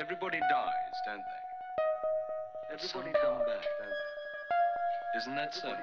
Everybody 0.00 0.38
dies, 0.38 0.96
don't 1.06 1.16
they? 1.16 2.74
Everybody 2.74 3.12
come 3.20 3.38
back, 3.38 3.64
don't 3.78 3.88
they? 3.90 5.18
Isn't 5.18 5.34
that 5.34 5.52
so? 5.52 5.74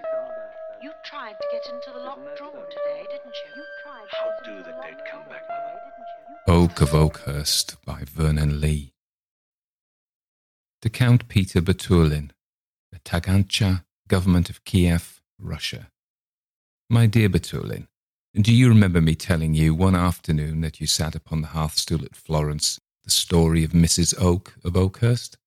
You 0.81 0.92
tried 1.04 1.34
to 1.34 1.47
get 1.52 1.74
into 1.74 1.92
the 1.94 1.99
locked 1.99 2.38
drawer 2.38 2.65
today, 2.70 3.04
didn't 3.10 3.26
you? 3.26 3.51
You 3.58 3.63
tried. 3.83 4.08
How 4.12 4.31
do 4.46 4.63
the 4.63 4.72
dead 4.81 5.04
come 5.12 5.24
back, 5.28 5.44
Mother? 5.49 5.81
Oke 6.47 6.79
of 6.79 6.94
Oakhurst 6.94 7.76
by 7.83 8.04
Vernon 8.06 8.62
Lee. 8.62 8.94
To 10.82 10.90
Count 10.90 11.28
Peter 11.28 11.62
Boutourline, 11.62 12.32
the 12.94 13.00
Tagantcha, 13.00 13.84
Government 14.08 14.50
of 14.50 14.63
Kiev, 14.63 15.22
Russia. 15.38 15.90
My 16.90 17.05
dear 17.05 17.27
Boutourline, 17.27 17.88
do 18.34 18.53
you 18.53 18.70
remember 18.70 19.02
me 19.02 19.16
telling 19.16 19.55
you 19.55 19.75
one 19.75 19.95
afternoon 19.95 20.61
that 20.61 20.79
you 20.79 20.88
sat 20.88 21.16
upon 21.16 21.41
the 21.41 21.49
hearthstool 21.49 22.05
at 22.05 22.16
Florence 22.16 22.79
the 23.05 23.12
story 23.12 23.64
of 23.64 23.72
Mrs. 23.72 24.20
Oke 24.20 24.55
of 24.64 24.76
Oakhurst? 24.76 25.38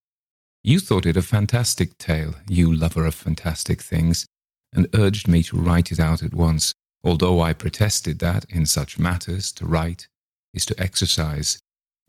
You 0.62 0.78
thought 0.78 1.06
it 1.06 1.16
a 1.16 1.22
fantastic 1.22 1.98
tale, 1.98 2.36
you 2.48 2.72
lover 2.72 3.04
of 3.04 3.14
fantastic 3.14 3.82
things, 3.82 4.26
and 4.72 4.88
urged 4.94 5.26
me 5.26 5.42
to 5.42 5.56
write 5.56 5.90
it 5.90 5.98
out 5.98 6.22
at 6.22 6.34
once, 6.34 6.72
although 7.02 7.40
I 7.40 7.52
protested 7.52 8.20
that, 8.20 8.44
in 8.48 8.64
such 8.64 8.98
matters, 8.98 9.50
to 9.52 9.66
write 9.66 10.08
is 10.54 10.64
to 10.66 10.80
exercise, 10.80 11.58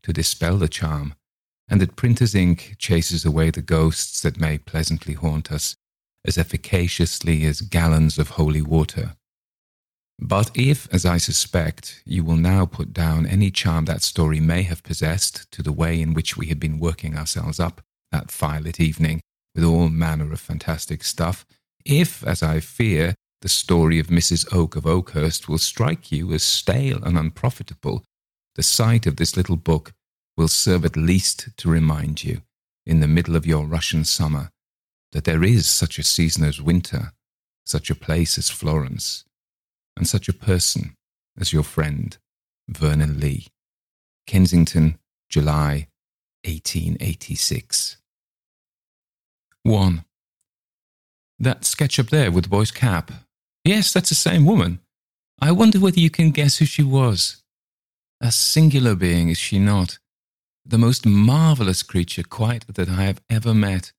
to 0.03 0.13
dispel 0.13 0.58
the 0.58 0.67
charm, 0.67 1.16
and 1.67 1.81
that 1.81 1.95
printer's 1.95 2.36
ink 2.36 2.75
chases 2.77 3.25
away 3.25 3.50
the 3.50 3.61
ghosts 3.61 4.22
that 4.22 4.39
may 4.39 4.58
pleasantly 4.58 5.16
haunt 5.16 5.52
us 5.52 5.75
as 6.25 6.38
efficaciously 6.38 7.45
as 7.45 7.61
gallons 7.61 8.20
of 8.20 8.31
holy 8.31 8.61
water. 8.61 9.16
But 10.21 10.51
if, 10.53 10.87
as 10.93 11.05
I 11.05 11.17
suspect, 11.17 12.01
you 12.05 12.25
will 12.25 12.35
now 12.35 12.65
put 12.65 12.91
down 12.91 13.25
any 13.25 13.52
charm 13.52 13.85
that 13.85 14.02
story 14.02 14.41
may 14.41 14.63
have 14.63 14.83
possessed 14.83 15.49
to 15.52 15.63
the 15.63 15.71
way 15.71 16.02
in 16.02 16.13
which 16.13 16.35
we 16.35 16.47
had 16.47 16.59
been 16.59 16.77
working 16.77 17.16
ourselves 17.16 17.59
up 17.59 17.81
that 18.11 18.27
firelit 18.27 18.79
evening 18.79 19.21
with 19.55 19.63
all 19.63 19.89
manner 19.89 20.31
of 20.31 20.39
fantastic 20.39 21.03
stuff, 21.03 21.45
if, 21.85 22.23
as 22.25 22.44
I 22.44 22.59
fear, 22.59 23.16
the 23.41 23.49
story 23.49 23.99
of 23.99 24.07
Mrs. 24.07 24.53
Oke 24.53 24.75
of 24.75 24.85
Oakhurst 24.85 25.47
will 25.47 25.57
strike 25.57 26.11
you 26.11 26.33
as 26.33 26.44
stale 26.44 27.01
and 27.03 27.17
unprofitable, 27.17 28.03
the 28.55 28.63
sight 28.63 29.07
of 29.07 29.16
this 29.16 29.38
little 29.38 29.55
book 29.55 29.94
will 30.35 30.49
serve 30.49 30.83
at 30.83 30.97
least 30.97 31.49
to 31.57 31.69
remind 31.69 32.23
you, 32.23 32.41
in 32.85 32.99
the 32.99 33.07
middle 33.07 33.35
of 33.35 33.45
your 33.45 33.66
Russian 33.66 34.03
summer, 34.03 34.49
that 35.13 35.23
there 35.23 35.44
is 35.44 35.66
such 35.66 35.97
a 35.97 36.03
season 36.03 36.44
as 36.44 36.61
winter, 36.61 37.13
such 37.66 37.89
a 37.89 37.95
place 37.95 38.38
as 38.38 38.49
Florence, 38.49 39.23
and 40.00 40.08
such 40.08 40.28
a 40.30 40.33
person 40.33 40.95
as 41.38 41.53
your 41.53 41.64
friend, 41.64 42.17
Vernon 42.67 43.19
Lee. 43.19 43.47
Kensington, 44.25 44.97
July 45.30 45.88
1886. 46.45 47.97
1. 49.64 50.06
That 51.38 51.66
sketch 51.66 52.00
up 52.00 52.08
there 52.08 52.31
with 52.31 52.45
the 52.45 52.50
boy's 52.50 52.72
cap. 52.72 53.11
Yes, 53.64 53.94
that's 53.94 54.09
the 54.09 54.16
same 54.16 54.45
woman. 54.45 54.80
I 55.41 55.52
wonder 55.52 55.80
whether 55.80 56.00
you 56.00 56.09
can 56.09 56.31
guess 56.31 56.58
who 56.58 56.66
she 56.66 56.84
was. 56.84 57.44
A 58.22 58.31
singular 58.31 58.95
being, 58.95 59.30
is 59.30 59.38
she 59.38 59.59
not? 59.59 60.00
The 60.66 60.78
most 60.78 61.06
marvellous 61.06 61.84
creature, 61.84 62.23
quite, 62.23 62.66
that 62.67 62.89
I 62.89 63.03
have 63.03 63.22
ever 63.30 63.53
met. 63.53 63.91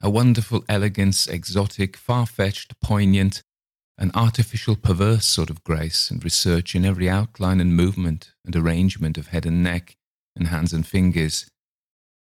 A 0.00 0.10
wonderful 0.10 0.64
elegance, 0.68 1.26
exotic, 1.26 1.96
far 1.96 2.26
fetched, 2.26 2.78
poignant, 2.80 3.42
an 3.96 4.10
artificial, 4.14 4.76
perverse 4.76 5.24
sort 5.24 5.50
of 5.50 5.64
grace 5.64 6.10
and 6.10 6.24
research 6.24 6.74
in 6.74 6.84
every 6.84 7.08
outline 7.08 7.60
and 7.60 7.76
movement 7.76 8.32
and 8.44 8.56
arrangement 8.56 9.16
of 9.16 9.28
head 9.28 9.46
and 9.46 9.62
neck 9.62 9.96
and 10.36 10.48
hands 10.48 10.72
and 10.72 10.86
fingers. 10.86 11.46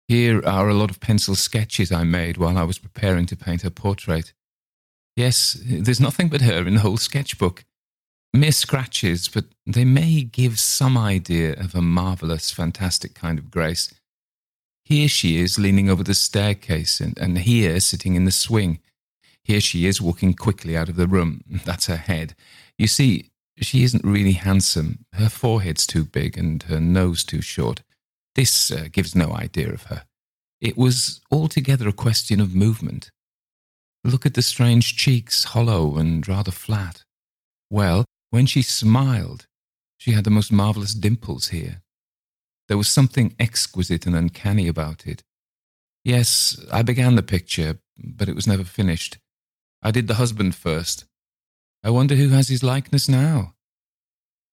Here 0.09 0.45
are 0.45 0.69
a 0.69 0.75
lot 0.75 0.91
of 0.91 1.01
pencil 1.01 1.35
sketches 1.35 1.91
I 1.91 2.05
made 2.05 2.37
while 2.37 2.59
I 2.59 2.63
was 2.63 2.79
preparing 2.79 3.27
to 3.27 3.37
paint 3.37 3.63
her 3.63 3.71
portrait. 3.71 4.33
Yes, 5.17 5.59
there's 5.65 6.01
nothing 6.01 6.29
but 6.29 6.43
her 6.43 6.67
in 6.67 6.75
the 6.75 6.81
whole 6.81 6.99
sketchbook 6.99 7.65
mere 8.37 8.53
scratches, 8.53 9.29
but 9.29 9.47
they 9.67 9.85
may 9.85 10.23
give 10.23 10.59
some 10.59 10.97
idea 10.97 11.55
of 11.55 11.75
a 11.75 11.83
marvellous, 11.83 12.51
fantastic 12.51 13.15
kind 13.15 13.39
of 13.39 13.51
grace. 13.51 13.93
Here 14.85 15.09
she 15.09 15.41
is 15.41 15.59
leaning 15.59 15.91
over 15.91 16.05
the 16.05 16.15
staircase, 16.15 17.01
and, 17.01 17.19
and 17.19 17.39
here 17.39 17.81
sitting 17.81 18.15
in 18.15 18.25
the 18.25 18.31
swing. 18.31 18.79
Here 19.47 19.61
she 19.61 19.87
is 19.87 20.03
walking 20.03 20.35
quickly 20.35 20.77
out 20.77 20.89
of 20.89 20.97
the 20.97 21.07
room. 21.07 21.45
That's 21.65 21.87
her 21.87 21.97
head. 21.97 22.35
You 22.77 22.89
see, 22.89 23.31
she 23.59 23.85
isn't 23.85 24.05
really 24.05 24.33
handsome. 24.33 25.05
Her 25.13 25.29
forehead's 25.29 25.87
too 25.87 26.05
big 26.05 26.37
and 26.37 26.65
her 26.65 26.81
nose 26.81 27.23
too 27.23 27.41
short. 27.41 27.83
This 28.35 28.73
uh, 28.73 28.89
gives 28.91 29.15
no 29.15 29.33
idea 29.33 29.73
of 29.73 29.85
her. 29.85 30.03
It 30.61 30.77
was 30.77 31.21
altogether 31.31 31.87
a 31.87 31.93
question 31.93 32.41
of 32.41 32.57
movement. 32.57 33.13
Look 34.03 34.27
at 34.27 34.35
the 34.35 34.43
strange 34.43 34.97
cheeks, 34.97 35.45
hollow 35.45 35.97
and 35.97 36.27
rather 36.27 36.51
flat. 36.51 37.05
Well, 37.71 38.05
when 38.31 38.47
she 38.47 38.63
smiled, 38.63 39.47
she 39.97 40.11
had 40.11 40.25
the 40.25 40.31
most 40.31 40.51
marvelous 40.51 40.93
dimples 40.93 41.49
here. 41.49 41.83
There 42.67 42.77
was 42.77 42.89
something 42.89 43.37
exquisite 43.39 44.07
and 44.07 44.17
uncanny 44.17 44.67
about 44.67 45.07
it. 45.07 45.23
Yes, 46.03 46.61
I 46.73 46.83
began 46.83 47.15
the 47.15 47.23
picture, 47.23 47.79
but 47.97 48.29
it 48.29 48.35
was 48.35 48.49
never 48.49 48.65
finished. 48.65 49.19
I 49.87 49.93
did 49.93 50.09
the 50.09 50.15
husband 50.15 50.57
first. 50.57 51.05
I 51.85 51.91
wonder 51.91 52.17
who 52.17 52.31
has 52.31 52.49
his 52.49 52.65
likeness 52.65 53.09
now. 53.09 53.55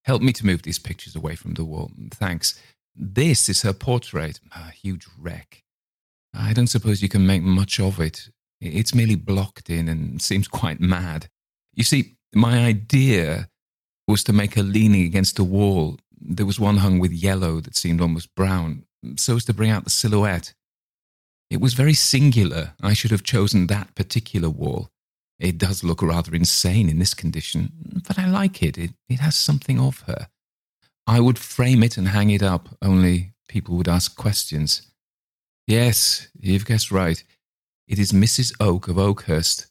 Help 0.05 0.21
me 0.21 0.31
to 0.31 0.45
move 0.45 0.61
these 0.61 0.77
pictures 0.77 1.15
away 1.15 1.33
from 1.33 1.55
the 1.55 1.65
wall. 1.65 1.89
Thanks. 2.11 2.61
This 2.95 3.49
is 3.49 3.63
her 3.63 3.73
portrait, 3.73 4.39
a 4.55 4.69
huge 4.69 5.07
wreck. 5.17 5.63
I 6.35 6.53
don't 6.53 6.67
suppose 6.67 7.01
you 7.01 7.09
can 7.09 7.25
make 7.25 7.41
much 7.41 7.79
of 7.79 7.99
it. 7.99 8.29
It's 8.61 8.93
merely 8.93 9.15
blocked 9.15 9.71
in 9.71 9.89
and 9.89 10.21
seems 10.21 10.47
quite 10.47 10.79
mad. 10.79 11.29
You 11.73 11.83
see, 11.83 12.15
my 12.35 12.63
idea 12.63 13.49
was 14.07 14.23
to 14.25 14.33
make 14.33 14.53
her 14.53 14.61
leaning 14.61 15.03
against 15.03 15.39
a 15.39 15.43
wall. 15.43 15.97
There 16.21 16.45
was 16.45 16.59
one 16.59 16.77
hung 16.77 16.99
with 16.99 17.11
yellow 17.11 17.59
that 17.61 17.75
seemed 17.75 18.01
almost 18.01 18.35
brown, 18.35 18.85
so 19.15 19.37
as 19.37 19.45
to 19.45 19.53
bring 19.55 19.71
out 19.71 19.83
the 19.83 19.89
silhouette. 19.89 20.53
It 21.49 21.59
was 21.59 21.73
very 21.73 21.95
singular. 21.95 22.73
I 22.83 22.93
should 22.93 23.09
have 23.09 23.23
chosen 23.23 23.65
that 23.65 23.95
particular 23.95 24.51
wall. 24.51 24.91
It 25.39 25.57
does 25.57 25.83
look 25.83 26.01
rather 26.01 26.33
insane 26.35 26.89
in 26.89 26.99
this 26.99 27.13
condition, 27.13 27.71
but 28.07 28.19
I 28.19 28.27
like 28.27 28.61
it. 28.63 28.77
It, 28.77 28.91
it 29.09 29.19
has 29.19 29.35
something 29.35 29.79
of 29.79 30.01
her. 30.01 30.27
I 31.05 31.19
would 31.19 31.37
frame 31.37 31.83
it 31.83 31.97
and 31.97 32.07
hang 32.09 32.29
it 32.29 32.43
up, 32.43 32.69
only 32.81 33.33
people 33.49 33.75
would 33.75 33.89
ask 33.89 34.15
questions. 34.15 34.83
Yes, 35.67 36.27
you've 36.39 36.65
guessed 36.65 36.91
right. 36.91 37.23
It 37.87 37.99
is 37.99 38.11
Mrs. 38.11 38.53
Oke 38.59 38.87
of 38.87 38.97
Oakhurst. 38.97 39.67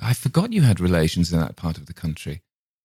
I 0.00 0.14
forgot 0.14 0.52
you 0.52 0.62
had 0.62 0.80
relations 0.80 1.32
in 1.32 1.40
that 1.40 1.56
part 1.56 1.76
of 1.76 1.86
the 1.86 1.94
country. 1.94 2.42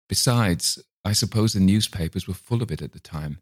Besides, 0.09 0.79
I 1.05 1.13
suppose 1.13 1.53
the 1.53 1.61
newspapers 1.61 2.27
were 2.27 2.35
full 2.35 2.63
of 2.63 2.71
it 2.71 2.83
at 2.83 2.93
the 2.93 3.01
time. 3.01 3.39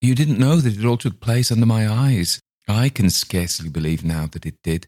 You 0.00 0.14
didn't 0.14 0.38
know 0.38 0.56
that 0.56 0.78
it 0.78 0.84
all 0.84 0.96
took 0.96 1.20
place 1.20 1.52
under 1.52 1.66
my 1.66 1.88
eyes. 1.88 2.40
I 2.66 2.88
can 2.88 3.10
scarcely 3.10 3.68
believe 3.68 4.04
now 4.04 4.26
that 4.26 4.46
it 4.46 4.62
did. 4.62 4.86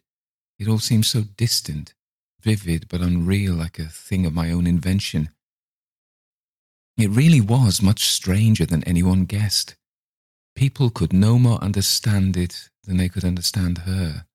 It 0.58 0.68
all 0.68 0.78
seems 0.78 1.08
so 1.08 1.22
distant, 1.36 1.94
vivid, 2.42 2.88
but 2.88 3.00
unreal, 3.00 3.54
like 3.54 3.78
a 3.78 3.84
thing 3.84 4.26
of 4.26 4.32
my 4.32 4.50
own 4.50 4.66
invention. 4.66 5.30
It 6.98 7.10
really 7.10 7.40
was 7.40 7.80
much 7.80 8.04
stranger 8.04 8.66
than 8.66 8.84
anyone 8.84 9.24
guessed. 9.24 9.76
People 10.54 10.90
could 10.90 11.12
no 11.12 11.38
more 11.38 11.62
understand 11.62 12.36
it 12.36 12.68
than 12.84 12.96
they 12.98 13.08
could 13.08 13.24
understand 13.24 13.78
her. 13.78 14.26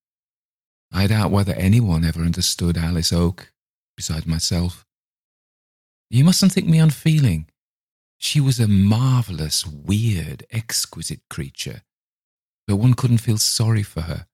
I 0.91 1.07
doubt 1.07 1.31
whether 1.31 1.53
anyone 1.53 2.06
ever 2.06 2.22
understood 2.22 2.78
Alice 2.78 3.13
Oke, 3.13 3.51
besides 3.95 4.25
myself. 4.25 4.85
You 6.09 6.24
mustn't 6.24 6.53
think 6.53 6.68
me 6.68 6.80
unfeeling. 6.80 7.48
She 8.18 8.39
was 8.39 8.60
a 8.60 8.68
marvellous, 8.68 9.65
weird, 9.65 10.45
exquisite 10.50 11.21
creature, 11.30 11.81
but 12.65 12.77
one 12.77 12.94
couldn't 12.94 13.19
feel 13.19 13.38
sorry 13.38 13.83
for 13.83 14.01
her. 14.01 14.27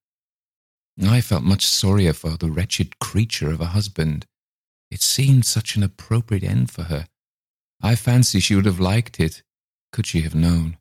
I 1.02 1.20
felt 1.20 1.42
much 1.42 1.66
sorrier 1.66 2.12
for 2.12 2.36
the 2.36 2.50
wretched 2.50 2.98
creature 2.98 3.50
of 3.50 3.60
a 3.60 3.66
husband. 3.66 4.26
It 4.90 5.02
seemed 5.02 5.44
such 5.44 5.76
an 5.76 5.82
appropriate 5.82 6.44
end 6.44 6.70
for 6.70 6.84
her. 6.84 7.06
I 7.82 7.96
fancy 7.96 8.40
she 8.40 8.54
would 8.54 8.66
have 8.66 8.80
liked 8.80 9.18
it, 9.18 9.42
could 9.92 10.06
she 10.06 10.20
have 10.22 10.34
known. 10.34 10.78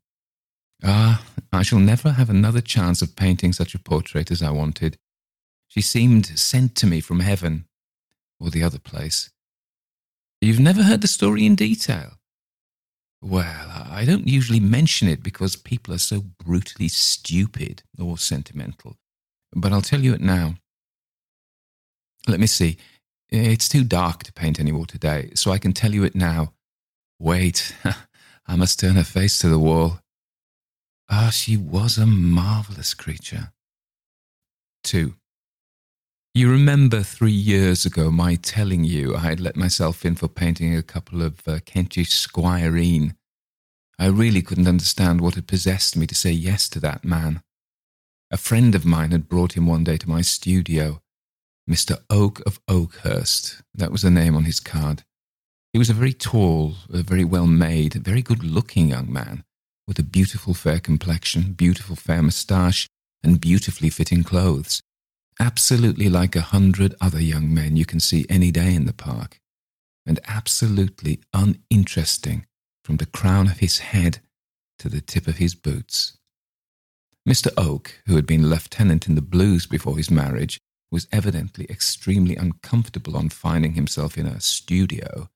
Ah, 0.84 1.26
I 1.52 1.64
shall 1.64 1.80
never 1.80 2.12
have 2.12 2.30
another 2.30 2.62
chance 2.62 3.02
of 3.02 3.16
painting 3.16 3.54
such 3.54 3.74
a 3.74 3.80
portrait 3.80 4.30
as 4.30 4.44
I 4.44 4.52
wanted. 4.52 4.98
She 5.68 5.82
seemed 5.82 6.28
sent 6.38 6.76
to 6.76 6.88
me 6.88 7.00
from 7.00 7.22
heaven, 7.22 7.66
or 8.40 8.50
the 8.52 8.64
other 8.64 8.80
place. 8.80 9.32
You've 10.42 10.60
never 10.60 10.84
heard 10.84 11.02
the 11.02 11.08
story 11.08 11.46
in 11.46 11.56
detail? 11.56 12.20
Well, 13.22 13.88
I 13.90 14.04
don't 14.06 14.28
usually 14.28 14.60
mention 14.60 15.08
it 15.08 15.24
because 15.24 15.56
people 15.56 15.94
are 15.94 16.00
so 16.00 16.22
brutally 16.22 16.90
stupid 16.90 17.84
or 17.98 18.18
sentimental, 18.18 18.98
but 19.56 19.72
I'll 19.72 19.82
tell 19.82 20.02
you 20.02 20.14
it 20.14 20.22
now. 20.22 20.56
Let 22.28 22.40
me 22.40 22.48
see. 22.48 22.78
It's 23.30 23.68
too 23.68 23.84
dark 23.84 24.24
to 24.24 24.34
paint 24.34 24.60
any 24.60 24.72
more 24.72 24.86
today, 24.86 25.32
so 25.36 25.52
I 25.52 25.58
can 25.58 25.74
tell 25.74 25.94
you 25.94 26.04
it 26.04 26.16
now. 26.16 26.54
Wait, 27.20 27.76
I 28.48 28.56
must 28.56 28.80
turn 28.80 28.96
her 28.96 29.04
face 29.04 29.40
to 29.40 29.50
the 29.50 29.60
wall. 29.60 30.00
Ah, 31.10 31.30
she 31.32 31.58
was 31.58 31.98
a 31.98 32.06
marvellous 32.06 32.94
creature. 32.94 33.52
2. 34.84 35.14
You 36.36 36.50
remember 36.50 37.04
three 37.04 37.32
years 37.32 37.86
ago 37.86 38.10
my 38.10 38.36
telling 38.36 38.84
you 38.84 39.16
I 39.16 39.20
had 39.20 39.40
let 39.40 39.56
myself 39.56 40.04
in 40.04 40.16
for 40.16 40.28
painting 40.28 40.76
a 40.76 40.82
couple 40.82 41.22
of 41.22 41.48
uh, 41.48 41.60
Kentish 41.66 42.10
squireen. 42.10 43.16
I 44.00 44.08
really 44.08 44.42
couldn't 44.42 44.68
understand 44.68 45.22
what 45.22 45.36
had 45.36 45.48
possessed 45.48 45.96
me 45.96 46.08
to 46.08 46.16
say 46.16 46.32
yes 46.32 46.68
to 46.70 46.80
that 46.80 47.06
man. 47.06 47.44
A 48.34 48.38
friend 48.38 48.76
of 48.76 48.84
mine 48.84 49.12
had 49.12 49.30
brought 49.30 49.54
him 49.56 49.68
one 49.68 49.86
day 49.86 49.96
to 49.96 50.10
my 50.10 50.22
studio. 50.22 51.00
Mr. 51.70 52.02
Oke 52.10 52.42
of 52.46 52.60
Oakhurst, 52.68 53.62
that 53.74 53.92
was 53.94 54.02
the 54.02 54.12
name 54.12 54.36
on 54.36 54.44
his 54.44 54.60
card. 54.60 55.04
He 55.72 55.80
was 55.80 55.90
a 55.90 55.94
very 55.94 56.14
tall, 56.14 56.74
a 56.92 57.04
very 57.04 57.24
well 57.24 57.48
made, 57.48 57.94
very 57.94 58.22
good 58.22 58.44
looking 58.44 58.90
young 58.90 59.14
man, 59.14 59.46
with 59.88 59.98
a 60.00 60.04
beautiful 60.04 60.54
fair 60.54 60.82
complexion, 60.82 61.54
beautiful 61.54 61.96
fair 61.96 62.22
moustache, 62.22 62.90
and 63.24 63.40
beautifully 63.40 63.90
fitting 63.90 64.24
clothes 64.24 64.82
absolutely 65.40 66.10
like 66.10 66.36
a 66.36 66.42
hundred 66.42 66.96
other 67.02 67.22
young 67.22 67.54
men 67.54 67.76
you 67.76 67.86
can 67.86 68.00
see 68.00 68.26
any 68.30 68.52
day 68.52 68.74
in 68.74 68.86
the 68.86 68.94
park, 68.94 69.40
and 70.06 70.20
absolutely 70.28 71.20
uninteresting 71.34 72.46
from 72.84 72.98
the 72.98 73.06
crown 73.06 73.48
of 73.48 73.60
his 73.60 73.80
head 73.80 74.20
to 74.80 74.90
the 74.90 75.02
tip 75.02 75.28
of 75.28 75.38
his 75.38 75.56
boots. 75.56 76.18
Mr. 77.28 77.52
Oke, 77.56 78.02
who 78.06 78.16
had 78.16 78.28
been 78.28 78.50
lieutenant 78.50 79.08
in 79.08 79.16
the 79.16 79.22
Blues 79.22 79.66
before 79.66 79.98
his 79.98 80.12
marriage, 80.12 80.60
was 80.92 81.08
evidently 81.12 81.66
extremely 81.70 82.36
uncomfortable 82.36 83.16
on 83.16 83.30
finding 83.30 83.74
himself 83.74 84.18
in 84.18 84.26
a 84.26 84.42
studio. 84.42 85.30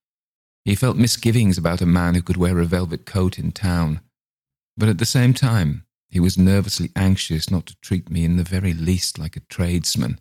He 0.66 0.75
felt 0.75 0.98
misgivings 0.98 1.57
about 1.57 1.81
a 1.81 1.86
man 1.86 2.13
who 2.13 2.22
could 2.22 2.38
wear 2.38 2.60
a 2.60 2.66
velvet 2.66 3.06
coat 3.06 3.39
in 3.39 3.54
town, 3.54 4.01
but 4.75 4.89
at 4.89 4.98
the 4.98 5.06
same 5.06 5.34
time, 5.34 5.86
he 6.10 6.19
was 6.19 6.38
nervously 6.38 6.92
anxious 6.95 7.50
not 7.50 7.66
to 7.68 7.75
treat 7.81 8.10
me 8.10 8.25
in 8.25 8.38
the 8.38 8.44
very 8.44 8.74
least 8.74 9.18
like 9.18 9.36
a 9.36 9.42
tradesman. 9.50 10.19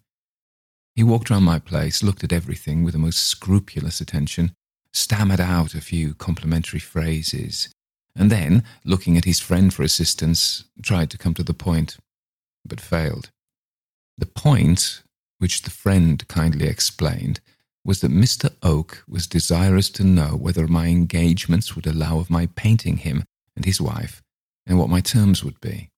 He 0.95 1.03
walked 1.03 1.31
round 1.31 1.45
my 1.45 1.59
place, 1.59 2.03
looked 2.03 2.25
at 2.25 2.33
everything 2.33 2.83
with 2.83 2.93
the 2.93 2.99
most 2.99 3.19
scrupulous 3.19 4.01
attention, 4.01 4.55
stammered 4.93 5.41
out 5.41 5.75
a 5.75 5.81
few 5.81 6.15
complimentary 6.15 6.81
phrases, 6.81 7.69
and 8.17 8.31
then, 8.31 8.65
looking 8.85 9.17
at 9.17 9.25
his 9.25 9.41
friend 9.41 9.73
for 9.73 9.83
assistance, 9.83 10.65
tried 10.83 11.11
to 11.11 11.19
come 11.19 11.35
to 11.35 11.43
the 11.43 11.55
point, 11.55 11.99
but 12.65 12.81
failed. 12.81 13.31
The 14.17 14.27
point, 14.27 15.03
which 15.39 15.63
the 15.63 15.71
friend 15.71 16.27
kindly 16.27 16.67
explained, 16.67 17.41
was 17.85 18.01
that 18.01 18.11
Mr. 18.11 18.51
Oke 18.63 19.05
was 19.07 19.27
desirous 19.27 19.91
to 19.91 20.05
know 20.05 20.35
whether 20.35 20.67
my 20.67 20.87
engagements 20.87 21.77
would 21.77 21.87
allow 21.87 22.19
of 22.19 22.31
my 22.31 22.47
painting 22.57 22.97
him 22.97 23.25
and 23.55 23.65
his 23.65 23.81
wife 23.81 24.23
and 24.67 24.79
what 24.79 24.89
my 24.89 25.01
terms 25.01 25.45
would 25.45 25.61
be. 25.61 25.91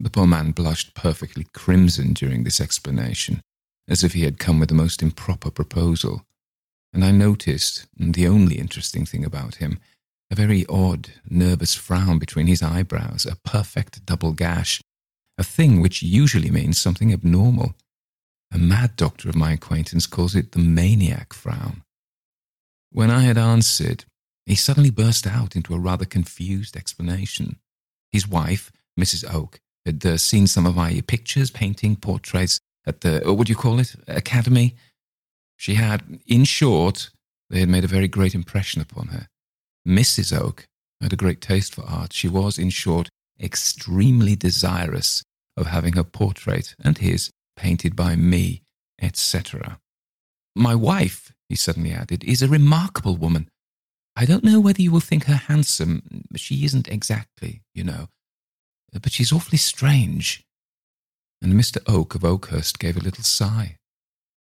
The 0.00 0.10
poor 0.10 0.26
man 0.26 0.50
blushed 0.50 0.94
perfectly 0.94 1.46
crimson 1.54 2.12
during 2.12 2.44
this 2.44 2.60
explanation, 2.60 3.40
as 3.88 4.02
if 4.02 4.12
he 4.12 4.24
had 4.24 4.38
come 4.38 4.58
with 4.58 4.68
the 4.68 4.74
most 4.74 5.02
improper 5.02 5.50
proposal, 5.50 6.26
and 6.92 7.04
I 7.04 7.10
noticed, 7.10 7.86
the 7.96 8.26
only 8.26 8.56
interesting 8.58 9.06
thing 9.06 9.24
about 9.24 9.56
him, 9.56 9.78
a 10.30 10.34
very 10.34 10.64
odd, 10.68 11.10
nervous 11.28 11.74
frown 11.74 12.18
between 12.18 12.46
his 12.46 12.62
eyebrows, 12.62 13.26
a 13.26 13.36
perfect 13.48 14.04
double 14.06 14.32
gash, 14.32 14.80
a 15.38 15.44
thing 15.44 15.80
which 15.80 16.02
usually 16.02 16.50
means 16.50 16.78
something 16.78 17.12
abnormal. 17.12 17.74
A 18.52 18.58
mad 18.58 18.96
doctor 18.96 19.28
of 19.28 19.34
my 19.34 19.52
acquaintance 19.52 20.06
calls 20.06 20.34
it 20.34 20.52
the 20.52 20.58
maniac 20.58 21.32
frown. 21.32 21.82
When 22.90 23.10
I 23.10 23.22
had 23.22 23.36
answered, 23.36 24.04
he 24.46 24.54
suddenly 24.54 24.90
burst 24.90 25.26
out 25.26 25.56
into 25.56 25.74
a 25.74 25.78
rather 25.78 26.04
confused 26.04 26.76
explanation. 26.76 27.56
His 28.12 28.28
wife, 28.28 28.70
Mrs. 28.98 29.24
Oke, 29.32 29.60
had 29.84 30.04
uh, 30.06 30.16
seen 30.16 30.46
some 30.46 30.66
of 30.66 30.76
my 30.76 31.02
pictures, 31.06 31.50
painting, 31.50 31.96
portraits 31.96 32.60
at 32.86 33.00
the, 33.00 33.20
what 33.24 33.46
do 33.46 33.50
you 33.50 33.56
call 33.56 33.80
it, 33.80 33.96
academy. 34.06 34.76
She 35.56 35.74
had, 35.74 36.20
in 36.26 36.44
short, 36.44 37.10
they 37.50 37.60
had 37.60 37.68
made 37.68 37.84
a 37.84 37.88
very 37.88 38.08
great 38.08 38.34
impression 38.34 38.80
upon 38.80 39.08
her. 39.08 39.28
Mrs. 39.86 40.36
Oke 40.36 40.66
had 41.00 41.12
a 41.12 41.16
great 41.16 41.40
taste 41.40 41.74
for 41.74 41.82
art. 41.82 42.12
She 42.12 42.28
was, 42.28 42.58
in 42.58 42.70
short, 42.70 43.08
extremely 43.40 44.36
desirous 44.36 45.22
of 45.56 45.66
having 45.66 45.94
her 45.94 46.04
portrait 46.04 46.74
and 46.82 46.98
his 46.98 47.30
painted 47.56 47.94
by 47.94 48.16
me, 48.16 48.62
etc. 49.00 49.78
My 50.56 50.74
wife, 50.74 51.32
he 51.48 51.56
suddenly 51.56 51.92
added, 51.92 52.24
is 52.24 52.42
a 52.42 52.48
remarkable 52.48 53.16
woman. 53.16 53.48
I 54.16 54.24
don't 54.24 54.44
know 54.44 54.60
whether 54.60 54.80
you 54.80 54.92
will 54.92 55.00
think 55.00 55.24
her 55.24 55.34
handsome. 55.34 56.24
She 56.36 56.64
isn't 56.64 56.88
exactly, 56.88 57.62
you 57.74 57.84
know. 57.84 58.08
But 58.92 59.12
she's 59.12 59.32
awfully 59.32 59.58
strange. 59.58 60.44
And 61.42 61.54
Mr. 61.54 61.78
Oke 61.86 62.14
of 62.14 62.24
Oakhurst 62.24 62.78
gave 62.78 62.96
a 62.96 63.00
little 63.00 63.24
sigh 63.24 63.76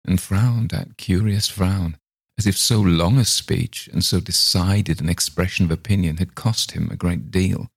and 0.06 0.20
frowned 0.20 0.70
that 0.72 0.98
curious 0.98 1.48
frown, 1.48 1.98
as 2.42 2.48
if 2.48 2.58
so 2.58 2.82
long 2.82 3.20
a 3.20 3.24
speech 3.24 3.88
and 3.94 4.04
so 4.04 4.20
decided 4.20 5.00
an 5.00 5.08
expression 5.08 5.64
of 5.64 5.70
opinion 5.70 6.18
had 6.18 6.34
cost 6.34 6.72
him 6.72 6.90
a 6.90 6.96
great 6.96 7.30
deal. 7.30 7.68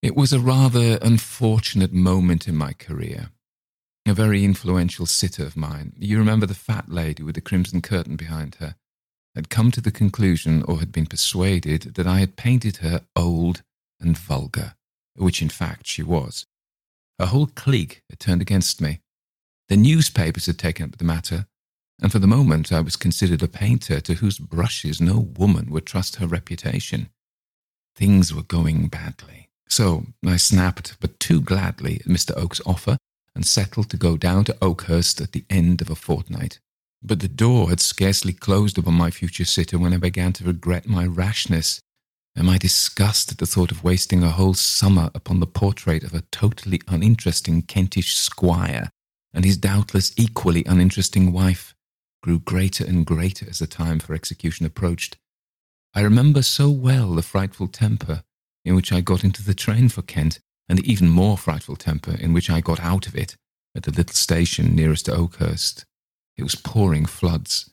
It 0.00 0.14
was 0.14 0.32
a 0.32 0.38
rather 0.38 0.96
unfortunate 1.02 1.92
moment 1.92 2.46
in 2.46 2.54
my 2.54 2.72
career. 2.72 3.30
A 4.06 4.14
very 4.14 4.44
influential 4.44 5.06
sitter 5.06 5.44
of 5.44 5.56
mine, 5.56 5.94
you 5.98 6.18
remember 6.18 6.46
the 6.46 6.54
fat 6.54 6.88
lady 6.88 7.24
with 7.24 7.34
the 7.34 7.40
crimson 7.40 7.82
curtain 7.82 8.14
behind 8.14 8.54
her, 8.60 8.76
had 9.34 9.50
come 9.50 9.72
to 9.72 9.80
the 9.80 9.90
conclusion 9.90 10.62
or 10.68 10.78
had 10.78 10.92
been 10.92 11.06
persuaded 11.06 11.94
that 11.96 12.06
I 12.06 12.20
had 12.20 12.36
painted 12.36 12.76
her 12.76 13.02
old 13.16 13.64
and 13.98 14.16
vulgar, 14.16 14.76
which 15.16 15.42
in 15.42 15.48
fact 15.48 15.88
she 15.88 16.04
was. 16.04 16.46
Her 17.18 17.26
whole 17.26 17.48
clique 17.48 18.04
had 18.08 18.20
turned 18.20 18.40
against 18.40 18.80
me. 18.80 19.00
The 19.68 19.76
newspapers 19.76 20.46
had 20.46 20.60
taken 20.60 20.84
up 20.84 20.98
the 20.98 21.04
matter, 21.04 21.48
and 22.02 22.10
for 22.10 22.18
the 22.18 22.26
moment 22.26 22.72
I 22.72 22.80
was 22.80 22.96
considered 22.96 23.42
a 23.44 23.48
painter 23.48 24.00
to 24.00 24.14
whose 24.14 24.38
brushes 24.38 25.00
no 25.00 25.20
woman 25.20 25.70
would 25.70 25.86
trust 25.86 26.16
her 26.16 26.26
reputation. 26.26 27.08
Things 27.94 28.34
were 28.34 28.42
going 28.42 28.88
badly. 28.88 29.48
So 29.68 30.06
I 30.26 30.36
snapped, 30.36 30.96
but 31.00 31.20
too 31.20 31.40
gladly, 31.40 31.96
at 32.00 32.06
Mr. 32.06 32.36
Oke's 32.36 32.60
offer 32.66 32.98
and 33.36 33.46
settled 33.46 33.88
to 33.90 33.96
go 33.96 34.16
down 34.16 34.44
to 34.44 34.56
Oakhurst 34.60 35.20
at 35.20 35.32
the 35.32 35.44
end 35.48 35.80
of 35.80 35.88
a 35.88 35.94
fortnight. 35.94 36.58
But 37.02 37.20
the 37.20 37.28
door 37.28 37.68
had 37.68 37.80
scarcely 37.80 38.32
closed 38.32 38.76
upon 38.78 38.94
my 38.94 39.10
future 39.10 39.44
sitter 39.44 39.78
when 39.78 39.94
I 39.94 39.98
began 39.98 40.32
to 40.34 40.44
regret 40.44 40.86
my 40.86 41.06
rashness 41.06 41.80
and 42.34 42.46
my 42.46 42.58
disgust 42.58 43.30
at 43.30 43.38
the 43.38 43.46
thought 43.46 43.70
of 43.70 43.84
wasting 43.84 44.22
a 44.22 44.30
whole 44.30 44.54
summer 44.54 45.10
upon 45.14 45.40
the 45.40 45.46
portrait 45.46 46.02
of 46.02 46.14
a 46.14 46.24
totally 46.32 46.80
uninteresting 46.88 47.62
Kentish 47.62 48.16
squire 48.16 48.90
and 49.32 49.44
his 49.44 49.56
doubtless 49.56 50.12
equally 50.16 50.64
uninteresting 50.64 51.32
wife 51.32 51.74
grew 52.22 52.38
greater 52.38 52.84
and 52.84 53.04
greater 53.04 53.46
as 53.48 53.58
the 53.58 53.66
time 53.66 53.98
for 53.98 54.14
execution 54.14 54.64
approached. 54.64 55.16
I 55.94 56.00
remember 56.00 56.42
so 56.42 56.70
well 56.70 57.14
the 57.14 57.22
frightful 57.22 57.68
temper 57.68 58.22
in 58.64 58.74
which 58.74 58.92
I 58.92 59.00
got 59.00 59.24
into 59.24 59.42
the 59.42 59.54
train 59.54 59.88
for 59.88 60.02
Kent, 60.02 60.38
and 60.68 60.78
the 60.78 60.90
even 60.90 61.08
more 61.08 61.36
frightful 61.36 61.76
temper 61.76 62.14
in 62.14 62.32
which 62.32 62.48
I 62.48 62.60
got 62.60 62.80
out 62.80 63.06
of 63.06 63.16
it 63.16 63.36
at 63.74 63.82
the 63.82 63.90
little 63.90 64.14
station 64.14 64.74
nearest 64.74 65.06
to 65.06 65.14
Oakhurst. 65.14 65.84
It 66.36 66.42
was 66.42 66.54
pouring 66.54 67.06
floods. 67.06 67.70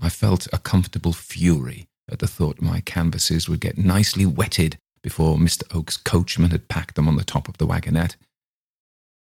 I 0.00 0.08
felt 0.08 0.48
a 0.52 0.58
comfortable 0.58 1.12
fury 1.12 1.86
at 2.10 2.18
the 2.18 2.26
thought 2.26 2.60
my 2.60 2.80
canvases 2.80 3.48
would 3.48 3.60
get 3.60 3.78
nicely 3.78 4.26
wetted 4.26 4.78
before 5.02 5.36
Mr. 5.36 5.62
Oke's 5.74 5.96
coachman 5.96 6.50
had 6.50 6.68
packed 6.68 6.94
them 6.94 7.06
on 7.06 7.16
the 7.16 7.24
top 7.24 7.48
of 7.48 7.58
the 7.58 7.66
wagonette. 7.66 8.16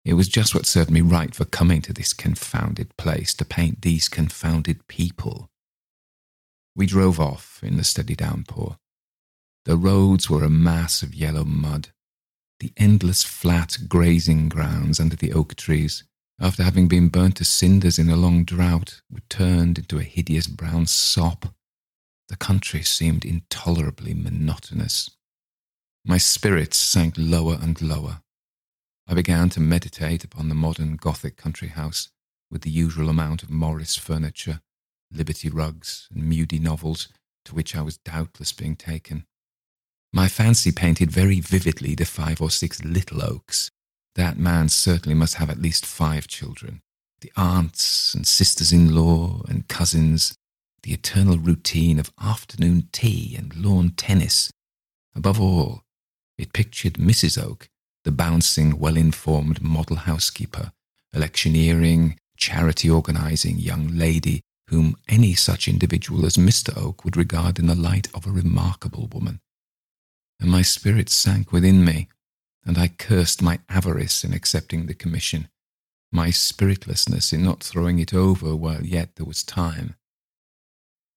It 0.06 0.14
was 0.14 0.28
just 0.28 0.54
what 0.54 0.66
served 0.66 0.92
me 0.92 1.02
right 1.02 1.34
for 1.34 1.46
coming 1.46 1.82
to 1.82 1.94
this 1.94 2.14
confounded 2.14 2.96
place 2.96 3.34
to 3.34 3.46
paint 3.46 3.82
these 3.82 4.08
confounded 4.08 4.88
people. 4.88 5.50
We 6.76 6.86
drove 6.86 7.20
off 7.20 7.60
in 7.64 7.78
the 7.78 7.84
steady 7.84 8.16
downpour. 8.16 8.78
The 9.66 9.78
roads 9.78 10.30
were 10.30 10.44
a 10.44 10.50
mass 10.50 11.02
of 11.02 11.16
yellow 11.16 11.44
mud. 11.44 11.90
The 12.60 12.72
endless 12.78 13.24
flat 13.24 13.78
grazing 13.90 14.50
grounds 14.50 15.00
under 15.00 15.16
the 15.16 15.34
oak 15.34 15.56
trees 15.56 16.04
after 16.40 16.64
having 16.64 16.88
been 16.88 17.08
burnt 17.08 17.38
to 17.38 17.46
cinders 17.46 17.98
in 17.98 18.10
a 18.10 18.16
long 18.16 18.44
drought, 18.44 19.02
were 19.10 19.22
turned 19.30 19.78
into 19.78 19.98
a 19.98 20.04
hideous 20.04 20.48
brown 20.48 20.86
sop. 20.86 21.54
The 22.28 22.36
country 22.36 22.84
seemed 22.84 23.24
intolerably 23.24 24.14
monotonous. 24.14 25.12
My 26.04 26.18
spirits 26.18 26.78
sank 26.78 27.16
lower 27.18 27.58
and 27.62 27.82
lower. 27.82 28.22
I 29.08 29.14
began 29.14 29.50
to 29.50 29.60
meditate 29.60 30.24
upon 30.24 30.50
the 30.50 30.56
modern 30.56 30.96
Gothic 30.96 31.38
country 31.38 31.68
house, 31.68 32.10
with 32.50 32.64
the 32.64 32.72
usual 32.72 33.10
amount 33.10 33.44
of 33.44 33.52
Morris 33.52 33.96
furniture, 33.96 34.62
Liberty 35.12 35.50
rugs, 35.50 36.08
and 36.14 36.24
Mudie 36.24 36.60
novels, 36.60 37.10
to 37.46 37.54
which 37.54 37.76
I 37.76 37.82
was 37.82 37.98
doubtless 37.98 38.52
being 38.52 38.76
taken. 38.76 39.26
My 40.12 40.28
fancy 40.28 40.72
painted 40.72 41.12
very 41.12 41.40
vividly 41.40 41.94
the 41.94 42.06
five 42.06 42.42
or 42.42 42.50
six 42.50 42.84
little 42.84 43.22
oaks 43.22 43.70
that 44.16 44.38
man 44.38 44.70
certainly 44.70 45.14
must 45.14 45.36
have 45.36 45.50
at 45.50 45.62
least 45.62 45.86
five 45.86 46.28
children. 46.28 46.82
The 47.22 47.32
aunts 47.36 48.14
and 48.14 48.26
sisters 48.26 48.72
in 48.72 48.96
law 48.96 49.42
and 49.48 49.68
cousins, 49.68 50.38
the 50.84 50.94
eternal 50.94 51.38
routine 51.38 52.00
of 52.00 52.14
afternoon 52.22 52.88
tea 52.92 53.36
and 53.38 53.56
lawn 53.56 53.92
tennis. 53.92 54.52
Above 55.16 55.40
all, 55.40 55.82
it 56.38 56.54
pictured 56.54 56.94
Mrs. 56.94 57.42
Oke 57.42 57.70
the 58.06 58.12
bouncing, 58.12 58.80
well 58.80 58.96
informed 58.96 59.62
model 59.62 59.98
housekeeper, 59.98 60.72
electioneering, 61.14 62.18
charity 62.38 62.90
organizing 62.90 63.58
young 63.58 63.88
lady 63.88 64.42
whom 64.70 64.96
any 65.08 65.34
such 65.34 65.68
individual 65.68 66.26
as 66.26 66.38
Mr. 66.38 66.76
Oke 66.78 67.04
would 67.04 67.18
regard 67.18 67.60
in 67.60 67.68
the 67.68 67.76
light 67.76 68.08
of 68.14 68.26
a 68.26 68.32
remarkable 68.32 69.08
woman. 69.12 69.40
And 70.40 70.50
my 70.50 70.62
spirit 70.62 71.10
sank 71.10 71.52
within 71.52 71.84
me, 71.84 72.08
and 72.64 72.78
I 72.78 72.88
cursed 72.88 73.42
my 73.42 73.60
avarice 73.70 74.24
in 74.24 74.34
accepting 74.34 74.86
the 74.86 74.94
commission, 74.94 75.50
my 76.12 76.30
spiritlessness 76.30 77.34
in 77.34 77.44
not 77.44 77.64
throwing 77.64 78.00
it 78.00 78.14
over 78.14 78.56
while 78.56 78.84
yet 78.84 79.16
there 79.16 79.26
was 79.26 79.44
time. 79.44 79.96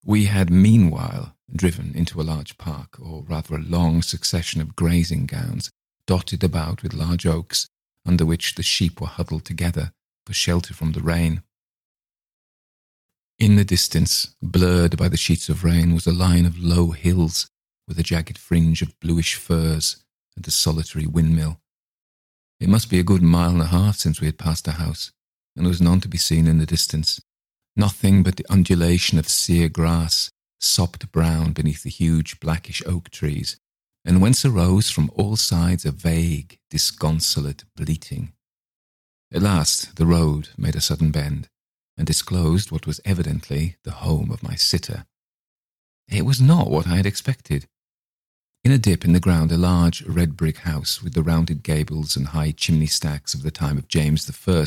We 0.05 0.27
had 0.27 0.51
meanwhile 0.51 1.35
driven 1.55 1.93
into 1.95 2.21
a 2.21 2.23
large 2.23 2.59
park, 2.59 2.99
or 3.01 3.25
rather 3.25 3.57
a 3.57 3.63
long 3.63 4.03
succession 4.03 4.61
of 4.61 4.77
grazing 4.77 5.27
grounds, 5.27 5.71
dotted 6.09 6.43
about 6.43 6.83
with 6.83 6.95
large 6.95 7.27
oaks, 7.27 7.69
under 8.07 8.25
which 8.25 8.55
the 8.55 8.63
sheep 8.63 9.01
were 9.01 9.07
huddled 9.07 9.45
together 9.45 9.93
for 10.27 10.33
shelter 10.33 10.73
from 10.73 10.93
the 10.93 11.03
rain. 11.03 11.43
In 13.39 13.57
the 13.57 13.65
distance, 13.65 14.35
blurred 14.43 14.97
by 14.97 15.09
the 15.09 15.19
sheets 15.19 15.49
of 15.51 15.63
rain, 15.63 15.95
was 15.95 16.07
a 16.07 16.13
line 16.13 16.47
of 16.47 16.59
low 16.59 16.91
hills 16.91 17.49
with 17.87 17.99
a 17.99 18.03
jagged 18.03 18.39
fringe 18.39 18.81
of 18.83 18.99
bluish 19.01 19.37
firs 19.37 20.03
and 20.35 20.49
a 20.49 20.51
solitary 20.51 21.07
windmill. 21.07 21.61
It 22.59 22.71
must 22.71 22.91
be 22.91 22.99
a 22.99 23.05
good 23.05 23.23
mile 23.23 23.51
and 23.51 23.63
a 23.63 23.67
half 23.67 23.97
since 23.97 24.21
we 24.21 24.27
had 24.27 24.39
passed 24.39 24.65
the 24.65 24.73
house, 24.73 25.13
and 25.55 25.65
there 25.65 25.71
was 25.71 25.81
none 25.81 26.01
to 26.01 26.09
be 26.09 26.19
seen 26.19 26.47
in 26.47 26.59
the 26.59 26.67
distance. 26.67 27.21
Nothing 27.77 28.23
but 28.23 28.37
the 28.37 28.51
undulation 28.51 29.19
of 29.19 29.29
sere 29.29 29.69
grass, 29.69 30.31
sopped 30.59 31.13
brown 31.13 31.53
beneath 31.53 31.83
the 31.83 31.91
huge 31.91 32.41
blackish 32.41 32.83
oak 32.87 33.11
trees, 33.11 33.59
and 34.09 34.23
whence 34.23 34.43
arose 34.43 34.89
from 34.89 35.11
all 35.17 35.37
sides 35.37 35.85
a 35.85 35.93
vague, 35.93 36.59
disconsolate 36.71 37.65
bleating. 37.77 38.33
At 39.31 39.43
last 39.43 39.97
the 39.97 40.07
road 40.07 40.49
made 40.57 40.75
a 40.75 40.81
sudden 40.81 41.11
bend, 41.11 41.51
and 41.95 42.07
disclosed 42.07 42.73
what 42.73 42.87
was 42.87 43.03
evidently 43.05 43.77
the 43.85 43.91
home 43.91 44.31
of 44.31 44.43
my 44.43 44.55
sitter. 44.55 45.05
It 46.09 46.25
was 46.25 46.41
not 46.41 46.71
what 46.71 46.87
I 46.87 46.97
had 46.97 47.05
expected. 47.05 47.67
In 48.65 48.73
a 48.73 48.79
dip 48.79 49.05
in 49.05 49.13
the 49.13 49.21
ground, 49.21 49.53
a 49.53 49.59
large 49.59 50.01
red 50.07 50.39
brick 50.39 50.61
house 50.61 51.03
with 51.03 51.13
the 51.13 51.23
rounded 51.23 51.63
gables 51.63 52.17
and 52.17 52.29
high 52.29 52.53
chimney 52.53 52.87
stacks 52.87 53.35
of 53.35 53.43
the 53.43 53.51
time 53.51 53.77
of 53.77 53.89
James 53.89 54.27
I, 54.49 54.65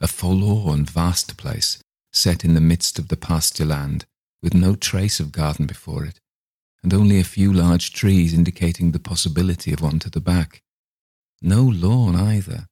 a 0.00 0.08
forlorn, 0.08 0.86
vast 0.86 1.36
place, 1.36 1.82
set 2.14 2.46
in 2.46 2.54
the 2.54 2.62
midst 2.62 2.98
of 2.98 3.08
the 3.08 3.16
pasture 3.18 3.66
land, 3.66 4.06
with 4.42 4.54
no 4.54 4.74
trace 4.74 5.20
of 5.20 5.32
garden 5.32 5.66
before 5.66 6.06
it, 6.06 6.18
and 6.82 6.94
only 6.94 7.18
a 7.18 7.24
few 7.24 7.52
large 7.52 7.92
trees 7.92 8.32
indicating 8.32 8.92
the 8.92 8.98
possibility 8.98 9.72
of 9.72 9.80
one 9.80 9.98
to 9.98 10.10
the 10.10 10.20
back. 10.20 10.62
No 11.42 11.62
lawn 11.62 12.16
either, 12.16 12.66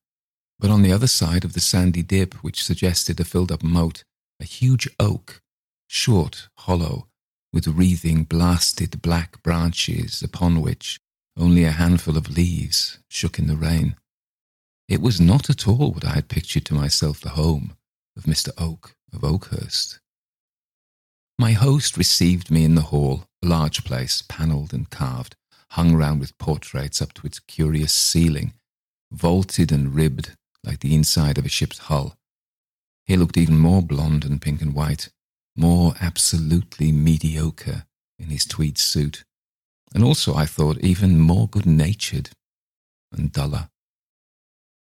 but 0.59 0.71
on 0.71 0.83
the 0.83 0.93
other 0.93 1.07
side 1.07 1.45
of 1.45 1.53
the 1.53 1.61
sandy 1.61 2.03
dip, 2.03 2.35
which 2.35 2.65
suggested 2.65 3.21
a 3.21 3.25
filled 3.25 3.53
up 3.53 3.63
moat, 3.63 4.05
a 4.41 4.45
huge 4.45 4.89
oak, 4.99 5.41
short, 5.87 6.49
hollow, 6.59 7.09
with 7.53 7.69
wreathing, 7.69 8.25
blasted 8.25 9.01
black 9.03 9.43
branches 9.43 10.23
upon 10.23 10.61
which 10.61 10.99
only 11.37 11.65
a 11.65 11.71
handful 11.71 12.17
of 12.17 12.31
leaves 12.31 12.99
shook 13.09 13.39
in 13.39 13.47
the 13.47 13.57
rain. 13.57 13.97
It 14.89 15.01
was 15.01 15.21
not 15.21 15.51
at 15.51 15.67
all 15.67 15.93
what 15.93 16.05
I 16.05 16.15
had 16.15 16.29
pictured 16.29 16.65
to 16.67 16.75
myself 16.75 17.21
the 17.21 17.31
home 17.31 17.77
of 18.17 18.25
Mr. 18.25 18.51
Oke 18.57 18.95
of 19.13 19.25
Oakhurst. 19.25 20.01
My 21.39 21.53
host 21.53 21.99
received 21.99 22.51
me 22.51 22.65
in 22.65 22.77
the 22.77 22.83
hall, 22.83 23.25
a 23.43 23.47
large 23.47 23.85
place, 23.85 24.23
panelled 24.27 24.73
and 24.73 24.89
carved, 24.89 25.37
hung 25.73 25.95
round 25.95 26.19
with 26.19 26.39
portraits 26.39 27.03
up 27.03 27.13
to 27.15 27.27
its 27.27 27.41
curious 27.41 27.93
ceiling, 27.93 28.55
vaulted 29.13 29.71
and 29.71 29.95
ribbed 29.95 30.35
like 30.65 30.81
the 30.81 30.95
inside 30.95 31.37
of 31.37 31.45
a 31.45 31.51
ship's 31.51 31.79
hull. 31.79 32.17
He 33.05 33.17
looked 33.17 33.37
even 33.37 33.59
more 33.59 33.83
blond 33.83 34.25
and 34.25 34.41
pink 34.41 34.63
and 34.63 34.75
white, 34.75 35.11
more 35.55 35.95
absolutely 36.01 36.91
mediocre 36.91 37.85
in 38.19 38.31
his 38.31 38.47
tweed 38.47 38.79
suit, 38.79 39.25
and 39.95 40.03
also, 40.03 40.35
I 40.35 40.47
thought, 40.47 40.79
even 40.79 41.19
more 41.21 41.49
good 41.49 41.67
natured 41.67 42.31
and 43.13 43.31
duller. 43.31 43.69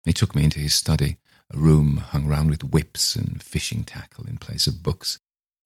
He 0.04 0.14
took 0.14 0.36
me 0.36 0.44
into 0.44 0.60
his 0.60 0.76
study, 0.76 1.18
a 1.50 1.58
room 1.58 1.98
hung 1.98 2.28
round 2.28 2.50
with 2.50 2.64
whips 2.64 3.16
and 3.16 3.42
fishing 3.42 3.84
tackle 3.84 4.26
in 4.28 4.38
place 4.38 4.68
of 4.68 4.84
books, 4.84 5.20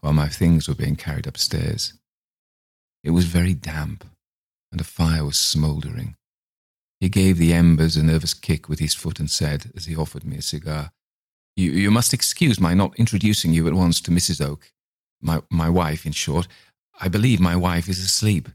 while 0.05 0.13
my 0.13 0.27
things 0.27 0.67
were 0.67 0.75
being 0.75 0.95
carried 0.95 1.25
upstairs. 1.25 1.93
It 3.03 3.09
was 3.09 3.25
very 3.25 3.55
damp, 3.55 4.05
and 4.71 4.79
a 4.79 4.83
fire 4.83 5.25
was 5.25 5.35
smouldering. 5.35 6.15
He 7.00 7.09
gave 7.09 7.39
the 7.39 7.53
embers 7.53 7.97
a 7.97 8.03
nervous 8.03 8.35
kick 8.35 8.69
with 8.69 8.77
his 8.77 8.93
foot 8.93 9.19
and 9.19 9.31
said, 9.31 9.71
as 9.75 9.85
he 9.85 9.95
offered 9.95 10.24
me 10.24 10.38
a 10.38 10.43
cigar, 10.43 10.91
You, 11.55 11.71
you 11.71 11.89
must 11.89 12.13
excuse 12.13 12.59
my 12.59 12.75
not 12.75 12.93
introducing 13.00 13.51
you 13.51 13.67
at 13.67 13.74
once 13.74 14.00
to 14.01 14.12
Mrs. 14.12 14.45
Oke. 14.45 14.71
My, 15.24 15.41
my 15.50 15.71
wife, 15.71 16.05
in 16.05 16.12
short. 16.12 16.47
I 17.01 17.07
believe 17.07 17.39
my 17.39 17.55
wife 17.55 17.89
is 17.89 17.97
asleep. 17.97 18.50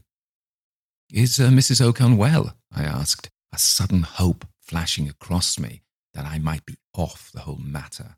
Is 1.11 1.37
uh, 1.37 1.49
Mrs. 1.49 1.81
Oke 1.81 1.99
unwell? 1.99 2.55
I 2.73 2.83
asked, 2.83 3.29
a 3.51 3.57
sudden 3.57 4.03
hope 4.03 4.45
flashing 4.61 5.09
across 5.09 5.59
me 5.59 5.81
that 6.13 6.23
I 6.23 6.39
might 6.39 6.65
be 6.65 6.77
off 6.93 7.29
the 7.33 7.41
whole 7.41 7.59
matter. 7.61 8.15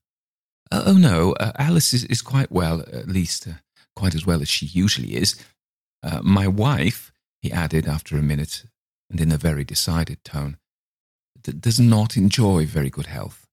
Uh, 0.74 0.82
oh, 0.88 0.94
no, 0.94 1.34
uh, 1.34 1.52
Alice 1.60 1.94
is, 1.94 2.04
is 2.06 2.24
quite 2.24 2.52
well, 2.52 2.82
at 2.82 3.08
least 3.08 3.48
uh, 3.48 3.52
quite 3.96 4.16
as 4.16 4.26
well 4.26 4.42
as 4.42 4.50
she 4.50 4.66
usually 4.66 5.16
is. 5.16 5.36
Uh, 6.02 6.20
my 6.24 6.48
wife, 6.48 7.12
he 7.44 7.52
added 7.52 7.88
after 7.88 8.18
a 8.18 8.24
minute, 8.24 8.66
and 9.08 9.22
in 9.22 9.32
a 9.32 9.38
very 9.38 9.64
decided 9.64 10.24
tone, 10.24 10.58
does 11.44 11.80
not 11.80 12.18
enjoy 12.18 12.66
very 12.66 12.90
good 12.90 13.06
health. 13.06 13.46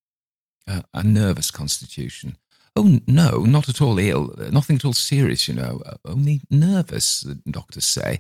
Uh, 0.66 0.80
a 0.94 1.02
nervous 1.02 1.50
constitution. 1.50 2.38
Oh, 2.74 3.00
no, 3.06 3.40
not 3.40 3.68
at 3.68 3.82
all 3.82 3.98
ill. 3.98 4.34
Nothing 4.50 4.76
at 4.76 4.86
all 4.86 4.94
serious, 4.94 5.46
you 5.46 5.52
know. 5.52 5.82
Uh, 5.84 5.96
only 6.06 6.40
nervous, 6.48 7.20
the 7.20 7.34
doctors 7.50 7.84
say. 7.84 8.18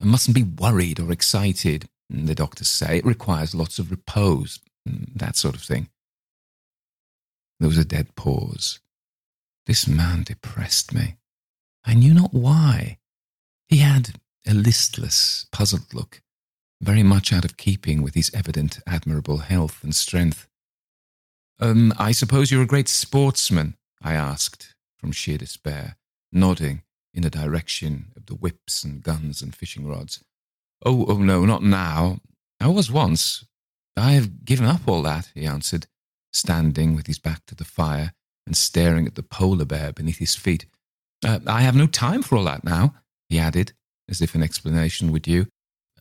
And 0.00 0.10
mustn't 0.10 0.34
be 0.34 0.42
worried 0.42 1.00
or 1.00 1.10
excited, 1.10 1.88
the 2.10 2.34
doctors 2.34 2.68
say. 2.68 2.98
It 2.98 3.06
requires 3.06 3.54
lots 3.54 3.78
of 3.78 3.90
repose, 3.90 4.60
that 4.84 5.36
sort 5.36 5.54
of 5.54 5.62
thing. 5.62 5.88
There 7.60 7.68
was 7.68 7.78
a 7.78 7.84
dead 7.84 8.14
pause. 8.14 8.80
This 9.66 9.88
man 9.88 10.24
depressed 10.24 10.92
me. 10.92 11.16
I 11.84 11.94
knew 11.94 12.14
not 12.14 12.34
why. 12.34 12.98
He 13.68 13.78
had 13.78 14.20
a 14.46 14.54
listless, 14.54 15.46
puzzled 15.52 15.94
look, 15.94 16.22
very 16.80 17.02
much 17.02 17.32
out 17.32 17.44
of 17.44 17.56
keeping 17.56 18.02
with 18.02 18.14
his 18.14 18.30
evident 18.34 18.80
admirable 18.86 19.38
health 19.38 19.82
and 19.82 19.94
strength. 19.94 20.46
Um, 21.60 21.94
I 21.98 22.12
suppose 22.12 22.50
you're 22.50 22.62
a 22.62 22.66
great 22.66 22.88
sportsman, 22.88 23.76
I 24.02 24.14
asked, 24.14 24.74
from 24.98 25.12
sheer 25.12 25.38
despair, 25.38 25.96
nodding 26.32 26.82
in 27.14 27.22
the 27.22 27.30
direction 27.30 28.12
of 28.16 28.26
the 28.26 28.34
whips 28.34 28.84
and 28.84 29.02
guns 29.02 29.40
and 29.40 29.54
fishing 29.54 29.86
rods. 29.86 30.22
Oh, 30.84 31.06
oh 31.08 31.18
no, 31.18 31.46
not 31.46 31.62
now. 31.62 32.18
I 32.60 32.68
was 32.68 32.90
once. 32.90 33.44
I 33.96 34.12
have 34.12 34.44
given 34.44 34.66
up 34.66 34.86
all 34.86 35.02
that, 35.02 35.30
he 35.34 35.46
answered, 35.46 35.86
standing 36.34 36.94
with 36.94 37.06
his 37.06 37.18
back 37.18 37.46
to 37.46 37.54
the 37.54 37.64
fire 37.64 38.12
and 38.46 38.56
staring 38.56 39.06
at 39.06 39.14
the 39.14 39.22
polar 39.22 39.64
bear 39.64 39.92
beneath 39.92 40.18
his 40.18 40.34
feet. 40.34 40.66
Uh, 41.24 41.40
I 41.46 41.62
have 41.62 41.76
no 41.76 41.86
time 41.86 42.22
for 42.22 42.36
all 42.36 42.44
that 42.44 42.64
now, 42.64 42.94
he 43.28 43.38
added, 43.38 43.72
as 44.08 44.20
if 44.20 44.34
an 44.34 44.42
explanation 44.42 45.12
were 45.12 45.18
due. 45.18 45.46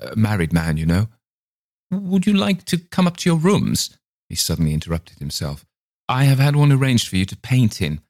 A 0.02 0.16
married 0.16 0.52
man, 0.52 0.78
you 0.78 0.86
know. 0.86 1.08
Would 1.92 2.26
you 2.26 2.34
like 2.34 2.66
to 2.66 2.78
come 2.78 3.08
up 3.08 3.18
to 3.18 3.30
your 3.30 3.38
rooms? 3.38 3.98
He 4.28 4.36
suddenly 4.36 4.74
interrupted 4.74 5.20
himself. 5.20 5.66
I 6.10 6.26
have 6.26 6.40
had 6.40 6.56
one 6.56 6.72
arranged 6.72 7.08
for 7.08 7.16
you 7.16 7.26
to 7.26 7.38
paint 7.38 7.82
in. 7.82 8.02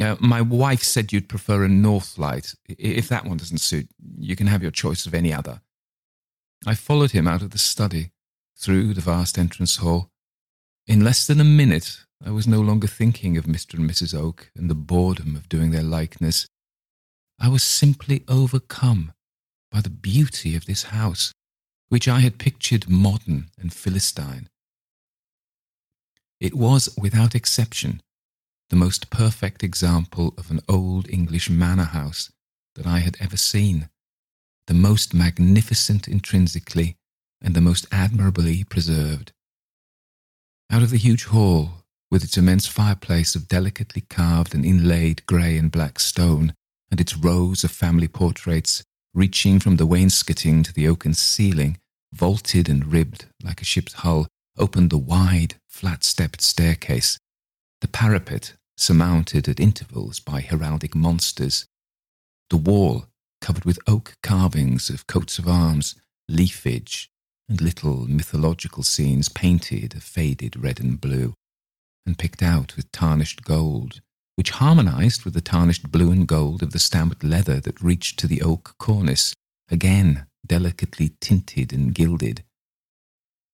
Uh, 0.00 0.16
my 0.18 0.40
wife 0.40 0.82
said 0.82 1.12
you'd 1.12 1.28
prefer 1.28 1.64
a 1.64 1.68
north 1.68 2.18
light. 2.18 2.54
If 2.66 3.08
that 3.08 3.24
one 3.24 3.36
doesn't 3.36 3.58
suit, 3.58 3.88
you 4.18 4.34
can 4.34 4.48
have 4.48 4.62
your 4.62 4.72
choice 4.72 5.06
of 5.06 5.14
any 5.14 5.32
other. 5.32 5.60
I 6.66 6.74
followed 6.74 7.12
him 7.12 7.28
out 7.28 7.42
of 7.42 7.50
the 7.50 7.58
study, 7.58 8.10
through 8.56 8.94
the 8.94 9.00
vast 9.00 9.38
entrance 9.38 9.76
hall. 9.76 10.10
In 10.86 11.02
less 11.02 11.26
than 11.26 11.40
a 11.40 11.44
minute, 11.44 12.04
I 12.24 12.30
was 12.30 12.46
no 12.46 12.60
longer 12.60 12.86
thinking 12.86 13.36
of 13.36 13.46
Mr. 13.46 13.74
and 13.74 13.90
Mrs. 13.90 14.14
Oke 14.14 14.50
and 14.56 14.70
the 14.70 14.74
boredom 14.74 15.34
of 15.34 15.48
doing 15.48 15.72
their 15.72 15.82
likeness. 15.82 16.46
I 17.40 17.48
was 17.48 17.64
simply 17.64 18.22
overcome 18.28 19.12
by 19.72 19.80
the 19.80 19.90
beauty 19.90 20.54
of 20.54 20.66
this 20.66 20.84
house, 20.84 21.32
which 21.88 22.06
I 22.06 22.20
had 22.20 22.38
pictured 22.38 22.88
modern 22.88 23.50
and 23.58 23.72
Philistine. 23.72 24.48
It 26.40 26.54
was, 26.54 26.88
without 26.96 27.34
exception, 27.34 28.00
the 28.70 28.76
most 28.76 29.10
perfect 29.10 29.64
example 29.64 30.34
of 30.38 30.52
an 30.52 30.60
old 30.68 31.10
English 31.10 31.50
manor 31.50 31.84
house 31.84 32.30
that 32.76 32.86
I 32.86 33.00
had 33.00 33.16
ever 33.18 33.36
seen, 33.36 33.88
the 34.68 34.74
most 34.74 35.14
magnificent 35.14 36.06
intrinsically 36.06 36.96
and 37.40 37.54
the 37.54 37.60
most 37.60 37.86
admirably 37.90 38.62
preserved. 38.62 39.32
Out 40.70 40.82
of 40.82 40.90
the 40.90 40.98
huge 40.98 41.24
hall, 41.24 41.84
with 42.10 42.24
its 42.24 42.36
immense 42.36 42.66
fireplace 42.66 43.34
of 43.34 43.48
delicately 43.48 44.02
carved 44.02 44.54
and 44.54 44.64
inlaid 44.64 45.24
grey 45.26 45.56
and 45.56 45.70
black 45.70 45.98
stone, 45.98 46.54
and 46.90 47.00
its 47.00 47.16
rows 47.16 47.64
of 47.64 47.70
family 47.70 48.08
portraits 48.08 48.82
reaching 49.14 49.58
from 49.58 49.76
the 49.76 49.86
wainscoting 49.86 50.62
to 50.62 50.72
the 50.72 50.86
oaken 50.86 51.14
ceiling, 51.14 51.78
vaulted 52.12 52.68
and 52.68 52.92
ribbed 52.92 53.26
like 53.42 53.62
a 53.62 53.64
ship's 53.64 53.94
hull, 53.94 54.28
opened 54.58 54.90
the 54.90 54.98
wide, 54.98 55.54
flat 55.68 56.04
stepped 56.04 56.42
staircase, 56.42 57.18
the 57.80 57.88
parapet 57.88 58.54
surmounted 58.76 59.48
at 59.48 59.60
intervals 59.60 60.20
by 60.20 60.40
heraldic 60.40 60.94
monsters, 60.94 61.66
the 62.50 62.56
wall 62.56 63.06
covered 63.40 63.64
with 63.64 63.78
oak 63.86 64.16
carvings 64.22 64.90
of 64.90 65.06
coats 65.06 65.38
of 65.38 65.48
arms, 65.48 65.94
leafage, 66.28 67.10
and 67.48 67.60
little 67.60 68.06
mythological 68.08 68.82
scenes 68.82 69.28
painted 69.28 69.94
a 69.94 70.00
faded 70.00 70.56
red 70.56 70.80
and 70.80 71.00
blue, 71.00 71.34
and 72.04 72.18
picked 72.18 72.42
out 72.42 72.76
with 72.76 72.90
tarnished 72.92 73.42
gold, 73.44 74.00
which 74.36 74.50
harmonized 74.50 75.24
with 75.24 75.34
the 75.34 75.40
tarnished 75.40 75.90
blue 75.90 76.10
and 76.10 76.28
gold 76.28 76.62
of 76.62 76.72
the 76.72 76.78
stamped 76.78 77.24
leather 77.24 77.60
that 77.60 77.80
reached 77.80 78.18
to 78.18 78.26
the 78.26 78.42
oak 78.42 78.74
cornice, 78.78 79.34
again 79.70 80.26
delicately 80.46 81.12
tinted 81.20 81.72
and 81.72 81.94
gilded. 81.94 82.44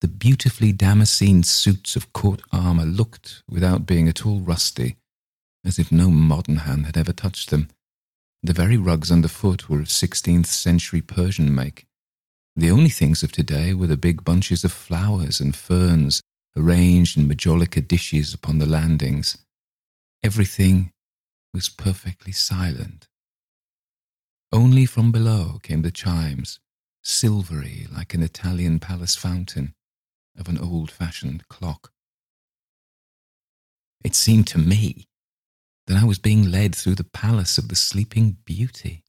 The 0.01 0.09
beautifully 0.09 0.73
damascened 0.73 1.47
suits 1.47 1.95
of 1.95 2.13
court 2.13 2.43
armour 2.51 2.85
looked, 2.85 3.43
without 3.49 3.87
being 3.87 4.09
at 4.09 4.27
all 4.27 4.41
rusty, 4.41 4.97
as 5.65 5.79
if 5.79 5.93
no 5.93 6.11
modern 6.11 6.57
hand 6.57 6.87
had 6.87 6.97
ever 6.97 7.13
touched 7.13 7.51
them. 7.51 7.69
The 8.43 8.53
very 8.53 8.77
rugs 8.77 9.13
underfoot 9.13 9.69
were 9.69 9.81
of 9.81 9.87
16th 9.87 10.47
century 10.47 11.01
Persian 11.01 11.55
make. 11.55 11.87
The 12.55 12.71
only 12.71 12.91
things 12.91 13.23
of 13.23 13.33
today 13.33 13.73
were 13.73 13.87
the 13.87 13.97
big 13.97 14.25
bunches 14.25 14.63
of 14.63 14.73
flowers 14.73 15.41
and 15.41 15.57
ferns 15.57 16.21
arranged 16.57 17.17
in 17.17 17.27
majolica 17.27 17.87
dishes 17.87 18.35
upon 18.35 18.59
the 18.59 18.67
landings. 18.67 19.39
Everything 20.23 20.93
was 21.55 21.69
perfectly 21.69 22.33
silent. 22.33 23.09
Only 24.53 24.85
from 24.85 25.13
below 25.13 25.61
came 25.63 25.81
the 25.81 25.91
chimes, 25.91 26.61
silvery 27.03 27.87
like 27.91 28.13
an 28.13 28.23
Italian 28.23 28.81
palace 28.81 29.17
fountain 29.17 29.75
of 30.39 30.49
an 30.49 30.59
old 30.59 30.91
fashioned 30.91 31.49
clock. 31.49 31.91
It 34.05 34.15
seemed 34.15 34.47
to 34.49 34.59
me 34.59 35.09
that 35.87 35.97
I 35.97 36.05
was 36.05 36.19
being 36.19 36.51
led 36.51 36.75
through 36.75 36.97
the 36.97 37.05
palace 37.05 37.57
of 37.57 37.69
the 37.69 37.77
sleeping 37.77 38.37
beauty. 38.45 39.02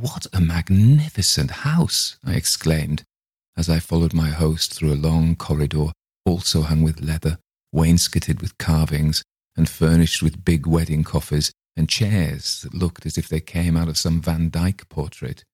What 0.00 0.26
a 0.34 0.42
magnificent 0.42 1.50
house! 1.50 2.18
I 2.22 2.34
exclaimed 2.34 3.02
as 3.56 3.70
I 3.70 3.78
followed 3.78 4.12
my 4.12 4.28
host 4.28 4.74
through 4.74 4.92
a 4.92 5.04
long 5.08 5.36
corridor, 5.36 5.86
also 6.26 6.60
hung 6.60 6.82
with 6.82 7.00
leather, 7.00 7.38
wainscoted 7.72 8.42
with 8.42 8.58
carvings, 8.58 9.22
and 9.56 9.70
furnished 9.70 10.22
with 10.22 10.44
big 10.44 10.66
wedding 10.66 11.02
coffers 11.02 11.50
and 11.78 11.88
chairs 11.88 12.60
that 12.60 12.74
looked 12.74 13.06
as 13.06 13.16
if 13.16 13.26
they 13.26 13.40
came 13.40 13.74
out 13.74 13.88
of 13.88 13.96
some 13.96 14.20
Van 14.20 14.50
Dyck 14.50 14.86
portrait. 14.90 15.44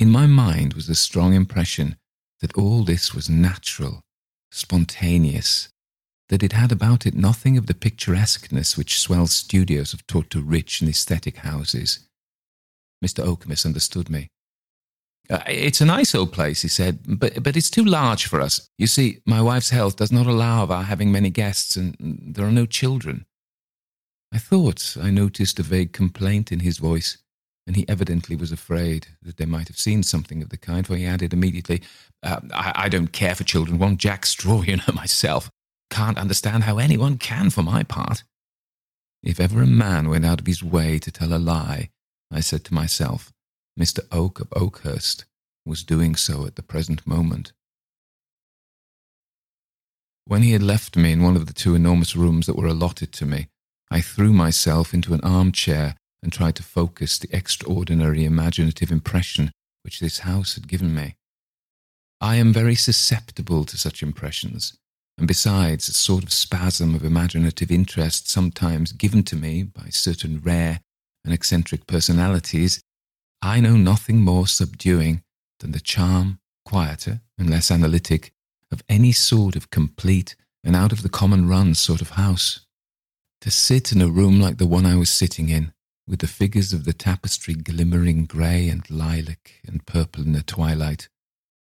In 0.00 0.10
my 0.10 0.26
mind 0.26 0.74
was 0.74 0.88
the 0.88 0.96
strong 0.96 1.32
impression 1.32 1.94
that 2.40 2.58
all 2.58 2.82
this 2.82 3.14
was 3.14 3.30
natural, 3.30 4.00
spontaneous, 4.50 5.68
that 6.28 6.42
it 6.42 6.54
had 6.54 6.72
about 6.72 7.06
it 7.06 7.14
nothing 7.14 7.56
of 7.56 7.66
the 7.66 7.74
picturesqueness 7.74 8.76
which 8.76 8.98
swell 8.98 9.28
studios 9.28 9.92
have 9.92 10.04
taught 10.08 10.28
to 10.30 10.42
rich 10.42 10.80
and 10.80 10.90
aesthetic 10.90 11.36
houses. 11.36 12.00
Mr. 13.04 13.24
Oke 13.26 13.46
misunderstood 13.46 14.08
me. 14.08 14.28
Uh, 15.30 15.40
it's 15.46 15.80
a 15.80 15.86
nice 15.86 16.14
old 16.14 16.32
place, 16.32 16.62
he 16.62 16.68
said, 16.68 16.98
but, 17.06 17.42
but 17.42 17.56
it's 17.56 17.70
too 17.70 17.84
large 17.84 18.26
for 18.26 18.40
us. 18.40 18.68
You 18.76 18.86
see, 18.86 19.20
my 19.24 19.40
wife's 19.40 19.70
health 19.70 19.96
does 19.96 20.12
not 20.12 20.26
allow 20.26 20.62
of 20.62 20.70
our 20.70 20.82
having 20.82 21.10
many 21.10 21.30
guests, 21.30 21.76
and 21.76 21.96
there 22.34 22.44
are 22.46 22.52
no 22.52 22.66
children. 22.66 23.24
I 24.32 24.38
thought 24.38 24.96
I 25.00 25.10
noticed 25.10 25.58
a 25.58 25.62
vague 25.62 25.92
complaint 25.92 26.52
in 26.52 26.60
his 26.60 26.76
voice, 26.76 27.18
and 27.66 27.74
he 27.74 27.88
evidently 27.88 28.36
was 28.36 28.52
afraid 28.52 29.06
that 29.22 29.38
they 29.38 29.46
might 29.46 29.68
have 29.68 29.78
seen 29.78 30.02
something 30.02 30.42
of 30.42 30.50
the 30.50 30.58
kind, 30.58 30.86
for 30.86 30.96
he 30.96 31.06
added 31.06 31.32
immediately, 31.32 31.82
uh, 32.22 32.40
I, 32.52 32.72
I 32.74 32.88
don't 32.90 33.12
care 33.12 33.34
for 33.34 33.44
children 33.44 33.78
one 33.78 33.96
jack 33.96 34.26
straw, 34.26 34.60
you 34.62 34.76
know, 34.76 34.82
myself. 34.94 35.50
Can't 35.90 36.18
understand 36.18 36.64
how 36.64 36.76
anyone 36.76 37.16
can, 37.16 37.48
for 37.48 37.62
my 37.62 37.82
part. 37.82 38.24
If 39.22 39.40
ever 39.40 39.62
a 39.62 39.66
man 39.66 40.10
went 40.10 40.26
out 40.26 40.40
of 40.40 40.46
his 40.46 40.62
way 40.62 40.98
to 40.98 41.10
tell 41.10 41.32
a 41.32 41.38
lie, 41.38 41.88
I 42.30 42.40
said 42.40 42.64
to 42.64 42.74
myself, 42.74 43.32
Mr. 43.78 44.00
Oke 44.12 44.40
of 44.40 44.52
Oakhurst 44.54 45.24
was 45.64 45.82
doing 45.82 46.14
so 46.14 46.46
at 46.46 46.56
the 46.56 46.62
present 46.62 47.06
moment. 47.06 47.52
When 50.26 50.42
he 50.42 50.52
had 50.52 50.62
left 50.62 50.96
me 50.96 51.12
in 51.12 51.22
one 51.22 51.36
of 51.36 51.46
the 51.46 51.52
two 51.52 51.74
enormous 51.74 52.16
rooms 52.16 52.46
that 52.46 52.56
were 52.56 52.66
allotted 52.66 53.12
to 53.12 53.26
me, 53.26 53.48
I 53.90 54.00
threw 54.00 54.32
myself 54.32 54.94
into 54.94 55.12
an 55.14 55.20
armchair 55.20 55.96
and 56.22 56.32
tried 56.32 56.56
to 56.56 56.62
focus 56.62 57.18
the 57.18 57.28
extraordinary 57.36 58.24
imaginative 58.24 58.90
impression 58.90 59.52
which 59.82 60.00
this 60.00 60.20
house 60.20 60.54
had 60.54 60.66
given 60.66 60.94
me. 60.94 61.16
I 62.20 62.36
am 62.36 62.52
very 62.52 62.74
susceptible 62.74 63.64
to 63.66 63.76
such 63.76 64.02
impressions, 64.02 64.78
and 65.18 65.28
besides, 65.28 65.88
a 65.88 65.92
sort 65.92 66.24
of 66.24 66.32
spasm 66.32 66.94
of 66.94 67.04
imaginative 67.04 67.70
interest 67.70 68.30
sometimes 68.30 68.92
given 68.92 69.22
to 69.24 69.36
me 69.36 69.62
by 69.62 69.90
certain 69.90 70.40
rare 70.40 70.80
and 71.24 71.32
eccentric 71.32 71.86
personalities, 71.86 72.82
I 73.40 73.60
know 73.60 73.76
nothing 73.76 74.20
more 74.20 74.46
subduing 74.46 75.22
than 75.60 75.72
the 75.72 75.80
charm, 75.80 76.38
quieter 76.64 77.20
and 77.38 77.50
less 77.50 77.70
analytic, 77.70 78.32
of 78.70 78.82
any 78.88 79.12
sort 79.12 79.56
of 79.56 79.70
complete 79.70 80.36
and 80.62 80.74
out 80.74 80.92
of 80.92 81.02
the 81.02 81.08
common 81.08 81.48
run 81.48 81.74
sort 81.74 82.00
of 82.00 82.10
house. 82.10 82.66
To 83.42 83.50
sit 83.50 83.92
in 83.92 84.00
a 84.00 84.08
room 84.08 84.40
like 84.40 84.58
the 84.58 84.66
one 84.66 84.86
I 84.86 84.96
was 84.96 85.10
sitting 85.10 85.48
in, 85.48 85.72
with 86.06 86.20
the 86.20 86.26
figures 86.26 86.72
of 86.72 86.84
the 86.84 86.92
tapestry 86.92 87.54
glimmering 87.54 88.26
grey 88.26 88.68
and 88.68 88.88
lilac 88.90 89.60
and 89.66 89.86
purple 89.86 90.22
in 90.22 90.32
the 90.32 90.42
twilight, 90.42 91.08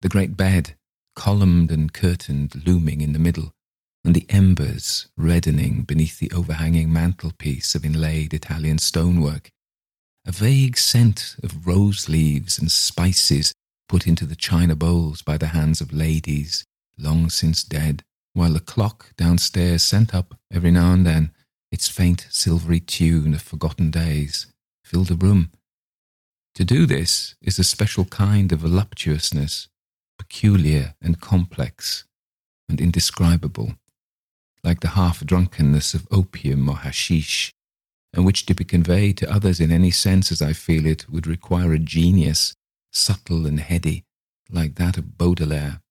the 0.01 0.09
great 0.09 0.37
bed 0.37 0.75
columned 1.15 1.71
and 1.71 1.91
curtained, 1.93 2.65
looming 2.65 3.01
in 3.01 3.11
the 3.11 3.19
middle, 3.19 3.51
and 4.03 4.15
the 4.15 4.25
embers 4.29 5.07
reddening 5.17 5.83
beneath 5.83 6.19
the 6.19 6.31
overhanging 6.31 6.91
mantelpiece 6.91 7.75
of 7.75 7.85
inlaid 7.85 8.33
Italian 8.33 8.77
stonework. 8.77 9.49
A 10.25 10.31
vague 10.31 10.77
scent 10.77 11.35
of 11.43 11.67
rose 11.67 12.09
leaves 12.09 12.59
and 12.59 12.71
spices 12.71 13.53
put 13.87 14.07
into 14.07 14.25
the 14.25 14.35
china 14.35 14.75
bowls 14.75 15.21
by 15.21 15.37
the 15.37 15.47
hands 15.47 15.81
of 15.81 15.93
ladies 15.93 16.65
long 16.97 17.29
since 17.29 17.63
dead, 17.63 18.03
while 18.33 18.53
the 18.53 18.59
clock 18.59 19.13
downstairs 19.17 19.83
sent 19.83 20.13
up 20.13 20.35
every 20.51 20.71
now 20.71 20.93
and 20.93 21.05
then 21.05 21.31
its 21.71 21.87
faint 21.87 22.27
silvery 22.29 22.79
tune 22.79 23.33
of 23.33 23.41
forgotten 23.41 23.91
days, 23.91 24.47
filled 24.83 25.07
the 25.07 25.15
room. 25.15 25.51
To 26.55 26.63
do 26.63 26.85
this 26.85 27.35
is 27.41 27.59
a 27.59 27.63
special 27.63 28.05
kind 28.05 28.51
of 28.51 28.59
voluptuousness 28.59 29.67
peculiar 30.17 30.95
and 31.01 31.21
complex 31.21 32.05
and 32.67 32.81
indescribable, 32.81 33.73
like 34.63 34.81
the 34.81 34.89
half 34.89 35.25
drunkenness 35.25 35.93
of 35.93 36.07
opium 36.11 36.69
or 36.69 36.77
hashish, 36.77 37.53
and 38.13 38.25
which 38.25 38.45
to 38.45 38.53
be 38.53 38.63
conveyed 38.63 39.17
to 39.17 39.31
others 39.31 39.59
in 39.59 39.71
any 39.71 39.91
sense 39.91 40.31
as 40.31 40.41
I 40.41 40.53
feel 40.53 40.85
it 40.85 41.09
would 41.09 41.27
require 41.27 41.73
a 41.73 41.79
genius, 41.79 42.53
subtle 42.91 43.45
and 43.45 43.59
heady, 43.59 44.03
like 44.49 44.75
that 44.75 44.97
of 44.97 45.17
Baudelaire. 45.17 45.81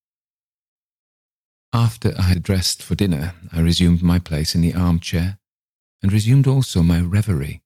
After 1.72 2.14
I 2.18 2.22
had 2.22 2.42
dressed 2.42 2.82
for 2.82 2.94
dinner, 2.94 3.34
I 3.52 3.60
resumed 3.60 4.02
my 4.02 4.18
place 4.18 4.54
in 4.54 4.62
the 4.62 4.74
armchair, 4.74 5.38
and 6.02 6.12
resumed 6.12 6.46
also 6.46 6.82
my 6.82 7.00
reverie, 7.00 7.62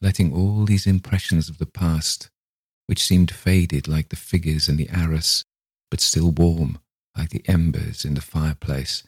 letting 0.00 0.32
all 0.32 0.64
these 0.64 0.86
impressions 0.86 1.48
of 1.48 1.58
the 1.58 1.66
past, 1.66 2.30
which 2.86 3.02
seemed 3.02 3.30
faded 3.30 3.88
like 3.88 4.10
the 4.10 4.16
figures 4.16 4.68
in 4.68 4.76
the 4.76 4.88
arras 4.90 5.44
but 5.90 6.00
still 6.00 6.30
warm 6.30 6.78
like 7.16 7.30
the 7.30 7.42
embers 7.46 8.04
in 8.04 8.14
the 8.14 8.20
fireplace, 8.20 9.04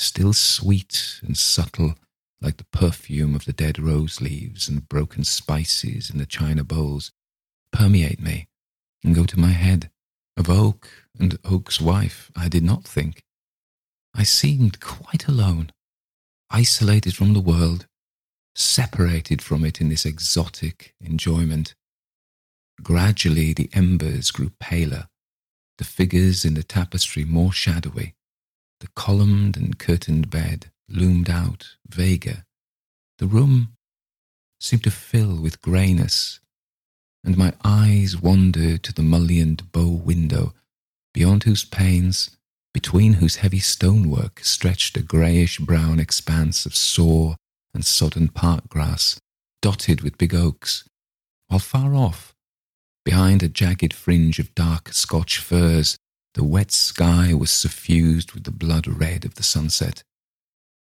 still 0.00 0.32
sweet 0.32 1.20
and 1.22 1.36
subtle 1.36 1.94
like 2.40 2.56
the 2.56 2.64
perfume 2.72 3.34
of 3.34 3.44
the 3.44 3.52
dead 3.52 3.78
rose 3.78 4.20
leaves 4.20 4.68
and 4.68 4.88
broken 4.88 5.24
spices 5.24 6.10
in 6.10 6.18
the 6.18 6.26
china 6.26 6.64
bowls, 6.64 7.12
permeate 7.72 8.20
me 8.20 8.48
and 9.04 9.14
go 9.14 9.24
to 9.24 9.38
my 9.38 9.50
head. 9.50 9.90
Of 10.36 10.48
Oke 10.48 10.88
and 11.18 11.38
Oke's 11.44 11.80
wife, 11.80 12.30
I 12.34 12.48
did 12.48 12.62
not 12.62 12.84
think. 12.84 13.22
I 14.14 14.22
seemed 14.22 14.80
quite 14.80 15.28
alone, 15.28 15.70
isolated 16.50 17.14
from 17.14 17.34
the 17.34 17.40
world, 17.40 17.86
separated 18.54 19.42
from 19.42 19.64
it 19.64 19.80
in 19.80 19.90
this 19.90 20.06
exotic 20.06 20.94
enjoyment. 21.00 21.74
Gradually 22.82 23.52
the 23.52 23.68
embers 23.74 24.30
grew 24.30 24.50
paler 24.58 25.08
the 25.80 25.84
figures 25.84 26.44
in 26.44 26.52
the 26.52 26.62
tapestry 26.62 27.24
more 27.24 27.52
shadowy, 27.52 28.14
the 28.80 28.88
columned 28.96 29.56
and 29.56 29.78
curtained 29.78 30.30
bed 30.30 30.70
loomed 30.88 31.30
out 31.30 31.76
vaguer, 31.88 32.44
the 33.18 33.26
room 33.26 33.76
seemed 34.58 34.84
to 34.84 34.90
fill 34.90 35.36
with 35.36 35.62
greyness, 35.62 36.40
and 37.24 37.36
my 37.36 37.52
eyes 37.64 38.16
wandered 38.16 38.82
to 38.82 38.92
the 38.92 39.02
mullioned 39.02 39.70
bow 39.72 39.88
window, 39.88 40.54
beyond 41.14 41.44
whose 41.44 41.64
panes, 41.64 42.36
between 42.74 43.14
whose 43.14 43.36
heavy 43.36 43.58
stonework 43.58 44.40
stretched 44.44 44.96
a 44.96 45.02
greyish 45.02 45.58
brown 45.58 46.00
expanse 46.00 46.66
of 46.66 46.74
saw 46.74 47.34
and 47.74 47.84
sodden 47.84 48.28
park 48.28 48.68
grass, 48.68 49.20
dotted 49.62 50.00
with 50.00 50.18
big 50.18 50.34
oaks, 50.34 50.84
while 51.48 51.60
far 51.60 51.94
off 51.94 52.34
Behind 53.04 53.42
a 53.42 53.48
jagged 53.48 53.94
fringe 53.94 54.38
of 54.38 54.54
dark 54.54 54.92
Scotch 54.92 55.38
firs, 55.38 55.96
The 56.34 56.44
wet 56.44 56.70
sky 56.70 57.34
was 57.34 57.50
suffused 57.50 58.32
with 58.32 58.44
the 58.44 58.52
blood 58.52 58.86
red 58.86 59.24
of 59.24 59.34
the 59.34 59.42
sunset. 59.42 60.04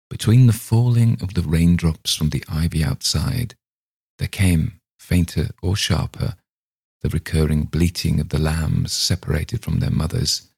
Between 0.09 0.47
the 0.47 0.53
falling 0.53 1.21
of 1.21 1.33
the 1.33 1.41
raindrops 1.41 2.15
from 2.15 2.29
the 2.29 2.43
ivy 2.49 2.83
outside, 2.83 3.55
there 4.19 4.27
came, 4.27 4.79
fainter 4.99 5.49
or 5.61 5.75
sharper, 5.75 6.35
the 7.01 7.09
recurring 7.09 7.63
bleating 7.63 8.19
of 8.19 8.29
the 8.29 8.39
lambs 8.39 8.91
separated 8.91 9.63
from 9.63 9.79
their 9.79 9.91
mothers, 9.91 10.49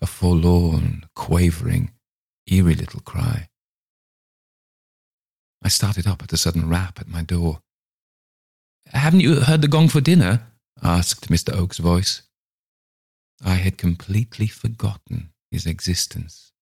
a 0.00 0.06
forlorn, 0.06 1.06
quavering, 1.14 1.90
eerie 2.46 2.74
little 2.74 3.00
cry. 3.00 3.48
I 5.62 5.68
started 5.68 6.06
up 6.06 6.22
at 6.22 6.32
a 6.32 6.36
sudden 6.36 6.68
rap 6.68 7.00
at 7.00 7.08
my 7.08 7.22
door. 7.22 7.60
Haven't 8.86 9.20
you 9.20 9.40
heard 9.40 9.62
the 9.62 9.68
gong 9.68 9.88
for 9.88 10.00
dinner? 10.00 10.42
asked 10.82 11.28
Mr. 11.28 11.52
Oke's 11.52 11.78
voice. 11.78 12.22
I 13.44 13.54
had 13.54 13.78
completely 13.78 14.46
forgotten 14.46 15.30
his 15.50 15.66
existence. 15.66 16.52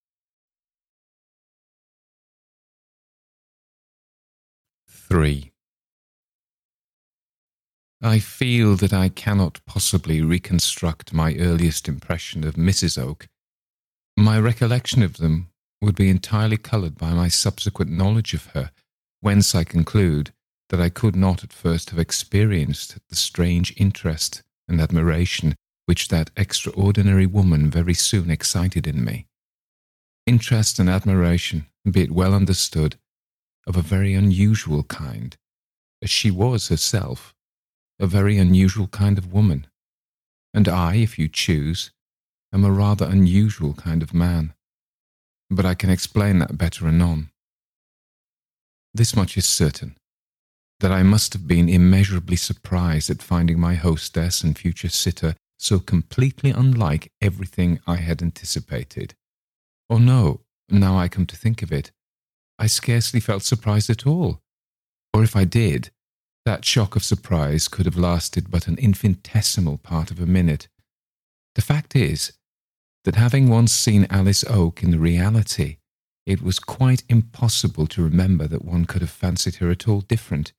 Three. 4.88 5.52
I 8.02 8.18
feel 8.18 8.76
that 8.76 8.92
I 8.92 9.08
cannot 9.08 9.64
possibly 9.66 10.20
reconstruct 10.20 11.14
my 11.14 11.34
earliest 11.36 11.88
impression 11.88 12.44
of 12.44 12.54
Mrs. 12.54 12.98
Oke. 13.02 13.26
My 14.16 14.38
recollection 14.38 15.02
of 15.02 15.16
them 15.16 15.48
would 15.80 15.96
be 15.96 16.10
entirely 16.10 16.56
coloured 16.56 16.98
by 16.98 17.12
my 17.12 17.28
subsequent 17.28 17.90
knowledge 17.90 18.34
of 18.34 18.46
her, 18.46 18.70
whence 19.20 19.54
I 19.54 19.64
conclude 19.64 20.32
that 20.68 20.80
I 20.80 20.90
could 20.90 21.16
not 21.16 21.42
at 21.42 21.52
first 21.52 21.90
have 21.90 21.98
experienced 21.98 22.98
the 23.08 23.16
strange 23.16 23.72
interest 23.76 24.42
and 24.68 24.80
admiration 24.80 25.54
which 25.86 26.08
that 26.08 26.30
extraordinary 26.36 27.26
woman 27.26 27.70
very 27.70 27.94
soon 27.94 28.30
excited 28.30 28.86
in 28.86 29.04
me. 29.04 29.26
Interest 30.26 30.78
and 30.78 30.90
admiration, 30.90 31.66
be 31.90 32.02
it 32.02 32.10
well 32.10 32.34
understood, 32.34 32.96
of 33.66 33.76
a 33.76 33.82
very 33.82 34.14
unusual 34.14 34.82
kind, 34.82 35.36
as 36.02 36.10
she 36.10 36.30
was 36.30 36.68
herself, 36.68 37.34
a 37.98 38.06
very 38.06 38.36
unusual 38.36 38.88
kind 38.88 39.16
of 39.16 39.32
woman, 39.32 39.66
and 40.52 40.68
I, 40.68 40.96
if 40.96 41.18
you 41.18 41.28
choose, 41.28 41.90
am 42.52 42.64
a 42.64 42.70
rather 42.70 43.06
unusual 43.06 43.74
kind 43.74 44.02
of 44.02 44.14
man. 44.14 44.54
But 45.50 45.66
I 45.66 45.74
can 45.74 45.90
explain 45.90 46.38
that 46.40 46.58
better 46.58 46.88
anon. 46.88 47.30
This 48.92 49.14
much 49.14 49.36
is 49.36 49.46
certain 49.46 49.96
that 50.80 50.92
I 50.92 51.02
must 51.02 51.32
have 51.32 51.46
been 51.46 51.68
immeasurably 51.68 52.36
surprised 52.36 53.08
at 53.08 53.22
finding 53.22 53.58
my 53.58 53.74
hostess 53.74 54.42
and 54.42 54.58
future 54.58 54.90
sitter 54.90 55.34
so 55.66 55.80
completely 55.80 56.50
unlike 56.50 57.10
everything 57.20 57.80
I 57.88 57.96
had 57.96 58.22
anticipated. 58.22 59.14
Or 59.88 59.98
no, 59.98 60.42
now 60.68 60.96
I 60.96 61.08
come 61.08 61.26
to 61.26 61.36
think 61.36 61.60
of 61.60 61.72
it, 61.72 61.90
I 62.56 62.68
scarcely 62.68 63.18
felt 63.18 63.42
surprised 63.42 63.90
at 63.90 64.06
all. 64.06 64.40
Or 65.12 65.24
if 65.24 65.34
I 65.34 65.44
did, 65.44 65.90
that 66.44 66.64
shock 66.64 66.94
of 66.94 67.02
surprise 67.02 67.66
could 67.66 67.84
have 67.84 67.96
lasted 67.98 68.48
but 68.48 68.68
an 68.68 68.78
infinitesimal 68.78 69.78
part 69.78 70.12
of 70.12 70.20
a 70.20 70.26
minute. 70.26 70.68
The 71.56 71.62
fact 71.62 71.96
is 71.96 72.32
that 73.04 73.16
having 73.16 73.48
once 73.48 73.72
seen 73.72 74.06
Alice 74.08 74.44
Oke 74.48 74.84
in 74.84 74.92
the 74.92 75.00
reality, 75.00 75.78
it 76.24 76.42
was 76.42 76.60
quite 76.60 77.02
impossible 77.08 77.88
to 77.88 78.04
remember 78.04 78.46
that 78.46 78.64
one 78.64 78.84
could 78.84 79.00
have 79.00 79.10
fancied 79.10 79.56
her 79.56 79.70
at 79.70 79.88
all 79.88 80.00
different. 80.00 80.52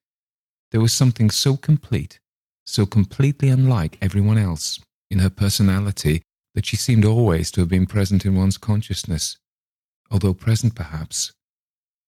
There 0.71 0.81
was 0.81 0.91
something 0.91 1.29
so 1.29 1.55
complete, 1.55 2.19
so 2.65 2.85
completely 2.85 3.47
unlike 3.47 3.97
everyone 4.01 4.37
else 4.37 4.81
in 5.09 5.19
her 5.19 5.29
personality 5.29 6.21
that 6.55 6.65
she 6.65 6.75
seemed 6.75 7.05
always 7.05 7.51
to 7.51 7.61
have 7.61 7.69
been 7.69 7.85
present 7.85 8.25
in 8.25 8.35
one's 8.35 8.57
consciousness, 8.57 9.37
although 10.09 10.33
present 10.33 10.75
perhaps 10.75 11.31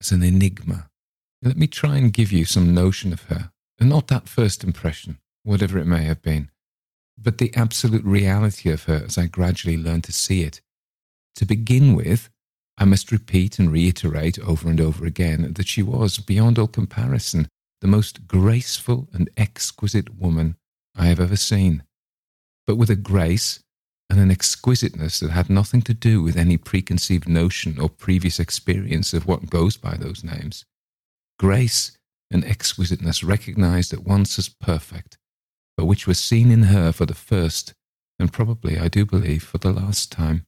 as 0.02 0.12
an 0.12 0.24
enigma. 0.24 0.90
Let 1.42 1.58
me 1.58 1.68
try 1.68 1.98
and 1.98 2.12
give 2.12 2.32
you 2.32 2.46
some 2.46 2.74
notion 2.74 3.14
of 3.14 3.24
her, 3.24 3.52
and 3.80 3.90
not 3.90 4.08
that 4.08 4.28
first 4.28 4.64
impression, 4.64 5.20
whatever 5.44 5.78
it 5.78 5.86
may 5.86 6.04
have 6.04 6.22
been, 6.22 6.50
but 7.18 7.38
the 7.38 7.54
absolute 7.56 8.04
reality 8.04 8.70
of 8.70 8.84
her 8.84 9.04
as 9.06 9.18
I 9.18 9.28
gradually 9.28 9.78
learned 9.78 10.06
to 10.06 10.12
see 10.12 10.42
it. 10.44 10.62
To 11.36 11.46
begin 11.46 11.96
with, 11.96 12.30
I 12.78 12.86
must 12.86 13.12
repeat 13.12 13.60
and 13.60 13.72
reiterate 13.72 14.40
over 14.40 14.70
and 14.70 14.80
over 14.80 15.06
again 15.06 15.54
that 15.54 15.68
she 15.68 15.84
was, 15.84 16.18
beyond 16.18 16.58
all 16.58 16.68
comparison, 16.68 17.48
the 17.82 17.88
most 17.88 18.28
graceful 18.28 19.08
and 19.14 19.30
exquisite 19.38 20.18
woman 20.18 20.56
I 20.96 21.06
have 21.08 21.20
ever 21.20 21.36
seen, 21.36 21.84
but 22.70 22.76
with 22.76 22.92
a 22.92 22.96
grace 22.96 23.60
and 24.12 24.20
an 24.20 24.30
exquisiteness 24.30 25.20
that 25.20 25.32
had 25.32 25.50
nothing 25.50 25.82
to 25.82 25.92
do 25.92 26.22
with 26.22 26.38
any 26.38 26.56
preconceived 26.56 27.28
notion 27.28 27.80
or 27.80 27.90
previous 27.90 28.40
experience 28.40 29.12
of 29.12 29.26
what 29.26 29.50
goes 29.50 29.76
by 29.76 29.98
those 29.98 30.24
names. 30.24 30.66
Grace 31.40 31.98
and 32.30 32.46
exquisiteness 32.46 33.24
recognized 33.24 33.92
at 33.92 34.04
once 34.04 34.38
as 34.38 34.50
perfect, 34.50 35.18
but 35.76 35.86
which 35.86 36.06
were 36.06 36.14
seen 36.14 36.52
in 36.52 36.66
her 36.66 36.92
for 36.92 37.08
the 37.08 37.16
first, 37.16 37.74
and 38.20 38.32
probably, 38.32 38.78
I 38.78 38.88
do 38.88 39.04
believe, 39.04 39.42
for 39.42 39.58
the 39.58 39.74
last 39.74 40.12
time. 40.12 40.46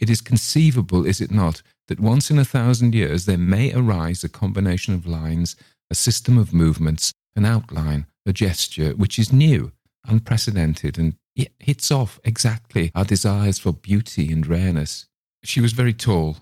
It 0.00 0.08
is 0.08 0.22
conceivable, 0.22 1.04
is 1.04 1.20
it 1.20 1.30
not, 1.30 1.60
that 1.88 2.00
once 2.00 2.30
in 2.30 2.38
a 2.38 2.44
thousand 2.46 2.94
years 2.94 3.26
there 3.26 3.36
may 3.36 3.70
arise 3.74 4.24
a 4.24 4.30
combination 4.30 4.94
of 4.94 5.06
lines 5.06 5.56
a 5.90 5.94
system 5.94 6.38
of 6.38 6.54
movements, 6.54 7.12
an 7.36 7.44
outline, 7.44 8.06
a 8.24 8.32
gesture 8.32 8.92
which 8.92 9.18
is 9.18 9.30
new, 9.30 9.72
unprecedented, 10.04 10.98
and 10.98 11.16
it 11.34 11.52
hits 11.58 11.90
off 11.90 12.20
exactly 12.24 12.90
our 12.94 13.04
desires 13.04 13.58
for 13.58 13.72
beauty 13.72 14.32
and 14.32 14.46
rareness. 14.46 15.06
She 15.42 15.60
was 15.60 15.72
very 15.72 15.92
tall, 15.92 16.38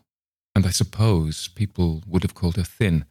and 0.54 0.66
I 0.66 0.70
suppose 0.70 1.48
people 1.48 2.02
would 2.06 2.22
have 2.22 2.34
called 2.34 2.56
her 2.56 2.64
thin. 2.64 3.04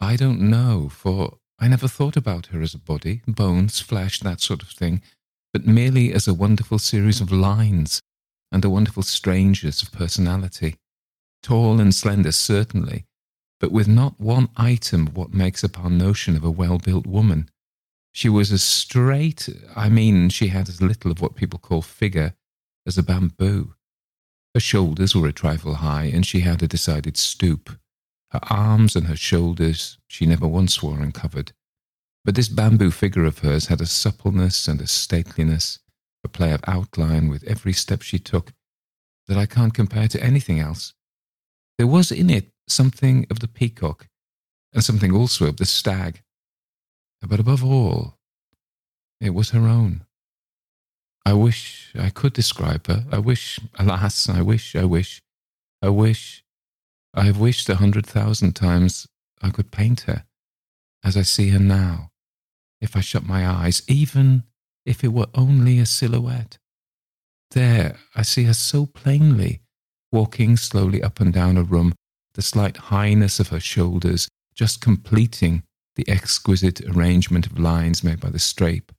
I 0.00 0.16
don't 0.16 0.40
know, 0.40 0.88
for 0.88 1.38
I 1.58 1.68
never 1.68 1.88
thought 1.88 2.16
about 2.16 2.46
her 2.46 2.60
as 2.60 2.74
a 2.74 2.78
body, 2.78 3.22
bones, 3.26 3.80
flesh, 3.80 4.20
that 4.20 4.40
sort 4.40 4.62
of 4.62 4.68
thing, 4.68 5.00
but 5.52 5.66
merely 5.66 6.12
as 6.12 6.28
a 6.28 6.34
wonderful 6.34 6.78
series 6.78 7.20
of 7.20 7.32
lines 7.32 8.02
and 8.52 8.64
a 8.64 8.70
wonderful 8.70 9.02
strangeness 9.02 9.82
of 9.82 9.92
personality. 9.92 10.76
Tall 11.42 11.80
and 11.80 11.94
slender, 11.94 12.32
certainly, 12.32 13.04
but 13.58 13.72
with 13.72 13.88
not 13.88 14.20
one 14.20 14.48
item 14.56 15.06
of 15.06 15.16
what 15.16 15.32
makes 15.32 15.64
up 15.64 15.78
our 15.82 15.90
notion 15.90 16.36
of 16.36 16.44
a 16.44 16.50
well 16.50 16.78
built 16.78 17.06
woman. 17.06 17.48
She 18.16 18.30
was 18.30 18.50
as 18.50 18.64
straight, 18.64 19.46
I 19.76 19.90
mean, 19.90 20.30
she 20.30 20.48
had 20.48 20.70
as 20.70 20.80
little 20.80 21.10
of 21.10 21.20
what 21.20 21.34
people 21.34 21.58
call 21.58 21.82
figure 21.82 22.32
as 22.86 22.96
a 22.96 23.02
bamboo. 23.02 23.74
Her 24.54 24.60
shoulders 24.60 25.14
were 25.14 25.28
a 25.28 25.34
trifle 25.34 25.74
high, 25.74 26.04
and 26.04 26.24
she 26.24 26.40
had 26.40 26.62
a 26.62 26.66
decided 26.66 27.18
stoop. 27.18 27.78
Her 28.30 28.40
arms 28.44 28.96
and 28.96 29.06
her 29.08 29.16
shoulders 29.16 29.98
she 30.08 30.24
never 30.24 30.48
once 30.48 30.82
wore 30.82 31.02
uncovered. 31.02 31.52
But 32.24 32.36
this 32.36 32.48
bamboo 32.48 32.90
figure 32.90 33.26
of 33.26 33.40
hers 33.40 33.66
had 33.66 33.82
a 33.82 33.86
suppleness 33.86 34.66
and 34.66 34.80
a 34.80 34.86
stateliness, 34.86 35.80
a 36.24 36.28
play 36.28 36.52
of 36.52 36.64
outline 36.66 37.28
with 37.28 37.44
every 37.44 37.74
step 37.74 38.00
she 38.00 38.18
took, 38.18 38.54
that 39.28 39.36
I 39.36 39.44
can't 39.44 39.74
compare 39.74 40.08
to 40.08 40.24
anything 40.24 40.58
else. 40.58 40.94
There 41.76 41.86
was 41.86 42.10
in 42.10 42.30
it 42.30 42.48
something 42.66 43.26
of 43.28 43.40
the 43.40 43.48
peacock, 43.48 44.08
and 44.72 44.82
something 44.82 45.14
also 45.14 45.48
of 45.48 45.58
the 45.58 45.66
stag. 45.66 46.22
But 47.28 47.40
above 47.40 47.64
all, 47.64 48.18
it 49.20 49.30
was 49.30 49.50
her 49.50 49.66
own. 49.66 50.06
I 51.24 51.32
wish 51.32 51.92
I 51.98 52.10
could 52.10 52.32
describe 52.32 52.86
her. 52.86 53.04
I 53.10 53.18
wish, 53.18 53.58
alas, 53.78 54.28
I 54.28 54.42
wish, 54.42 54.76
I 54.76 54.84
wish, 54.84 55.20
I 55.82 55.88
wish, 55.88 56.44
I 57.14 57.24
have 57.24 57.40
wished 57.40 57.68
a 57.68 57.76
hundred 57.76 58.06
thousand 58.06 58.54
times 58.54 59.08
I 59.42 59.50
could 59.50 59.72
paint 59.72 60.02
her 60.02 60.24
as 61.02 61.16
I 61.16 61.22
see 61.22 61.48
her 61.50 61.58
now, 61.58 62.10
if 62.80 62.96
I 62.96 63.00
shut 63.00 63.24
my 63.24 63.48
eyes, 63.48 63.82
even 63.88 64.44
if 64.84 65.02
it 65.02 65.12
were 65.12 65.26
only 65.34 65.78
a 65.80 65.86
silhouette. 65.86 66.58
There, 67.50 67.96
I 68.14 68.22
see 68.22 68.44
her 68.44 68.54
so 68.54 68.86
plainly, 68.86 69.62
walking 70.12 70.56
slowly 70.56 71.02
up 71.02 71.20
and 71.20 71.32
down 71.32 71.56
a 71.56 71.62
room 71.62 71.92
the 72.34 72.42
slight 72.42 72.76
highness 72.76 73.40
of 73.40 73.48
her 73.48 73.60
shoulders 73.60 74.28
just 74.54 74.80
completing 74.80 75.62
the 75.96 76.08
exquisite 76.08 76.80
arrangement 76.82 77.46
of 77.46 77.58
lines 77.58 78.04
made 78.04 78.20
by 78.20 78.30
the 78.30 78.38
straight, 78.38 78.92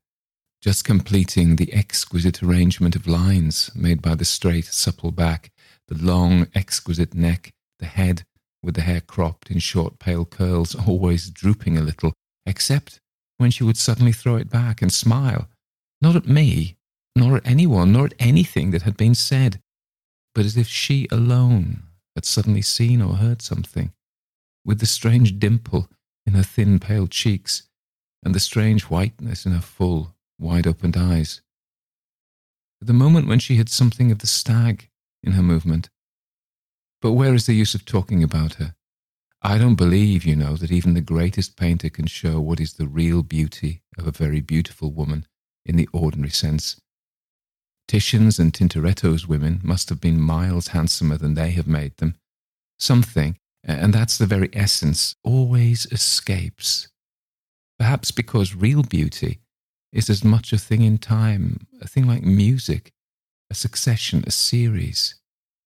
just 0.62 0.84
completing 0.84 1.56
the 1.56 1.72
exquisite 1.74 2.44
arrangement 2.44 2.96
of 2.96 3.08
lines 3.08 3.72
made 3.76 4.02
by 4.02 4.16
the 4.16 4.26
straight, 4.26 4.66
supple 4.66 5.12
back, 5.12 5.52
the 5.88 5.96
long, 5.96 6.48
exquisite 6.54 7.14
neck, 7.14 7.52
the 7.80 7.86
head 7.86 8.24
with 8.64 8.74
the 8.74 8.82
hair 8.82 9.00
cropped 9.00 9.52
in 9.52 9.60
short, 9.60 10.00
pale 10.00 10.26
curls, 10.26 10.76
always 10.76 11.30
drooping 11.30 11.78
a 11.78 11.82
little, 11.82 12.14
except 12.46 13.00
when 13.38 13.52
she 13.52 13.64
would 13.64 13.78
suddenly 13.78 14.12
throw 14.12 14.36
it 14.36 14.50
back 14.50 14.82
and 14.82 14.92
smile, 14.92 15.48
not 16.02 16.16
at 16.16 16.28
me, 16.28 16.76
nor 17.16 17.38
at 17.38 17.48
anyone, 17.48 17.92
nor 17.92 18.06
at 18.06 18.14
anything 18.20 18.72
that 18.72 18.82
had 18.82 18.98
been 18.98 19.14
said, 19.14 19.60
but 20.34 20.46
as 20.46 20.58
if 20.58 20.68
she 20.68 21.08
alone 21.12 21.84
had 22.16 22.26
suddenly 22.26 22.64
seen 22.64 23.02
or 23.02 23.16
heard 23.16 23.44
something, 23.44 23.92
with 24.66 24.80
the 24.80 24.86
strange 24.88 25.38
dimple 25.38 25.88
in 26.28 26.34
her 26.34 26.44
thin, 26.44 26.80
pale 26.80 27.08
cheeks, 27.08 27.64
and 28.24 28.36
the 28.36 28.40
strange 28.40 28.84
whiteness 28.84 29.46
in 29.46 29.54
her 29.54 29.62
full, 29.62 30.14
wide 30.38 30.68
opened 30.68 30.98
eyes. 30.98 31.42
at 32.82 32.88
the 32.88 32.94
moment 32.94 33.28
when 33.28 33.40
she 33.40 33.56
had 33.56 33.70
something 33.70 34.12
of 34.12 34.20
the 34.20 34.28
stag 34.28 34.90
in 35.24 35.32
her 35.32 35.42
movement. 35.42 35.90
But 37.02 37.14
where 37.14 37.34
is 37.34 37.46
the 37.48 37.56
use 37.56 37.74
of 37.74 37.86
talking 37.86 38.22
about 38.22 38.56
her? 38.56 38.76
I 39.42 39.58
don't 39.58 39.76
believe, 39.76 40.26
you 40.26 40.36
know, 40.36 40.56
that 40.58 40.72
even 40.72 40.94
the 40.94 41.02
greatest 41.02 41.56
painter 41.56 41.90
can 41.90 42.08
show 42.08 42.40
what 42.40 42.60
is 42.60 42.74
the 42.74 42.88
real 42.88 43.24
beauty 43.24 43.82
of 43.98 44.08
a 44.08 44.12
very 44.12 44.42
beautiful 44.42 44.92
woman 44.92 45.26
in 45.66 45.76
the 45.76 45.88
ordinary 45.94 46.32
sense. 46.32 46.80
Titian's 47.88 48.40
and 48.40 48.54
Tintoretto's 48.54 49.28
women 49.28 49.62
must 49.64 49.90
have 49.90 50.02
been 50.02 50.20
miles 50.20 50.70
handsomer 50.70 51.18
than 51.18 51.36
they 51.36 51.52
have 51.52 51.68
made 51.68 51.98
them. 51.98 52.16
Something, 52.78 53.38
and 53.68 53.94
that's 53.94 54.18
the 54.18 54.26
very 54.26 54.50
essence, 54.54 55.16
always 55.24 55.86
escapes. 55.92 56.88
Perhaps 57.78 58.12
because 58.12 58.56
real 58.56 58.82
beauty 58.82 59.40
is 59.92 60.10
as 60.10 60.24
much 60.24 60.54
a 60.54 60.58
thing 60.58 60.82
in 60.82 60.98
time, 60.98 61.68
a 61.82 61.88
thing 61.88 62.08
like 62.08 62.24
music, 62.24 62.94
a 63.50 63.54
succession, 63.54 64.24
a 64.26 64.32
series, 64.32 65.16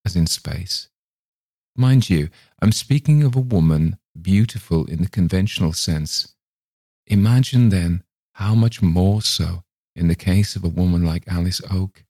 as 0.06 0.16
in 0.16 0.28
space. 0.28 0.90
Mind 1.76 2.10
you, 2.10 2.30
I'm 2.62 2.72
speaking 2.72 3.24
of 3.24 3.36
a 3.36 3.40
woman 3.40 3.98
beautiful 4.20 4.86
in 4.86 5.02
the 5.02 5.10
conventional 5.10 5.74
sense. 5.74 6.36
Imagine 7.08 7.70
then 7.70 8.04
how 8.34 8.56
much 8.56 8.82
more 8.82 9.22
so 9.22 9.64
in 9.96 10.08
the 10.08 10.16
case 10.16 10.56
of 10.56 10.64
a 10.64 10.70
woman 10.70 11.06
like 11.06 11.28
Alice 11.28 11.62
Oke. 11.72 12.04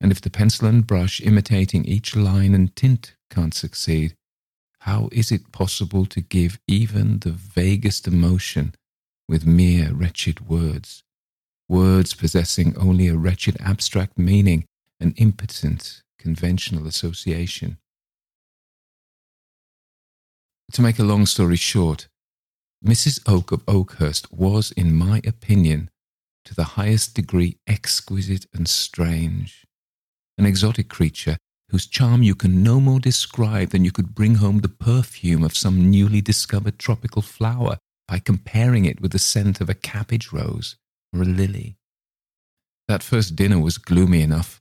And 0.00 0.12
if 0.12 0.20
the 0.20 0.30
pencil 0.30 0.68
and 0.68 0.86
brush 0.86 1.20
imitating 1.20 1.84
each 1.84 2.14
line 2.14 2.54
and 2.54 2.74
tint 2.76 3.16
can't 3.30 3.54
succeed, 3.54 4.14
how 4.86 5.08
is 5.10 5.32
it 5.32 5.50
possible 5.50 6.06
to 6.06 6.20
give 6.20 6.60
even 6.68 7.18
the 7.18 7.32
vaguest 7.32 8.06
emotion 8.06 8.72
with 9.28 9.44
mere 9.44 9.92
wretched 9.92 10.48
words? 10.48 11.02
Words 11.68 12.14
possessing 12.14 12.72
only 12.78 13.08
a 13.08 13.16
wretched 13.16 13.56
abstract 13.58 14.16
meaning, 14.16 14.64
an 15.00 15.12
impotent 15.16 16.02
conventional 16.20 16.86
association. 16.86 17.78
To 20.70 20.82
make 20.82 21.00
a 21.00 21.04
long 21.04 21.26
story 21.26 21.56
short, 21.56 22.06
Mrs. 22.84 23.20
Oke 23.26 23.50
of 23.50 23.64
Oakhurst 23.66 24.32
was, 24.32 24.70
in 24.70 24.94
my 24.94 25.20
opinion, 25.26 25.90
to 26.44 26.54
the 26.54 26.76
highest 26.78 27.16
degree 27.16 27.56
exquisite 27.66 28.46
and 28.54 28.68
strange. 28.68 29.66
An 30.38 30.46
exotic 30.46 30.88
creature 30.88 31.38
whose 31.70 31.86
charm 31.86 32.22
you 32.22 32.34
can 32.34 32.62
no 32.62 32.80
more 32.80 33.00
describe 33.00 33.70
than 33.70 33.84
you 33.84 33.90
could 33.90 34.14
bring 34.14 34.36
home 34.36 34.60
the 34.60 34.68
perfume 34.68 35.42
of 35.42 35.56
some 35.56 35.90
newly 35.90 36.20
discovered 36.20 36.78
tropical 36.78 37.22
flower 37.22 37.78
by 38.06 38.18
comparing 38.18 38.84
it 38.84 39.00
with 39.00 39.12
the 39.12 39.18
scent 39.18 39.60
of 39.60 39.68
a 39.68 39.74
cabbage 39.74 40.32
rose 40.32 40.76
or 41.12 41.22
a 41.22 41.24
lily. 41.24 41.76
That 42.88 43.02
first 43.02 43.34
dinner 43.34 43.58
was 43.58 43.78
gloomy 43.78 44.22
enough. 44.22 44.60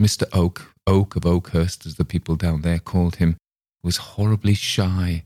Mr. 0.00 0.24
Oke, 0.32 0.74
Oke 0.86 1.16
of 1.16 1.26
Oakhurst, 1.26 1.86
as 1.86 1.96
the 1.96 2.04
people 2.04 2.36
down 2.36 2.62
there 2.62 2.78
called 2.78 3.16
him, 3.16 3.36
was 3.82 3.96
horribly 3.96 4.54
shy, 4.54 5.24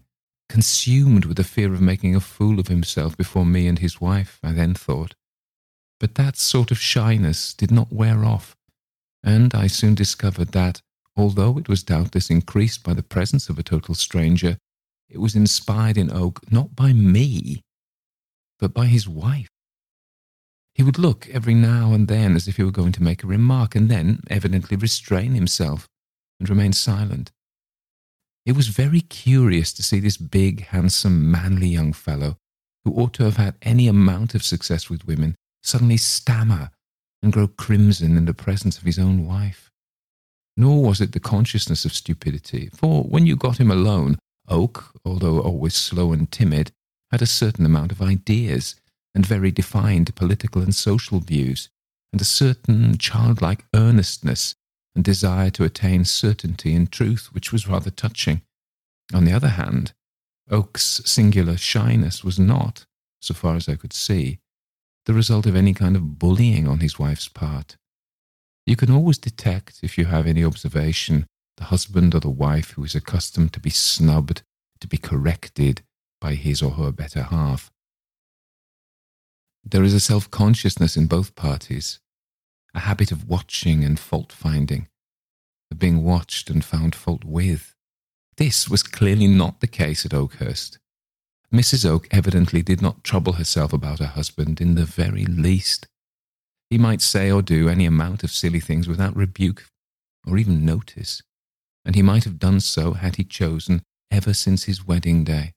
consumed 0.48 1.26
with 1.26 1.36
the 1.36 1.44
fear 1.44 1.72
of 1.72 1.80
making 1.80 2.16
a 2.16 2.20
fool 2.20 2.58
of 2.58 2.68
himself 2.68 3.16
before 3.16 3.44
me 3.44 3.66
and 3.66 3.78
his 3.78 4.00
wife, 4.00 4.38
I 4.42 4.52
then 4.52 4.74
thought. 4.74 5.14
But 6.00 6.14
that 6.14 6.36
sort 6.36 6.70
of 6.70 6.78
shyness 6.78 7.52
did 7.52 7.70
not 7.70 7.92
wear 7.92 8.24
off, 8.24 8.56
and 9.22 9.54
I 9.54 9.66
soon 9.66 9.94
discovered 9.94 10.52
that, 10.52 10.80
although 11.16 11.58
it 11.58 11.68
was 11.68 11.82
doubtless 11.82 12.30
increased 12.30 12.84
by 12.84 12.94
the 12.94 13.02
presence 13.02 13.48
of 13.48 13.58
a 13.58 13.62
total 13.62 13.94
stranger, 13.94 14.56
it 15.08 15.18
was 15.18 15.34
inspired 15.34 15.96
in 15.96 16.12
Oke 16.12 16.40
not 16.52 16.76
by 16.76 16.92
me, 16.92 17.62
but 18.58 18.74
by 18.74 18.86
his 18.86 19.08
wife. 19.08 19.48
He 20.74 20.82
would 20.82 20.98
look 20.98 21.28
every 21.30 21.54
now 21.54 21.92
and 21.92 22.06
then 22.06 22.36
as 22.36 22.46
if 22.46 22.56
he 22.56 22.62
were 22.62 22.70
going 22.70 22.92
to 22.92 23.02
make 23.02 23.24
a 23.24 23.26
remark, 23.26 23.74
and 23.74 23.90
then 23.90 24.20
evidently 24.30 24.76
restrain 24.76 25.32
himself 25.32 25.88
and 26.38 26.48
remain 26.48 26.72
silent. 26.72 27.32
It 28.46 28.52
was 28.52 28.68
very 28.68 29.00
curious 29.00 29.72
to 29.72 29.82
see 29.82 29.98
this 29.98 30.16
big, 30.16 30.66
handsome, 30.66 31.30
manly 31.30 31.68
young 31.68 31.92
fellow, 31.92 32.36
who 32.84 32.94
ought 32.94 33.12
to 33.14 33.24
have 33.24 33.36
had 33.36 33.56
any 33.62 33.88
amount 33.88 34.34
of 34.34 34.44
success 34.44 34.88
with 34.88 35.06
women, 35.06 35.34
suddenly 35.62 35.96
stammer 35.96 36.70
and 37.22 37.32
grow 37.32 37.48
crimson 37.48 38.16
in 38.16 38.24
the 38.24 38.34
presence 38.34 38.78
of 38.78 38.84
his 38.84 38.98
own 38.98 39.26
wife. 39.26 39.70
Nor 40.56 40.82
was 40.82 41.00
it 41.00 41.12
the 41.12 41.20
consciousness 41.20 41.84
of 41.84 41.94
stupidity, 41.94 42.70
for 42.74 43.04
when 43.04 43.26
you 43.26 43.36
got 43.36 43.60
him 43.60 43.70
alone, 43.70 44.18
Oke, 44.48 44.92
although 45.04 45.40
always 45.40 45.74
slow 45.74 46.12
and 46.12 46.30
timid, 46.30 46.72
had 47.10 47.22
a 47.22 47.26
certain 47.26 47.66
amount 47.66 47.92
of 47.92 48.02
ideas 48.02 48.74
and 49.14 49.24
very 49.24 49.50
defined 49.50 50.14
political 50.14 50.62
and 50.62 50.74
social 50.74 51.20
views, 51.20 51.68
and 52.12 52.20
a 52.20 52.24
certain 52.24 52.96
childlike 52.98 53.64
earnestness 53.74 54.54
and 54.94 55.04
desire 55.04 55.50
to 55.50 55.64
attain 55.64 56.04
certainty 56.04 56.74
and 56.74 56.90
truth, 56.90 57.28
which 57.32 57.52
was 57.52 57.68
rather 57.68 57.90
touching. 57.90 58.42
On 59.14 59.24
the 59.24 59.32
other 59.32 59.50
hand, 59.50 59.92
Oke's 60.50 61.02
singular 61.04 61.56
shyness 61.56 62.24
was 62.24 62.38
not, 62.38 62.86
so 63.20 63.34
far 63.34 63.56
as 63.56 63.68
I 63.68 63.76
could 63.76 63.92
see, 63.92 64.38
the 65.08 65.14
result 65.14 65.46
of 65.46 65.56
any 65.56 65.72
kind 65.72 65.96
of 65.96 66.18
bullying 66.18 66.68
on 66.68 66.80
his 66.80 66.98
wife's 66.98 67.28
part. 67.28 67.78
You 68.66 68.76
can 68.76 68.90
always 68.90 69.16
detect, 69.16 69.80
if 69.82 69.96
you 69.96 70.04
have 70.04 70.26
any 70.26 70.44
observation, 70.44 71.26
the 71.56 71.64
husband 71.64 72.14
or 72.14 72.20
the 72.20 72.28
wife 72.28 72.72
who 72.72 72.84
is 72.84 72.94
accustomed 72.94 73.54
to 73.54 73.60
be 73.60 73.70
snubbed, 73.70 74.42
to 74.80 74.86
be 74.86 74.98
corrected 74.98 75.80
by 76.20 76.34
his 76.34 76.60
or 76.60 76.72
her 76.72 76.92
better 76.92 77.22
half. 77.22 77.70
There 79.64 79.82
is 79.82 79.94
a 79.94 80.00
self 80.00 80.30
consciousness 80.30 80.94
in 80.94 81.06
both 81.06 81.34
parties, 81.34 82.00
a 82.74 82.80
habit 82.80 83.10
of 83.10 83.26
watching 83.26 83.84
and 83.84 83.98
fault 83.98 84.30
finding, 84.30 84.88
of 85.70 85.78
being 85.78 86.04
watched 86.04 86.50
and 86.50 86.62
found 86.62 86.94
fault 86.94 87.24
with. 87.24 87.74
This 88.36 88.68
was 88.68 88.82
clearly 88.82 89.26
not 89.26 89.60
the 89.60 89.68
case 89.68 90.04
at 90.04 90.12
Oakhurst. 90.12 90.78
Mrs. 91.52 91.86
Oke 91.86 92.08
evidently 92.10 92.62
did 92.62 92.82
not 92.82 93.04
trouble 93.04 93.34
herself 93.34 93.72
about 93.72 94.00
her 94.00 94.06
husband 94.06 94.60
in 94.60 94.74
the 94.74 94.84
very 94.84 95.24
least. 95.24 95.86
He 96.70 96.78
might 96.78 97.00
say 97.00 97.30
or 97.30 97.40
do 97.40 97.68
any 97.68 97.86
amount 97.86 98.22
of 98.22 98.30
silly 98.30 98.60
things 98.60 98.86
without 98.86 99.16
rebuke 99.16 99.64
or 100.26 100.36
even 100.36 100.64
notice, 100.64 101.22
and 101.84 101.94
he 101.94 102.02
might 102.02 102.24
have 102.24 102.38
done 102.38 102.60
so 102.60 102.92
had 102.92 103.16
he 103.16 103.24
chosen 103.24 103.82
ever 104.10 104.34
since 104.34 104.64
his 104.64 104.86
wedding 104.86 105.24
day. 105.24 105.52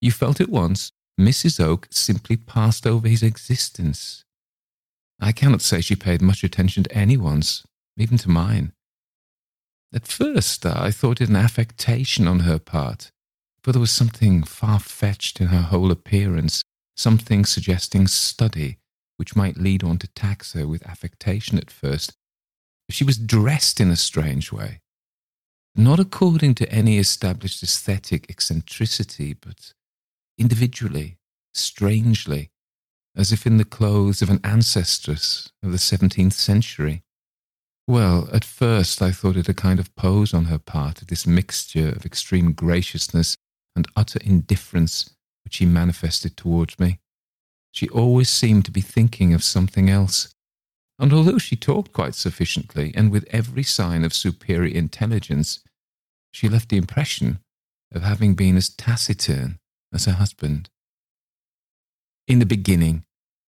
You 0.00 0.12
felt 0.12 0.40
at 0.40 0.50
once 0.50 0.90
Mrs. 1.18 1.60
Oke 1.60 1.88
simply 1.90 2.36
passed 2.36 2.86
over 2.86 3.08
his 3.08 3.22
existence 3.22 4.24
I 5.20 5.32
cannot 5.32 5.62
say 5.62 5.80
she 5.80 5.96
paid 5.96 6.20
much 6.20 6.44
attention 6.44 6.82
to 6.82 6.92
anyone's, 6.92 7.64
even 7.96 8.18
to 8.18 8.28
mine. 8.28 8.72
At 9.92 10.06
first, 10.06 10.66
I 10.66 10.90
thought 10.90 11.20
it 11.20 11.28
an 11.28 11.36
affectation 11.36 12.26
on 12.26 12.40
her 12.40 12.58
part, 12.58 13.10
for 13.64 13.72
there 13.72 13.80
was 13.80 13.90
something 13.90 14.42
far 14.42 14.78
fetched 14.78 15.40
in 15.40 15.46
her 15.46 15.62
whole 15.62 15.90
appearance, 15.90 16.62
something 16.98 17.46
suggesting 17.46 18.06
study, 18.06 18.76
which 19.16 19.34
might 19.34 19.56
lead 19.56 19.82
one 19.82 19.96
to 19.96 20.08
tax 20.08 20.52
her 20.52 20.66
with 20.68 20.86
affectation 20.86 21.56
at 21.56 21.70
first. 21.70 22.12
She 22.90 23.04
was 23.04 23.16
dressed 23.16 23.80
in 23.80 23.90
a 23.90 23.96
strange 23.96 24.52
way, 24.52 24.82
not 25.74 25.98
according 25.98 26.56
to 26.56 26.70
any 26.70 26.98
established 26.98 27.62
aesthetic 27.62 28.26
eccentricity, 28.28 29.32
but 29.32 29.72
individually, 30.36 31.16
strangely, 31.54 32.50
as 33.16 33.32
if 33.32 33.46
in 33.46 33.56
the 33.56 33.64
clothes 33.64 34.20
of 34.20 34.28
an 34.28 34.40
ancestress 34.40 35.50
of 35.62 35.72
the 35.72 35.78
17th 35.78 36.34
century. 36.34 37.02
Well, 37.88 38.28
at 38.30 38.44
first 38.44 39.00
I 39.00 39.10
thought 39.10 39.38
it 39.38 39.48
a 39.48 39.54
kind 39.54 39.80
of 39.80 39.94
pose 39.96 40.34
on 40.34 40.46
her 40.46 40.58
part, 40.58 40.96
this 41.08 41.26
mixture 41.26 41.88
of 41.88 42.04
extreme 42.04 42.52
graciousness 42.52 43.38
and 43.76 43.88
utter 43.96 44.18
indifference 44.22 45.10
which 45.44 45.54
she 45.54 45.66
manifested 45.66 46.36
towards 46.36 46.78
me. 46.78 46.98
She 47.72 47.88
always 47.88 48.28
seemed 48.28 48.64
to 48.66 48.70
be 48.70 48.80
thinking 48.80 49.34
of 49.34 49.42
something 49.42 49.90
else, 49.90 50.34
and 50.98 51.12
although 51.12 51.38
she 51.38 51.56
talked 51.56 51.92
quite 51.92 52.14
sufficiently 52.14 52.92
and 52.94 53.10
with 53.10 53.26
every 53.30 53.64
sign 53.64 54.04
of 54.04 54.14
superior 54.14 54.74
intelligence, 54.74 55.60
she 56.32 56.48
left 56.48 56.68
the 56.68 56.76
impression 56.76 57.40
of 57.92 58.02
having 58.02 58.34
been 58.34 58.56
as 58.56 58.68
taciturn 58.68 59.58
as 59.92 60.04
her 60.04 60.12
husband. 60.12 60.70
In 62.26 62.38
the 62.38 62.46
beginning, 62.46 63.04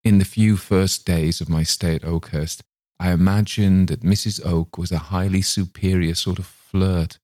in 0.05 0.19
the 0.19 0.25
few 0.25 0.57
first 0.57 1.05
days 1.05 1.41
of 1.41 1.49
my 1.49 1.63
stay 1.63 1.95
at 1.95 2.05
Oakhurst, 2.05 2.63
I 2.99 3.11
imagined 3.11 3.89
that 3.89 4.03
Mrs. 4.03 4.45
Oke 4.45 4.79
was 4.79 4.93
a 4.93 4.99
highly 4.99 5.43
superior 5.43 6.15
sort 6.15 6.39
of 6.39 6.47
flirt, 6.47 7.19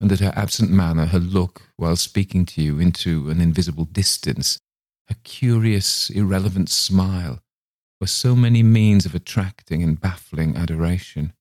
and 0.00 0.10
that 0.10 0.20
her 0.20 0.32
absent 0.36 0.70
manner, 0.70 1.06
her 1.06 1.18
look 1.18 1.62
while 1.76 1.96
speaking 1.96 2.44
to 2.46 2.62
you 2.62 2.78
into 2.78 3.30
an 3.30 3.40
invisible 3.40 3.84
distance, 3.84 4.58
her 5.08 5.16
curious, 5.24 6.10
irrelevant 6.10 6.68
smile, 6.68 7.40
were 8.00 8.06
so 8.06 8.34
many 8.34 8.62
means 8.62 9.06
of 9.06 9.14
attracting 9.14 9.82
and 9.82 10.00
baffling 10.00 10.56
adoration. 10.56 11.32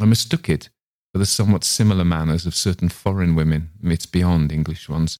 I 0.00 0.06
mistook 0.06 0.48
it 0.48 0.70
for 1.12 1.18
the 1.18 1.26
somewhat 1.26 1.64
similar 1.64 2.04
manners 2.04 2.46
of 2.46 2.54
certain 2.54 2.88
foreign 2.88 3.34
women, 3.34 3.70
amidst 3.82 4.12
beyond 4.12 4.50
English 4.50 4.88
ones, 4.88 5.18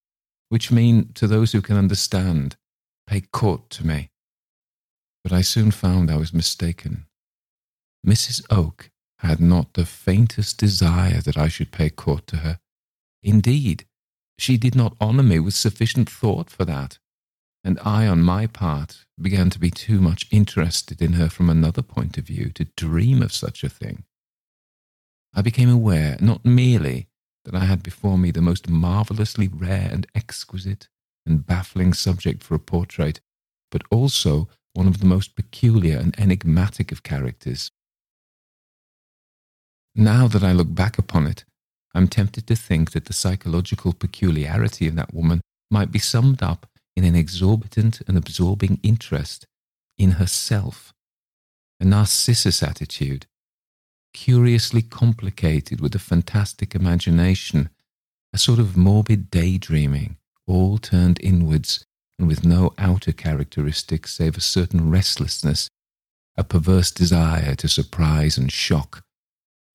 which 0.49 0.73
mean, 0.73 1.13
to 1.15 1.27
those 1.27 1.53
who 1.53 1.61
can 1.61 1.77
understand, 1.77 2.57
pay 3.07 3.21
court 3.21 3.69
to 3.71 3.87
me. 3.87 4.11
But 5.23 5.33
I 5.33 5.43
soon 5.43 5.71
found 5.71 6.11
I 6.11 6.17
was 6.17 6.33
mistaken. 6.33 7.07
Mrs. 8.07 8.43
Oke 8.51 8.91
had 9.23 9.41
not 9.41 9.75
the 9.75 9.87
faintest 9.87 10.59
desire 10.59 11.21
that 11.21 11.37
I 11.37 11.49
should 11.49 11.71
pay 11.71 11.91
court 11.91 12.27
to 12.29 12.39
her. 12.39 12.59
Indeed, 13.23 13.87
she 14.39 14.57
did 14.57 14.75
not 14.75 14.97
honour 15.01 15.23
me 15.23 15.39
with 15.39 15.55
sufficient 15.55 16.11
thought 16.11 16.51
for 16.51 16.65
that, 16.65 16.99
and 17.65 17.79
I, 17.85 18.07
on 18.07 18.23
my 18.23 18.47
part, 18.47 19.05
began 19.21 19.51
to 19.51 19.59
be 19.59 19.71
too 19.71 20.01
much 20.01 20.27
interested 20.31 21.01
in 21.01 21.13
her 21.15 21.29
from 21.29 21.49
another 21.49 21.83
point 21.83 22.19
of 22.19 22.27
view 22.27 22.51
to 22.51 22.65
dream 22.77 23.23
of 23.23 23.33
such 23.33 23.63
a 23.63 23.69
thing. 23.69 24.05
I 25.35 25.43
became 25.43 25.71
aware 25.71 26.17
not 26.21 26.45
merely 26.45 27.09
that 27.45 27.55
I 27.55 27.65
had 27.65 27.83
before 27.83 28.19
me 28.19 28.31
the 28.31 28.43
most 28.43 28.69
marvellously 28.69 29.49
rare 29.49 29.89
and 29.91 30.07
exquisite 30.15 30.89
and 31.25 31.47
baffling 31.47 31.93
subject 31.93 32.43
for 32.43 32.55
a 32.55 32.59
portrait, 32.59 33.21
but 33.71 33.83
also 33.91 34.49
one 34.75 34.89
of 34.89 34.99
the 34.99 35.07
most 35.07 35.37
peculiar 35.37 35.99
and 35.99 36.19
enigmatic 36.19 36.91
of 36.91 37.03
characters. 37.03 37.71
Now 39.95 40.27
that 40.29 40.43
I 40.43 40.53
look 40.53 40.75
back 40.75 40.97
upon 40.97 41.27
it, 41.27 41.45
I'm 41.95 42.09
tempted 42.09 42.47
to 42.47 42.57
think 42.57 42.93
that 42.93 43.05
the 43.05 43.13
psychological 43.13 43.93
peculiarity 43.93 44.89
of 44.89 44.95
that 44.95 45.13
woman 45.13 45.43
might 45.71 45.93
be 45.93 45.99
summed 45.99 46.43
up 46.43 46.67
in 46.97 47.05
an 47.05 47.15
exorbitant 47.15 48.01
and 48.09 48.17
absorbing 48.17 48.81
interest 48.83 49.47
in 49.99 50.13
herself, 50.13 50.95
a 51.79 51.85
narcissus 51.85 52.63
attitude, 52.63 53.27
curiously 54.15 54.81
complicated 54.81 55.81
with 55.83 55.95
a 55.95 55.99
fantastic 55.99 56.75
imagination, 56.75 57.69
a 58.33 58.39
sort 58.39 58.59
of 58.59 58.79
morbid 58.79 59.31
daydreaming, 59.31 60.17
all 60.47 60.79
turned 60.79 61.21
inwards 61.21 61.85
and 62.19 62.27
with 62.27 62.45
no 62.47 62.73
outer 62.79 63.13
characteristics 63.13 64.15
save 64.15 64.39
a 64.39 64.41
certain 64.41 64.91
restlessness, 64.91 65.69
a 66.37 66.45
perverse 66.45 66.91
desire 66.91 67.55
to 67.55 67.69
surprise 67.69 68.39
and 68.39 68.51
shock 68.51 69.03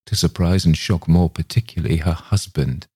to 0.08 0.15
surprise 0.15 0.65
and 0.65 0.76
shock 0.76 1.08
more 1.08 1.30
particularly 1.30 1.98
her 1.98 2.13
husband, 2.13 2.88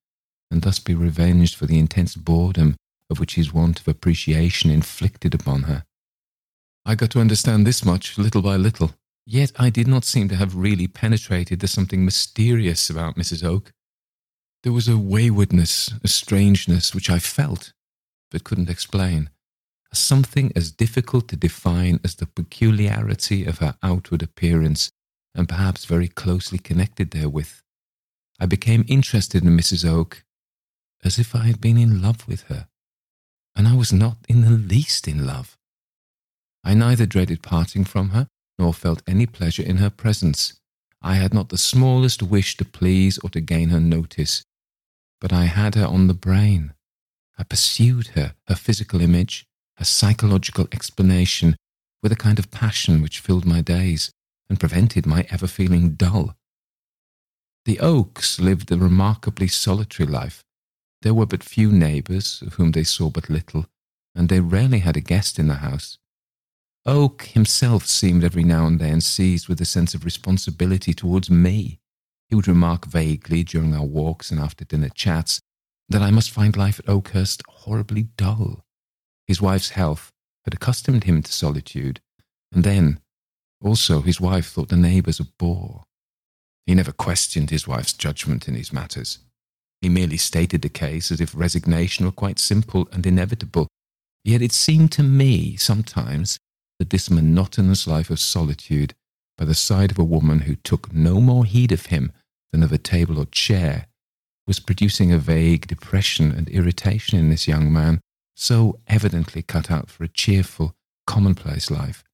and 0.50 0.62
thus 0.62 0.78
be 0.78 0.94
revenged 0.94 1.54
for 1.54 1.66
the 1.66 1.78
intense 1.78 2.16
boredom 2.16 2.74
of 3.08 3.20
which 3.20 3.36
his 3.36 3.52
want 3.52 3.78
of 3.78 3.86
appreciation 3.86 4.70
inflicted 4.70 5.34
upon 5.34 5.64
her. 5.64 5.84
I 6.84 6.94
got 6.96 7.10
to 7.12 7.20
understand 7.20 7.66
this 7.66 7.84
much 7.84 8.18
little 8.18 8.42
by 8.42 8.56
little, 8.56 8.94
yet 9.24 9.52
I 9.56 9.70
did 9.70 9.86
not 9.86 10.04
seem 10.04 10.28
to 10.30 10.36
have 10.36 10.56
really 10.56 10.88
penetrated 10.88 11.60
the 11.60 11.68
something 11.68 12.04
mysterious 12.04 12.90
about 12.90 13.16
Mrs. 13.16 13.44
Oke. 13.44 13.70
There 14.62 14.72
was 14.72 14.88
a 14.88 14.98
waywardness, 14.98 15.92
a 16.02 16.08
strangeness 16.08 16.94
which 16.94 17.10
I 17.10 17.18
felt, 17.18 17.72
but 18.30 18.44
couldn't 18.44 18.70
explain, 18.70 19.30
a 19.92 19.96
something 19.96 20.50
as 20.56 20.72
difficult 20.72 21.28
to 21.28 21.36
define 21.36 22.00
as 22.02 22.14
the 22.14 22.26
peculiarity 22.26 23.44
of 23.44 23.58
her 23.58 23.76
outward 23.82 24.22
appearance 24.22 24.90
and 25.34 25.48
perhaps 25.48 25.84
very 25.84 26.08
closely 26.08 26.58
connected 26.58 27.10
therewith. 27.10 27.60
I 28.38 28.46
became 28.46 28.84
interested 28.88 29.44
in 29.44 29.56
Mrs. 29.56 29.88
Oke 29.88 30.24
as 31.04 31.18
if 31.18 31.34
I 31.34 31.44
had 31.44 31.60
been 31.60 31.78
in 31.78 32.00
love 32.00 32.26
with 32.28 32.42
her, 32.42 32.68
and 33.56 33.66
I 33.66 33.74
was 33.74 33.92
not 33.92 34.18
in 34.28 34.42
the 34.42 34.50
least 34.50 35.08
in 35.08 35.26
love. 35.26 35.56
I 36.64 36.74
neither 36.74 37.06
dreaded 37.06 37.42
parting 37.42 37.84
from 37.84 38.10
her 38.10 38.28
nor 38.58 38.72
felt 38.72 39.02
any 39.06 39.26
pleasure 39.26 39.62
in 39.62 39.78
her 39.78 39.90
presence. 39.90 40.54
I 41.00 41.14
had 41.14 41.34
not 41.34 41.48
the 41.48 41.58
smallest 41.58 42.22
wish 42.22 42.56
to 42.58 42.64
please 42.64 43.18
or 43.18 43.30
to 43.30 43.40
gain 43.40 43.70
her 43.70 43.80
notice, 43.80 44.44
but 45.20 45.32
I 45.32 45.46
had 45.46 45.74
her 45.74 45.86
on 45.86 46.06
the 46.06 46.14
brain. 46.14 46.74
I 47.36 47.42
pursued 47.42 48.08
her, 48.08 48.34
her 48.46 48.54
physical 48.54 49.00
image, 49.00 49.44
her 49.78 49.84
psychological 49.84 50.68
explanation, 50.70 51.56
with 52.02 52.12
a 52.12 52.16
kind 52.16 52.38
of 52.38 52.50
passion 52.50 53.02
which 53.02 53.18
filled 53.18 53.44
my 53.44 53.60
days 53.60 54.12
and 54.52 54.60
prevented 54.60 55.06
my 55.06 55.26
ever 55.30 55.46
feeling 55.46 55.94
dull. 55.94 56.36
The 57.64 57.78
Okes 57.80 58.38
lived 58.38 58.70
a 58.70 58.76
remarkably 58.76 59.48
solitary 59.48 60.06
life. 60.06 60.44
There 61.00 61.14
were 61.14 61.24
but 61.24 61.42
few 61.42 61.72
neighbours, 61.72 62.42
of 62.46 62.52
whom 62.54 62.72
they 62.72 62.84
saw 62.84 63.08
but 63.08 63.30
little, 63.30 63.64
and 64.14 64.28
they 64.28 64.40
rarely 64.40 64.80
had 64.80 64.94
a 64.94 65.00
guest 65.00 65.38
in 65.38 65.48
the 65.48 65.64
house. 65.64 65.96
Oke 66.84 67.22
himself 67.28 67.86
seemed 67.86 68.24
every 68.24 68.44
now 68.44 68.66
and 68.66 68.78
then 68.78 69.00
seized 69.00 69.48
with 69.48 69.58
a 69.62 69.64
sense 69.64 69.94
of 69.94 70.04
responsibility 70.04 70.92
towards 70.92 71.30
me. 71.30 71.80
He 72.28 72.34
would 72.34 72.46
remark 72.46 72.84
vaguely 72.84 73.44
during 73.44 73.74
our 73.74 73.86
walks 73.86 74.30
and 74.30 74.38
after 74.38 74.66
dinner 74.66 74.90
chats 74.90 75.40
that 75.88 76.02
I 76.02 76.10
must 76.10 76.30
find 76.30 76.58
life 76.58 76.78
at 76.78 76.90
Oakhurst 76.90 77.42
horribly 77.48 78.02
dull. 78.18 78.66
His 79.26 79.40
wife's 79.40 79.70
health 79.70 80.12
had 80.44 80.52
accustomed 80.52 81.04
him 81.04 81.22
to 81.22 81.32
solitude, 81.32 82.02
and 82.52 82.64
then, 82.64 83.00
also, 83.62 84.00
his 84.00 84.20
wife 84.20 84.48
thought 84.48 84.68
the 84.68 84.76
neighbours 84.76 85.20
a 85.20 85.24
bore. 85.24 85.84
He 86.66 86.74
never 86.74 86.92
questioned 86.92 87.50
his 87.50 87.66
wife's 87.66 87.92
judgment 87.92 88.48
in 88.48 88.54
these 88.54 88.72
matters. 88.72 89.18
He 89.80 89.88
merely 89.88 90.16
stated 90.16 90.62
the 90.62 90.68
case 90.68 91.10
as 91.10 91.20
if 91.20 91.34
resignation 91.34 92.06
were 92.06 92.12
quite 92.12 92.38
simple 92.38 92.88
and 92.92 93.04
inevitable. 93.04 93.68
Yet 94.24 94.42
it 94.42 94.52
seemed 94.52 94.92
to 94.92 95.02
me 95.02 95.56
sometimes 95.56 96.38
that 96.78 96.90
this 96.90 97.10
monotonous 97.10 97.86
life 97.86 98.10
of 98.10 98.20
solitude 98.20 98.94
by 99.36 99.44
the 99.44 99.54
side 99.54 99.90
of 99.90 99.98
a 99.98 100.04
woman 100.04 100.40
who 100.40 100.54
took 100.56 100.92
no 100.92 101.20
more 101.20 101.44
heed 101.44 101.72
of 101.72 101.86
him 101.86 102.12
than 102.52 102.62
of 102.62 102.72
a 102.72 102.78
table 102.78 103.18
or 103.18 103.26
chair 103.26 103.86
was 104.46 104.60
producing 104.60 105.12
a 105.12 105.18
vague 105.18 105.66
depression 105.66 106.30
and 106.30 106.48
irritation 106.48 107.18
in 107.18 107.30
this 107.30 107.48
young 107.48 107.72
man, 107.72 108.00
so 108.36 108.78
evidently 108.88 109.42
cut 109.42 109.70
out 109.70 109.90
for 109.90 110.04
a 110.04 110.08
cheerful, 110.08 110.74
commonplace 111.06 111.70
life. 111.70 112.04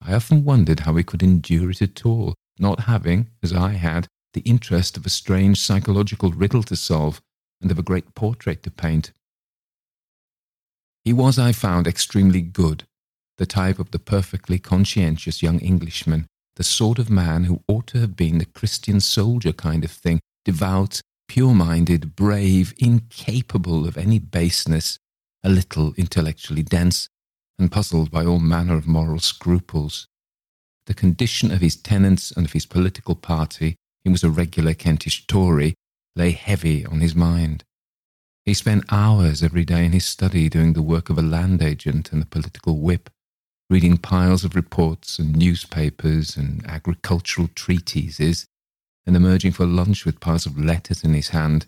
I 0.00 0.14
often 0.14 0.44
wondered 0.44 0.80
how 0.80 0.94
he 0.96 1.04
could 1.04 1.22
endure 1.22 1.70
it 1.70 1.82
at 1.82 2.06
all, 2.06 2.34
not 2.58 2.80
having, 2.80 3.30
as 3.42 3.52
I 3.52 3.72
had, 3.72 4.06
the 4.34 4.40
interest 4.42 4.96
of 4.96 5.06
a 5.06 5.10
strange 5.10 5.60
psychological 5.60 6.30
riddle 6.30 6.62
to 6.64 6.76
solve 6.76 7.20
and 7.60 7.70
of 7.70 7.78
a 7.78 7.82
great 7.82 8.14
portrait 8.14 8.62
to 8.62 8.70
paint. 8.70 9.12
He 11.04 11.12
was, 11.12 11.38
I 11.38 11.52
found, 11.52 11.86
extremely 11.86 12.42
good, 12.42 12.84
the 13.38 13.46
type 13.46 13.78
of 13.78 13.90
the 13.90 13.98
perfectly 13.98 14.58
conscientious 14.58 15.42
young 15.42 15.60
Englishman, 15.60 16.26
the 16.56 16.64
sort 16.64 16.98
of 16.98 17.10
man 17.10 17.44
who 17.44 17.62
ought 17.68 17.86
to 17.88 18.00
have 18.00 18.16
been 18.16 18.38
the 18.38 18.46
Christian 18.46 19.00
soldier 19.00 19.52
kind 19.52 19.84
of 19.84 19.90
thing, 19.90 20.20
devout, 20.44 21.00
pure 21.28 21.54
minded, 21.54 22.16
brave, 22.16 22.74
incapable 22.78 23.86
of 23.86 23.96
any 23.96 24.18
baseness, 24.18 24.98
a 25.44 25.48
little 25.48 25.94
intellectually 25.96 26.62
dense, 26.62 27.08
and 27.58 27.72
puzzled 27.72 28.10
by 28.10 28.24
all 28.24 28.38
manner 28.38 28.74
of 28.74 28.86
moral 28.86 29.18
scruples. 29.18 30.06
The 30.86 30.94
condition 30.94 31.50
of 31.50 31.60
his 31.60 31.76
tenants 31.76 32.30
and 32.30 32.46
of 32.46 32.52
his 32.52 32.66
political 32.66 33.14
party, 33.14 33.76
he 34.04 34.10
was 34.10 34.22
a 34.22 34.30
regular 34.30 34.74
Kentish 34.74 35.26
Tory, 35.26 35.74
lay 36.14 36.30
heavy 36.30 36.86
on 36.86 37.00
his 37.00 37.14
mind. 37.14 37.64
He 38.44 38.54
spent 38.54 38.84
hours 38.92 39.42
every 39.42 39.64
day 39.64 39.84
in 39.84 39.92
his 39.92 40.04
study 40.04 40.48
doing 40.48 40.74
the 40.74 40.82
work 40.82 41.10
of 41.10 41.18
a 41.18 41.22
land 41.22 41.62
agent 41.62 42.12
and 42.12 42.22
a 42.22 42.26
political 42.26 42.78
whip, 42.78 43.10
reading 43.68 43.96
piles 43.96 44.44
of 44.44 44.54
reports 44.54 45.18
and 45.18 45.34
newspapers 45.34 46.36
and 46.36 46.64
agricultural 46.66 47.48
treatises, 47.54 48.46
and 49.04 49.16
emerging 49.16 49.52
for 49.52 49.66
lunch 49.66 50.04
with 50.04 50.20
piles 50.20 50.46
of 50.46 50.58
letters 50.58 51.02
in 51.02 51.14
his 51.14 51.30
hand, 51.30 51.66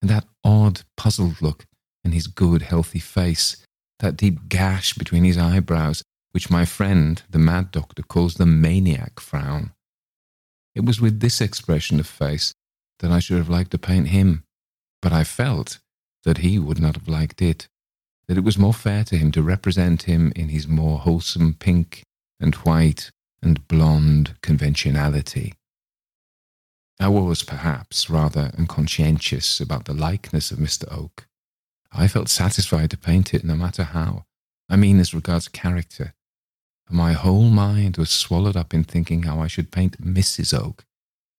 and 0.00 0.10
that 0.10 0.24
odd, 0.42 0.82
puzzled 0.96 1.42
look 1.42 1.66
in 2.04 2.12
his 2.12 2.26
good, 2.26 2.62
healthy 2.62 2.98
face 2.98 3.65
that 4.00 4.16
deep 4.16 4.48
gash 4.48 4.94
between 4.94 5.24
his 5.24 5.38
eyebrows, 5.38 6.02
which 6.32 6.50
my 6.50 6.64
friend, 6.64 7.22
the 7.30 7.38
mad 7.38 7.70
doctor, 7.70 8.02
calls 8.02 8.34
the 8.34 8.46
maniac 8.46 9.20
frown. 9.20 9.72
It 10.74 10.84
was 10.84 11.00
with 11.00 11.20
this 11.20 11.40
expression 11.40 11.98
of 11.98 12.06
face 12.06 12.52
that 12.98 13.10
I 13.10 13.18
should 13.18 13.38
have 13.38 13.48
liked 13.48 13.70
to 13.70 13.78
paint 13.78 14.08
him, 14.08 14.44
but 15.00 15.12
I 15.12 15.24
felt 15.24 15.78
that 16.24 16.38
he 16.38 16.58
would 16.58 16.80
not 16.80 16.96
have 16.96 17.08
liked 17.08 17.40
it, 17.40 17.68
that 18.28 18.36
it 18.36 18.44
was 18.44 18.58
more 18.58 18.74
fair 18.74 19.04
to 19.04 19.16
him 19.16 19.30
to 19.32 19.42
represent 19.42 20.02
him 20.02 20.32
in 20.36 20.48
his 20.48 20.66
more 20.66 20.98
wholesome 20.98 21.54
pink 21.54 22.02
and 22.40 22.54
white 22.56 23.10
and 23.42 23.66
blonde 23.68 24.34
conventionality. 24.42 25.54
I 26.98 27.08
was, 27.08 27.42
perhaps, 27.42 28.08
rather 28.08 28.50
unconscientious 28.56 29.60
about 29.60 29.84
the 29.84 29.94
likeness 29.94 30.50
of 30.50 30.58
Mr. 30.58 30.90
Oke. 30.90 31.26
I 31.98 32.08
felt 32.08 32.28
satisfied 32.28 32.90
to 32.90 32.98
paint 32.98 33.32
it 33.32 33.42
no 33.42 33.54
matter 33.54 33.82
how. 33.82 34.26
I 34.68 34.76
mean, 34.76 35.00
as 35.00 35.14
regards 35.14 35.48
character. 35.48 36.12
My 36.90 37.14
whole 37.14 37.48
mind 37.48 37.96
was 37.96 38.10
swallowed 38.10 38.56
up 38.56 38.74
in 38.74 38.84
thinking 38.84 39.22
how 39.22 39.40
I 39.40 39.46
should 39.46 39.72
paint 39.72 40.00
Mrs. 40.00 40.56
Oke, 40.56 40.84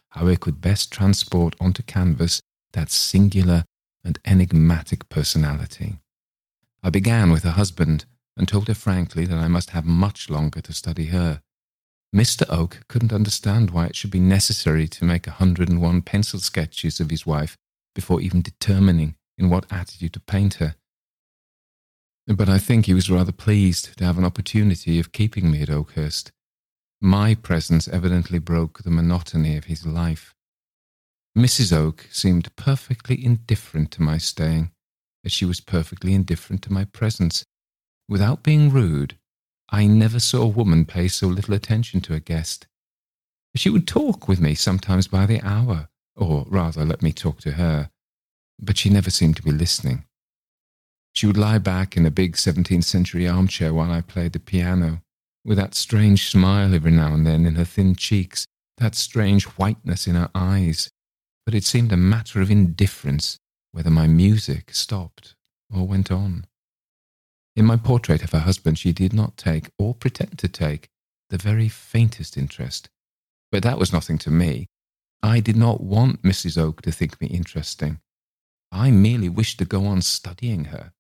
how 0.10 0.28
I 0.28 0.36
could 0.36 0.60
best 0.60 0.92
transport 0.92 1.56
onto 1.60 1.84
canvas 1.84 2.42
that 2.74 2.90
singular 2.90 3.66
and 4.04 4.18
enigmatic 4.26 5.08
personality. 5.10 6.00
I 6.82 6.90
began 6.90 7.32
with 7.32 7.44
her 7.44 7.52
husband 7.52 8.06
and 8.36 8.48
told 8.48 8.68
her 8.68 8.74
frankly 8.74 9.26
that 9.26 9.38
I 9.38 9.48
must 9.48 9.70
have 9.72 9.86
much 9.86 10.28
longer 10.28 10.62
to 10.62 10.74
study 10.74 11.06
her. 11.08 11.42
Mr. 12.16 12.46
Oke 12.50 12.80
couldn't 12.88 13.14
understand 13.14 13.70
why 13.70 13.86
it 13.86 13.96
should 13.96 14.12
be 14.12 14.20
necessary 14.20 14.88
to 14.88 15.06
make 15.06 15.28
a 15.28 15.32
hundred 15.32 15.70
and 15.70 15.82
one 15.82 16.02
pencil 16.02 16.40
sketches 16.40 17.00
of 17.00 17.12
his 17.12 17.28
wife 17.28 17.58
before 17.94 18.22
even 18.22 18.42
determining 18.42 19.16
in 19.38 19.50
what 19.50 19.72
attitude 19.72 20.14
to 20.14 20.20
paint 20.20 20.56
her. 20.56 20.76
But 22.28 22.50
I 22.50 22.58
think 22.58 22.86
he 22.86 22.94
was 22.94 23.10
rather 23.10 23.32
pleased 23.32 23.98
to 23.98 24.06
have 24.06 24.18
an 24.18 24.26
opportunity 24.26 25.00
of 25.00 25.14
keeping 25.14 25.50
me 25.50 25.62
at 25.62 25.70
Oakhurst. 25.70 26.32
My 27.00 27.36
presence 27.36 27.88
evidently 27.88 28.40
broke 28.40 28.84
the 28.84 28.90
monotony 28.90 29.56
of 29.56 29.66
his 29.66 29.86
life. 29.86 30.34
Mrs. 31.38 31.72
Oke 31.72 32.08
seemed 32.12 32.54
perfectly 32.56 33.24
indifferent 33.24 33.92
to 33.92 34.02
my 34.02 34.18
staying, 34.18 34.72
as 35.24 35.32
she 35.32 35.46
was 35.46 35.62
perfectly 35.62 36.14
indifferent 36.14 36.64
to 36.64 36.74
my 36.74 36.84
presence. 36.86 37.46
Without 38.10 38.44
being 38.44 38.72
rude, 38.72 39.18
I 39.70 39.86
never 39.86 40.20
saw 40.20 40.42
a 40.42 40.48
woman 40.48 40.86
pay 40.86 41.08
so 41.08 41.28
little 41.28 41.54
attention 41.54 42.02
to 42.02 42.14
a 42.14 42.20
guest. 42.20 42.68
She 43.56 43.70
would 43.70 43.88
talk 43.88 44.28
with 44.28 44.40
me 44.42 44.56
sometimes 44.56 45.08
by 45.08 45.26
the 45.26 45.42
hour, 45.42 45.90
or 46.16 46.46
rather 46.50 46.84
let 46.84 47.02
me 47.02 47.12
talk 47.14 47.40
to 47.42 47.52
her, 47.52 47.92
but 48.60 48.78
she 48.78 48.90
never 48.90 49.10
seemed 49.10 49.36
to 49.38 49.44
be 49.44 49.52
listening. 49.52 50.06
She 51.14 51.26
would 51.26 51.38
lie 51.38 51.58
back 51.58 51.98
in 51.98 52.06
a 52.06 52.12
big 52.12 52.36
17th 52.36 52.84
century 52.84 53.28
armchair 53.28 53.74
while 53.74 53.92
I 53.92 54.02
played 54.02 54.34
the 54.34 54.40
piano, 54.40 55.02
with 55.44 55.58
that 55.58 55.76
strange 55.76 56.30
smile 56.30 56.76
every 56.76 56.92
now 56.92 57.14
and 57.14 57.26
then 57.26 57.46
in 57.46 57.56
her 57.56 57.66
thin 57.66 57.96
cheeks, 57.96 58.46
that 58.78 58.96
strange 58.96 59.46
whiteness 59.46 60.06
in 60.08 60.16
her 60.16 60.30
eyes. 60.36 60.90
But 61.46 61.56
it 61.56 61.64
seemed 61.64 61.92
a 61.92 61.98
matter 61.98 62.42
of 62.42 62.52
indifference 62.52 63.40
whether 63.72 63.90
my 63.90 64.08
music 64.08 64.74
stopped 64.74 65.36
or 65.74 65.88
went 65.88 66.12
on. 66.12 66.46
In 67.56 67.66
my 67.66 67.78
portrait 67.78 68.24
of 68.24 68.32
her 68.32 68.40
husband, 68.40 68.78
she 68.78 68.94
did 68.94 69.14
not 69.14 69.38
take, 69.38 69.70
or 69.80 69.96
pretend 69.96 70.38
to 70.40 70.48
take, 70.48 70.90
the 71.30 71.38
very 71.38 71.68
faintest 71.68 72.38
interest. 72.38 72.90
But 73.52 73.64
that 73.64 73.80
was 73.80 73.92
nothing 73.92 74.18
to 74.20 74.30
me. 74.30 74.68
I 75.24 75.40
did 75.40 75.56
not 75.56 75.82
want 75.82 76.22
Mrs. 76.22 76.58
Oke 76.58 76.82
to 76.84 76.92
think 76.92 77.20
me 77.20 77.28
interesting. 77.28 78.00
I 78.72 78.92
merely 78.92 79.30
wished 79.30 79.60
to 79.60 79.66
go 79.66 79.86
on 79.86 80.02
studying 80.02 80.66
her. 80.66 80.94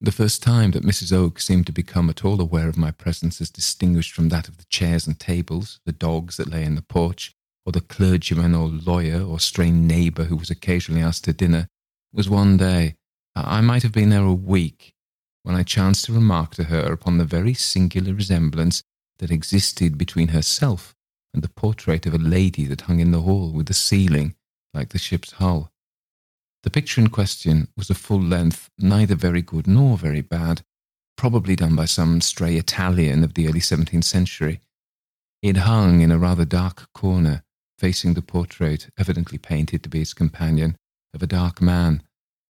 The 0.00 0.12
first 0.12 0.42
time 0.42 0.70
that 0.72 0.84
Mrs. 0.84 1.12
Oke 1.12 1.40
seemed 1.40 1.66
to 1.66 1.72
become 1.72 2.08
at 2.08 2.24
all 2.24 2.40
aware 2.40 2.68
of 2.68 2.76
my 2.76 2.92
presence 2.92 3.40
as 3.40 3.50
distinguished 3.50 4.12
from 4.12 4.28
that 4.28 4.46
of 4.46 4.58
the 4.58 4.66
chairs 4.68 5.06
and 5.06 5.18
tables, 5.18 5.80
the 5.84 5.92
dogs 5.92 6.36
that 6.36 6.50
lay 6.50 6.62
in 6.64 6.76
the 6.76 6.82
porch, 6.82 7.34
or 7.66 7.72
the 7.72 7.80
clergyman 7.80 8.54
or 8.54 8.68
lawyer 8.68 9.22
or 9.22 9.40
strained 9.40 9.88
neighbour 9.88 10.24
who 10.24 10.36
was 10.36 10.50
occasionally 10.50 11.02
asked 11.02 11.24
to 11.24 11.32
dinner, 11.32 11.66
was 12.12 12.30
one 12.30 12.56
day. 12.56 12.94
I 13.34 13.60
might 13.60 13.82
have 13.82 13.92
been 13.92 14.10
there 14.10 14.24
a 14.24 14.32
week, 14.32 14.94
when 15.42 15.56
I 15.56 15.62
chanced 15.62 16.04
to 16.04 16.12
remark 16.12 16.54
to 16.54 16.64
her 16.64 16.92
upon 16.92 17.18
the 17.18 17.24
very 17.24 17.54
singular 17.54 18.14
resemblance 18.14 18.82
that 19.18 19.30
existed 19.30 19.98
between 19.98 20.28
herself 20.28 20.94
and 21.34 21.42
the 21.42 21.48
portrait 21.48 22.06
of 22.06 22.14
a 22.14 22.18
lady 22.18 22.64
that 22.66 22.82
hung 22.82 23.00
in 23.00 23.10
the 23.10 23.22
hall 23.22 23.52
with 23.52 23.66
the 23.66 23.74
ceiling 23.74 24.34
like 24.72 24.90
the 24.90 24.98
ship's 24.98 25.32
hull. 25.32 25.72
The 26.68 26.80
picture 26.82 27.00
in 27.00 27.08
question 27.08 27.68
was 27.78 27.88
a 27.88 27.94
full 27.94 28.20
length, 28.20 28.68
neither 28.76 29.14
very 29.14 29.40
good 29.40 29.66
nor 29.66 29.96
very 29.96 30.20
bad, 30.20 30.60
probably 31.16 31.56
done 31.56 31.74
by 31.74 31.86
some 31.86 32.20
stray 32.20 32.56
Italian 32.56 33.24
of 33.24 33.32
the 33.32 33.48
early 33.48 33.60
17th 33.60 34.04
century. 34.04 34.60
It 35.40 35.56
hung 35.56 36.02
in 36.02 36.12
a 36.12 36.18
rather 36.18 36.44
dark 36.44 36.92
corner, 36.92 37.42
facing 37.78 38.12
the 38.12 38.20
portrait, 38.20 38.90
evidently 38.98 39.38
painted 39.38 39.82
to 39.82 39.88
be 39.88 40.02
its 40.02 40.12
companion, 40.12 40.76
of 41.14 41.22
a 41.22 41.26
dark 41.26 41.62
man 41.62 42.02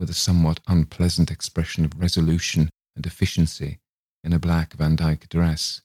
with 0.01 0.09
a 0.09 0.15
somewhat 0.15 0.61
unpleasant 0.67 1.31
expression 1.31 1.85
of 1.85 2.01
resolution 2.01 2.71
and 2.97 3.05
efficiency 3.05 3.81
in 4.25 4.33
a 4.33 4.39
black 4.39 4.73
Van 4.73 4.97
Dyck 4.97 5.29
dress. 5.29 5.83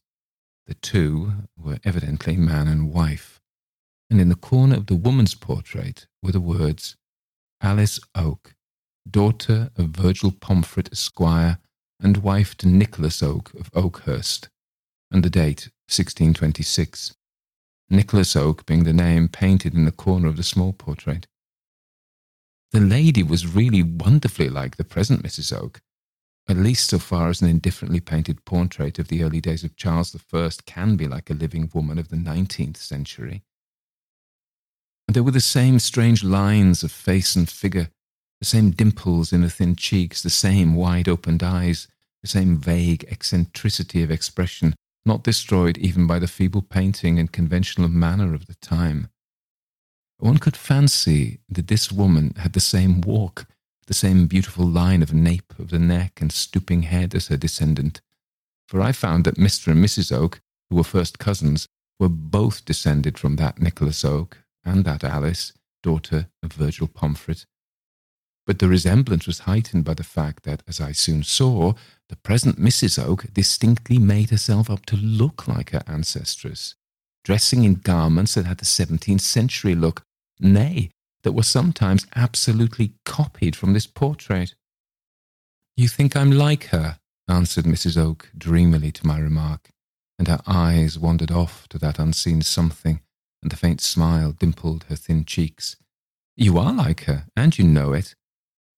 The 0.67 0.75
two 0.75 1.33
were 1.57 1.79
evidently 1.83 2.37
man 2.37 2.69
and 2.69 2.93
wife, 2.93 3.41
and 4.09 4.21
in 4.21 4.29
the 4.29 4.35
corner 4.35 4.77
of 4.77 4.85
the 4.85 4.95
woman's 4.95 5.35
portrait 5.35 6.07
were 6.23 6.31
the 6.31 6.39
words 6.39 6.95
Alice 7.63 7.99
Oke, 8.15 8.55
daughter 9.07 9.69
of 9.77 9.89
Virgil 9.89 10.31
Pomfret, 10.31 10.91
Esquire, 10.91 11.59
and 11.99 12.17
wife 12.17 12.57
to 12.57 12.67
Nicholas 12.67 13.21
Oke 13.21 13.53
of 13.53 13.69
Oakhurst, 13.75 14.49
and 15.11 15.23
the 15.23 15.29
date 15.29 15.69
1626. 15.87 17.13
Nicholas 17.91 18.35
Oke 18.35 18.65
being 18.65 18.83
the 18.83 18.93
name 18.93 19.27
painted 19.27 19.75
in 19.75 19.85
the 19.85 19.91
corner 19.91 20.27
of 20.27 20.37
the 20.37 20.43
small 20.43 20.73
portrait. 20.73 21.27
The 22.71 22.79
lady 22.79 23.21
was 23.21 23.53
really 23.53 23.83
wonderfully 23.83 24.49
like 24.49 24.77
the 24.77 24.83
present 24.83 25.21
Mrs. 25.21 25.55
Oke, 25.55 25.81
at 26.49 26.57
least 26.57 26.89
so 26.89 26.97
far 26.97 27.29
as 27.29 27.43
an 27.43 27.49
indifferently 27.49 27.99
painted 27.99 28.43
portrait 28.43 28.97
of 28.97 29.09
the 29.09 29.23
early 29.23 29.39
days 29.39 29.63
of 29.63 29.75
Charles 29.75 30.15
I 30.33 30.49
can 30.65 30.95
be 30.95 31.07
like 31.07 31.29
a 31.29 31.35
living 31.35 31.69
woman 31.71 31.99
of 31.99 32.09
the 32.09 32.15
19th 32.15 32.77
century. 32.77 33.43
And 35.07 35.15
there 35.15 35.23
were 35.23 35.31
the 35.31 35.41
same 35.41 35.79
strange 35.79 36.23
lines 36.23 36.83
of 36.83 36.91
face 36.91 37.35
and 37.35 37.49
figure, 37.49 37.89
the 38.39 38.45
same 38.45 38.71
dimples 38.71 39.33
in 39.33 39.41
the 39.41 39.49
thin 39.49 39.75
cheeks, 39.75 40.23
the 40.23 40.29
same 40.29 40.75
wide 40.75 41.07
opened 41.07 41.43
eyes, 41.43 41.87
the 42.21 42.27
same 42.27 42.57
vague 42.57 43.05
eccentricity 43.09 44.03
of 44.03 44.11
expression, 44.11 44.75
not 45.05 45.23
destroyed 45.23 45.77
even 45.77 46.07
by 46.07 46.19
the 46.19 46.27
feeble 46.27 46.61
painting 46.61 47.19
and 47.19 47.31
conventional 47.31 47.89
manner 47.89 48.33
of 48.33 48.47
the 48.47 48.55
time. 48.55 49.09
One 50.19 50.37
could 50.37 50.55
fancy 50.55 51.39
that 51.49 51.67
this 51.67 51.91
woman 51.91 52.35
had 52.37 52.53
the 52.53 52.59
same 52.59 53.01
walk, 53.01 53.47
the 53.87 53.93
same 53.93 54.27
beautiful 54.27 54.65
line 54.65 55.01
of 55.01 55.13
nape 55.13 55.53
of 55.57 55.69
the 55.69 55.79
neck 55.79 56.21
and 56.21 56.31
stooping 56.31 56.83
head 56.83 57.15
as 57.15 57.27
her 57.27 57.37
descendant, 57.37 58.01
for 58.67 58.81
I 58.81 58.91
found 58.91 59.25
that 59.25 59.35
Mr. 59.35 59.71
and 59.71 59.83
Mrs. 59.83 60.15
Oke, 60.15 60.39
who 60.69 60.75
were 60.75 60.83
first 60.83 61.19
cousins, 61.19 61.67
were 61.99 62.07
both 62.07 62.63
descended 62.65 63.17
from 63.17 63.35
that 63.37 63.59
Nicholas 63.59 64.05
Oke, 64.05 64.37
and 64.63 64.85
that 64.85 65.03
Alice, 65.03 65.53
daughter 65.81 66.27
of 66.43 66.53
Virgil 66.53 66.87
Pomfret. 66.87 67.45
But 68.45 68.59
the 68.59 68.67
resemblance 68.67 69.27
was 69.27 69.39
heightened 69.39 69.85
by 69.85 69.93
the 69.93 70.03
fact 70.03 70.43
that, 70.43 70.63
as 70.67 70.81
I 70.81 70.91
soon 70.91 71.23
saw, 71.23 71.73
the 72.09 72.15
present 72.15 72.59
Mrs. 72.59 73.03
Oke 73.03 73.25
distinctly 73.33 73.97
made 73.97 74.29
herself 74.29 74.69
up 74.69 74.85
to 74.87 74.95
look 74.95 75.47
like 75.47 75.71
her 75.71 75.83
ancestress, 75.87 76.75
dressing 77.23 77.63
in 77.63 77.75
garments 77.75 78.33
that 78.33 78.45
had 78.45 78.57
the 78.57 78.65
seventeenth 78.65 79.21
century 79.21 79.75
look, 79.75 80.03
nay, 80.39 80.89
that 81.23 81.33
were 81.33 81.43
sometimes 81.43 82.07
absolutely 82.15 82.93
copied 83.05 83.55
from 83.55 83.73
this 83.73 83.87
portrait. 83.87 84.55
You 85.77 85.87
think 85.87 86.15
I'm 86.15 86.31
like 86.31 86.65
her, 86.65 86.97
answered 87.27 87.65
Mrs. 87.65 87.95
Oke 87.95 88.29
dreamily 88.35 88.91
to 88.91 89.07
my 89.07 89.19
remark, 89.19 89.69
and 90.17 90.27
her 90.27 90.41
eyes 90.47 90.97
wandered 90.97 91.31
off 91.31 91.67
to 91.69 91.77
that 91.77 91.99
unseen 91.99 92.41
something 92.41 93.01
and 93.41 93.51
the 93.51 93.55
faint 93.55 93.81
smile 93.81 94.31
dimpled 94.31 94.85
her 94.89 94.95
thin 94.95 95.25
cheeks. 95.25 95.75
You 96.35 96.57
are 96.57 96.73
like 96.73 97.05
her, 97.05 97.25
and 97.35 97.57
you 97.57 97.65
know 97.65 97.93
it. 97.93 98.15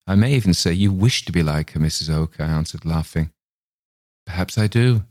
I 0.06 0.16
may 0.16 0.34
even 0.34 0.54
say 0.54 0.74
you 0.74 0.92
wish 0.92 1.26
to 1.26 1.32
be 1.32 1.44
like 1.44 1.72
her, 1.72 1.80
Mrs. 1.80 2.14
Oke, 2.14 2.40
I 2.40 2.46
answered, 2.46 2.86
laughing. 2.86 3.32
Perhaps 4.26 4.58
I 4.58 4.68
do. 4.68 5.04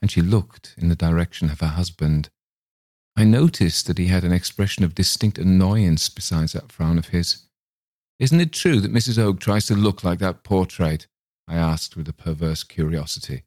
And 0.00 0.10
she 0.10 0.22
looked 0.22 0.74
in 0.78 0.88
the 0.88 0.96
direction 0.96 1.50
of 1.50 1.60
her 1.60 1.68
husband. 1.68 2.30
I 3.16 3.24
noticed 3.24 3.86
that 3.86 3.98
he 3.98 4.06
had 4.06 4.24
an 4.24 4.32
expression 4.32 4.84
of 4.84 4.94
distinct 4.94 5.38
annoyance 5.38 6.08
besides 6.08 6.52
that 6.52 6.70
frown 6.70 6.98
of 6.98 7.08
his. 7.08 7.42
Isn't 8.18 8.40
it 8.40 8.52
true 8.52 8.80
that 8.80 8.92
Mrs. 8.92 9.18
Oke 9.18 9.40
tries 9.40 9.66
to 9.66 9.74
look 9.74 10.02
like 10.04 10.18
that 10.20 10.42
portrait? 10.42 11.06
I 11.46 11.56
asked 11.56 11.96
with 11.96 12.08
a 12.08 12.12
perverse 12.12 12.64
curiosity. 12.64 13.42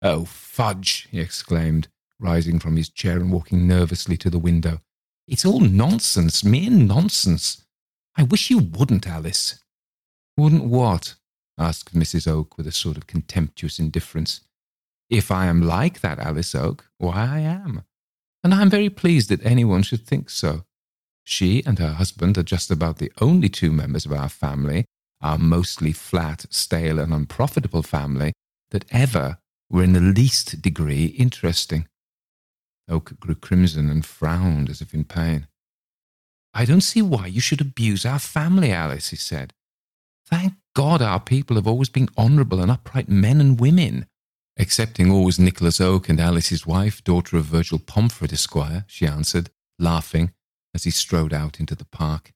Oh, 0.00 0.24
fudge! 0.24 1.06
he 1.10 1.20
exclaimed, 1.20 1.88
rising 2.22 2.58
from 2.58 2.76
his 2.76 2.88
chair 2.88 3.16
and 3.16 3.32
walking 3.32 3.66
nervously 3.66 4.16
to 4.18 4.30
the 4.30 4.38
window. 4.38 4.80
It's 5.26 5.44
all 5.44 5.60
nonsense, 5.60 6.44
mere 6.44 6.70
nonsense. 6.70 7.64
I 8.16 8.22
wish 8.22 8.50
you 8.50 8.58
wouldn't, 8.58 9.06
Alice. 9.06 9.62
Wouldn't 10.36 10.64
what? 10.64 11.14
asked 11.58 11.94
Mrs. 11.94 12.26
Oke 12.26 12.56
with 12.56 12.66
a 12.66 12.72
sort 12.72 12.96
of 12.96 13.06
contemptuous 13.06 13.78
indifference. 13.78 14.40
If 15.10 15.30
I 15.30 15.46
am 15.46 15.60
like 15.60 16.00
that 16.00 16.18
Alice 16.18 16.54
Oke, 16.54 16.86
why 16.98 17.14
I 17.14 17.40
am. 17.40 17.84
And 18.42 18.54
I 18.54 18.62
am 18.62 18.70
very 18.70 18.90
pleased 18.90 19.28
that 19.28 19.44
anyone 19.44 19.82
should 19.82 20.06
think 20.06 20.30
so. 20.30 20.64
She 21.24 21.62
and 21.64 21.78
her 21.78 21.92
husband 21.92 22.36
are 22.38 22.42
just 22.42 22.70
about 22.70 22.98
the 22.98 23.12
only 23.20 23.48
two 23.48 23.70
members 23.70 24.06
of 24.06 24.12
our 24.12 24.28
family, 24.28 24.86
our 25.20 25.38
mostly 25.38 25.92
flat, 25.92 26.46
stale, 26.50 26.98
and 26.98 27.12
unprofitable 27.12 27.82
family, 27.82 28.32
that 28.70 28.84
ever 28.90 29.38
were 29.70 29.84
in 29.84 29.92
the 29.92 30.00
least 30.00 30.60
degree 30.60 31.06
interesting. 31.06 31.86
Oke 32.88 33.18
grew 33.20 33.34
crimson 33.34 33.88
and 33.90 34.04
frowned 34.04 34.68
as 34.68 34.80
if 34.80 34.92
in 34.94 35.04
pain. 35.04 35.46
I 36.54 36.64
don't 36.64 36.82
see 36.82 37.02
why 37.02 37.26
you 37.26 37.40
should 37.40 37.60
abuse 37.60 38.04
our 38.04 38.18
family, 38.18 38.72
Alice, 38.72 39.10
he 39.10 39.16
said. 39.16 39.54
Thank 40.26 40.54
God 40.74 41.00
our 41.00 41.20
people 41.20 41.56
have 41.56 41.66
always 41.66 41.88
been 41.88 42.08
honourable 42.16 42.60
and 42.60 42.70
upright 42.70 43.08
men 43.08 43.40
and 43.40 43.60
women. 43.60 44.06
Excepting 44.56 45.10
always 45.10 45.38
Nicholas 45.38 45.80
Oke 45.80 46.10
and 46.10 46.20
Alice's 46.20 46.66
wife, 46.66 47.02
daughter 47.02 47.38
of 47.38 47.46
Virgil 47.46 47.78
Pomfret, 47.78 48.32
Esquire, 48.32 48.84
she 48.86 49.06
answered, 49.06 49.50
laughing, 49.78 50.32
as 50.74 50.84
he 50.84 50.90
strode 50.90 51.32
out 51.32 51.58
into 51.58 51.74
the 51.74 51.86
park. 51.86 52.32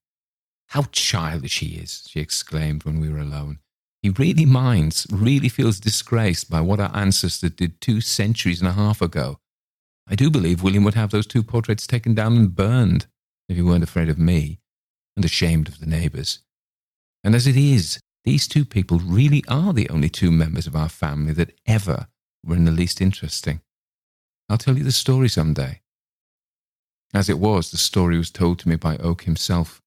How 0.69 0.85
childish 0.93 1.61
he 1.61 1.77
is, 1.77 2.07
she 2.09 2.21
exclaimed 2.21 2.85
when 2.85 3.01
we 3.01 3.09
were 3.09 3.19
alone. 3.19 3.59
He 4.03 4.11
really 4.11 4.45
minds, 4.45 5.07
really 5.11 5.49
feels 5.49 5.79
disgraced 5.79 6.51
by 6.51 6.61
what 6.61 6.81
our 6.81 6.95
ancestors 6.95 7.51
did 7.51 7.81
two 7.81 8.01
centuries 8.01 8.61
and 8.61 8.69
a 8.69 8.73
half 8.73 9.03
ago. 9.03 9.39
I 10.09 10.15
do 10.15 10.31
believe 10.31 10.63
William 10.63 10.85
would 10.85 10.95
have 10.95 11.11
those 11.11 11.27
two 11.27 11.43
portraits 11.43 11.87
taken 11.87 12.15
down 12.15 12.37
and 12.37 12.55
burned 12.55 13.07
if 13.49 13.57
he 13.57 13.63
weren't 13.63 13.85
afraid 13.85 14.09
of 14.09 14.19
me 14.19 14.61
and 15.17 15.25
ashamed 15.25 15.69
of 15.69 15.81
the 15.81 15.87
neighbours. 15.87 16.41
And 17.25 17.35
as 17.35 17.47
it 17.47 17.57
is, 17.57 17.99
these 18.25 18.47
two 18.47 18.65
people 18.65 18.99
really 18.99 19.43
are 19.49 19.73
the 19.73 19.89
only 19.89 20.09
two 20.09 20.31
members 20.31 20.67
of 20.67 20.77
our 20.77 20.89
family 20.89 21.33
that 21.35 21.53
ever 21.67 22.09
were 22.45 22.57
in 22.57 22.65
the 22.65 22.71
least 22.71 23.01
interesting. 23.01 23.61
I'll 24.49 24.59
tell 24.59 24.77
you 24.79 24.85
the 24.85 24.93
story 24.93 25.29
some 25.29 25.55
day. 25.55 25.81
As 27.13 27.29
it 27.29 27.39
was, 27.39 27.71
the 27.71 27.77
story 27.77 28.19
was 28.19 28.31
told 28.31 28.59
to 28.61 28.69
me 28.69 28.77
by 28.77 28.97
Oke 28.99 29.23
himself. 29.23 29.81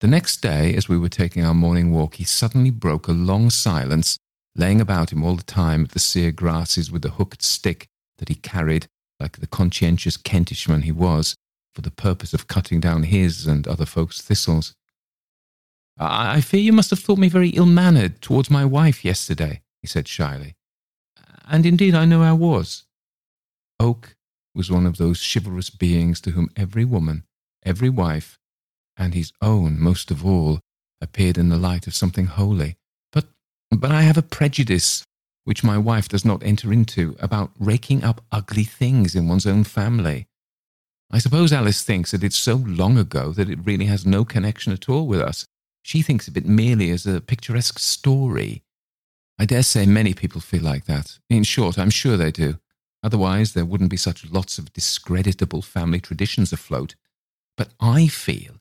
The 0.00 0.06
next 0.06 0.38
day, 0.38 0.74
as 0.74 0.88
we 0.88 0.98
were 0.98 1.08
taking 1.08 1.44
our 1.44 1.54
morning 1.54 1.92
walk, 1.92 2.16
he 2.16 2.24
suddenly 2.24 2.70
broke 2.70 3.08
a 3.08 3.12
long 3.12 3.50
silence, 3.50 4.18
laying 4.54 4.80
about 4.80 5.12
him 5.12 5.24
all 5.24 5.36
the 5.36 5.42
time 5.42 5.84
at 5.84 5.90
the 5.92 5.98
sere 5.98 6.32
grasses 6.32 6.90
with 6.90 7.02
the 7.02 7.10
hooked 7.10 7.42
stick 7.42 7.86
that 8.18 8.28
he 8.28 8.34
carried, 8.34 8.88
like 9.20 9.38
the 9.38 9.46
conscientious 9.46 10.16
Kentishman 10.16 10.82
he 10.82 10.92
was, 10.92 11.34
for 11.74 11.82
the 11.82 11.90
purpose 11.90 12.32
of 12.32 12.48
cutting 12.48 12.80
down 12.80 13.04
his 13.04 13.46
and 13.46 13.68
other 13.68 13.86
folks' 13.86 14.22
thistles. 14.22 14.74
I, 15.98 16.36
I 16.36 16.40
fear 16.40 16.60
you 16.60 16.72
must 16.72 16.90
have 16.90 16.98
thought 16.98 17.18
me 17.18 17.28
very 17.28 17.50
ill 17.50 17.66
mannered 17.66 18.20
towards 18.20 18.50
my 18.50 18.64
wife 18.64 19.04
yesterday, 19.04 19.62
he 19.80 19.86
said 19.86 20.08
shyly. 20.08 20.54
And 21.48 21.64
indeed 21.64 21.94
I 21.94 22.04
know 22.04 22.22
I 22.22 22.32
was. 22.32 22.84
Oke 23.78 24.16
was 24.54 24.70
one 24.70 24.86
of 24.86 24.96
those 24.96 25.22
chivalrous 25.22 25.70
beings 25.70 26.20
to 26.22 26.30
whom 26.30 26.50
every 26.56 26.84
woman, 26.84 27.24
every 27.62 27.90
wife, 27.90 28.38
and 28.96 29.12
his 29.12 29.32
own 29.42 29.78
most 29.78 30.10
of 30.10 30.24
all, 30.24 30.60
appeared 31.00 31.36
in 31.36 31.50
the 31.50 31.58
light 31.58 31.86
of 31.86 31.94
something 31.94 32.24
holy. 32.24 32.76
But, 33.12 33.26
but 33.70 33.92
I 33.92 34.02
have 34.02 34.16
a 34.16 34.22
prejudice 34.22 35.04
which 35.46 35.62
my 35.62 35.78
wife 35.78 36.08
does 36.08 36.24
not 36.24 36.42
enter 36.42 36.72
into 36.72 37.16
about 37.20 37.52
raking 37.56 38.02
up 38.02 38.20
ugly 38.32 38.64
things 38.64 39.14
in 39.14 39.28
one's 39.28 39.46
own 39.46 39.62
family. 39.62 40.26
I 41.08 41.18
suppose 41.18 41.52
Alice 41.52 41.84
thinks 41.84 42.10
that 42.10 42.24
it's 42.24 42.36
so 42.36 42.56
long 42.56 42.98
ago 42.98 43.30
that 43.30 43.48
it 43.48 43.64
really 43.64 43.84
has 43.84 44.04
no 44.04 44.24
connection 44.24 44.72
at 44.72 44.88
all 44.88 45.06
with 45.06 45.20
us. 45.20 45.46
She 45.82 46.02
thinks 46.02 46.26
of 46.26 46.36
it 46.36 46.46
merely 46.46 46.90
as 46.90 47.06
a 47.06 47.20
picturesque 47.20 47.78
story. 47.78 48.64
I 49.38 49.44
dare 49.44 49.62
say 49.62 49.86
many 49.86 50.14
people 50.14 50.40
feel 50.40 50.62
like 50.62 50.86
that. 50.86 51.20
In 51.30 51.44
short, 51.44 51.78
I'm 51.78 51.90
sure 51.90 52.16
they 52.16 52.32
do. 52.32 52.58
Otherwise, 53.04 53.52
there 53.52 53.64
wouldn't 53.64 53.90
be 53.90 53.96
such 53.96 54.28
lots 54.28 54.58
of 54.58 54.72
discreditable 54.72 55.62
family 55.62 56.00
traditions 56.00 56.52
afloat. 56.52 56.96
But 57.56 57.68
I 57.78 58.08
feel 58.08 58.54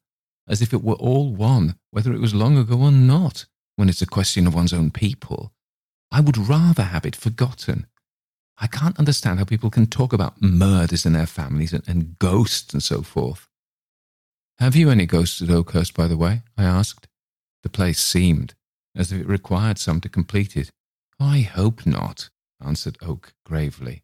as 0.48 0.62
if 0.62 0.72
it 0.72 0.84
were 0.84 0.94
all 0.94 1.34
one, 1.34 1.78
whether 1.90 2.14
it 2.14 2.22
was 2.22 2.36
long 2.36 2.60
ago 2.60 2.78
or 2.80 2.92
not, 2.92 3.48
when 3.76 3.90
it's 3.90 4.04
a 4.04 4.06
question 4.06 4.46
of 4.46 4.54
one's 4.54 4.72
own 4.72 4.92
people. 4.92 5.52
I 6.16 6.22
would 6.22 6.38
rather 6.38 6.84
have 6.84 7.05
it 7.05 7.13
forgotten. 7.13 7.88
I 8.57 8.68
can't 8.68 8.97
understand 8.97 9.38
how 9.38 9.43
people 9.43 9.70
can 9.70 9.86
talk 9.86 10.13
about 10.13 10.41
murders 10.41 11.05
in 11.05 11.11
their 11.11 11.26
families 11.26 11.74
and, 11.74 11.86
and 11.89 12.18
ghosts 12.20 12.72
and 12.72 12.82
so 12.82 13.01
forth. 13.01 13.49
Have 14.57 14.78
you 14.78 14.89
any 14.89 15.07
ghosts 15.07 15.41
at 15.41 15.49
Oakhurst, 15.49 15.93
by 15.93 16.07
the 16.07 16.16
way? 16.16 16.43
I 16.57 16.63
asked. 16.63 17.09
The 17.63 17.70
place 17.70 17.99
seemed 17.99 18.53
as 18.95 19.11
if 19.11 19.20
it 19.20 19.28
required 19.28 19.78
some 19.78 19.99
to 19.99 20.07
complete 20.07 20.55
it. 20.55 20.70
I 21.20 21.41
hope 21.41 21.86
not, 21.86 22.30
answered 22.66 22.97
Oke 23.01 23.34
gravely. 23.45 24.03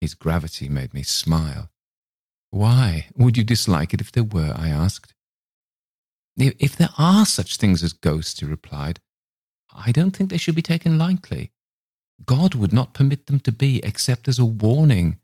His 0.00 0.14
gravity 0.14 0.68
made 0.68 0.92
me 0.92 1.04
smile. 1.04 1.70
Why 2.50 3.10
would 3.14 3.36
you 3.36 3.44
dislike 3.44 3.94
it 3.94 4.00
if 4.00 4.10
there 4.10 4.24
were? 4.24 4.54
I 4.56 4.70
asked. 4.70 5.14
If 6.36 6.74
there 6.74 6.94
are 6.98 7.24
such 7.24 7.58
things 7.58 7.84
as 7.84 7.92
ghosts, 7.92 8.40
he 8.40 8.46
replied, 8.46 8.98
I 9.86 9.92
don't 9.92 10.10
think 10.10 10.30
they 10.30 10.38
should 10.38 10.54
be 10.54 10.62
taken 10.62 10.98
lightly. 10.98 11.52
God 12.26 12.54
would 12.54 12.72
not 12.72 12.94
permit 12.94 13.26
them 13.26 13.40
to 13.40 13.52
be 13.52 13.80
except 13.84 14.26
as 14.26 14.38
a 14.38 14.44
warning 14.44 15.18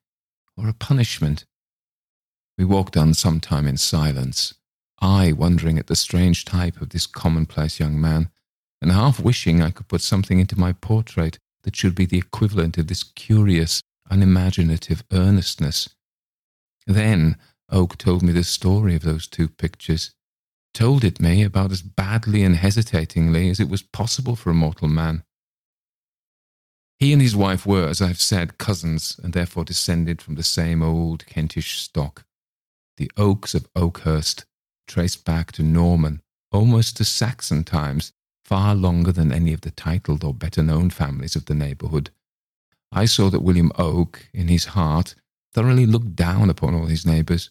or 0.57 0.69
a 0.69 0.75
punishment. 0.75 1.45
We 2.57 2.65
walked 2.65 2.97
on 2.97 3.15
some 3.15 3.41
time 3.41 3.67
in 3.67 3.77
silence, 3.77 4.55
I 5.01 5.33
wondering 5.33 5.79
at 5.79 5.89
the 5.89 5.97
strange 5.97 6.45
type 6.45 6.81
of 6.81 6.91
this 6.91 7.07
commonplace 7.07 7.81
young 7.81 8.01
man, 8.01 8.31
and 8.81 8.93
half 8.93 9.19
wishing 9.19 9.61
I 9.61 9.71
could 9.71 9.89
put 9.89 10.03
something 10.03 10.39
into 10.39 10.59
my 10.59 10.73
portrait 10.73 11.39
that 11.65 11.75
should 11.75 11.97
be 11.97 12.07
the 12.07 12.19
equivalent 12.19 12.79
of 12.79 12.87
this 12.87 13.03
curious, 13.03 13.83
unimaginative 14.09 15.03
earnestness. 15.13 15.89
Then 16.87 17.37
Oke 17.71 17.99
told 17.99 18.23
me 18.23 18.33
the 18.33 18.45
story 18.45 18.95
of 18.95 19.03
those 19.03 19.27
two 19.27 19.49
pictures, 19.49 20.15
told 20.75 21.05
it 21.05 21.21
me 21.21 21.43
about 21.43 21.73
as 21.73 21.81
badly 21.81 22.43
and 22.43 22.57
hesitatingly 22.57 23.49
as 23.49 23.61
it 23.61 23.69
was 23.69 23.83
possible 23.83 24.37
for 24.37 24.51
a 24.51 24.55
mortal 24.55 24.89
man. 24.89 25.23
He 26.99 27.13
and 27.13 27.23
his 27.23 27.37
wife 27.37 27.65
were, 27.65 27.89
as 27.89 28.03
I've 28.03 28.21
said, 28.21 28.59
cousins, 28.59 29.19
and 29.23 29.33
therefore 29.33 29.65
descended 29.65 30.21
from 30.21 30.35
the 30.35 30.43
same 30.43 30.83
old 30.83 31.27
Kentish 31.27 31.81
stock. 31.81 32.25
The 32.97 33.11
Okes 33.17 33.55
of 33.55 33.67
Oakhurst, 33.75 34.45
traced 34.87 35.25
back 35.25 35.53
to 35.53 35.63
Norman, 35.63 36.21
almost 36.53 36.97
to 36.97 37.05
Saxon 37.05 37.65
times, 37.65 38.13
far 38.45 38.75
longer 38.75 39.11
than 39.11 39.33
any 39.33 39.53
of 39.53 39.63
the 39.63 39.71
titled 39.71 40.23
or 40.23 40.35
better 40.35 40.63
known 40.63 40.91
families 40.91 41.35
of 41.35 41.47
the 41.47 41.55
neighbourhood. 41.55 42.11
I 42.93 43.07
saw 43.07 43.31
that 43.31 43.43
William 43.43 43.73
Oke, 43.77 44.29
in 44.33 44.49
his 44.49 44.67
heart, 44.67 45.15
thoroughly 45.53 45.87
looked 45.87 46.15
down 46.15 46.51
upon 46.51 46.75
all 46.75 46.87
his 46.87 47.05
neighbours. 47.07 47.51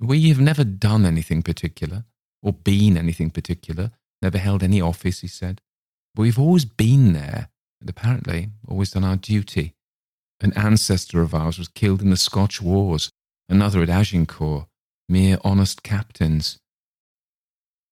We 0.00 0.30
have 0.30 0.40
never 0.40 0.64
done 0.64 1.04
anything 1.04 1.42
particular, 1.42 2.04
or 2.42 2.54
been 2.54 2.96
anything 2.96 3.30
particular, 3.30 3.90
never 4.22 4.38
held 4.38 4.62
any 4.62 4.80
office, 4.80 5.20
he 5.20 5.28
said. 5.28 5.60
But 6.14 6.22
we've 6.22 6.38
always 6.38 6.64
been 6.64 7.12
there, 7.12 7.50
and 7.80 7.90
apparently 7.90 8.48
always 8.66 8.90
done 8.90 9.04
our 9.04 9.16
duty. 9.16 9.74
An 10.40 10.54
ancestor 10.54 11.20
of 11.20 11.34
ours 11.34 11.58
was 11.58 11.68
killed 11.68 12.00
in 12.00 12.08
the 12.08 12.16
Scotch 12.16 12.62
wars, 12.62 13.10
another 13.46 13.82
at 13.82 13.90
Agincourt, 13.90 14.66
mere 15.06 15.38
honest 15.44 15.82
captains. 15.82 16.58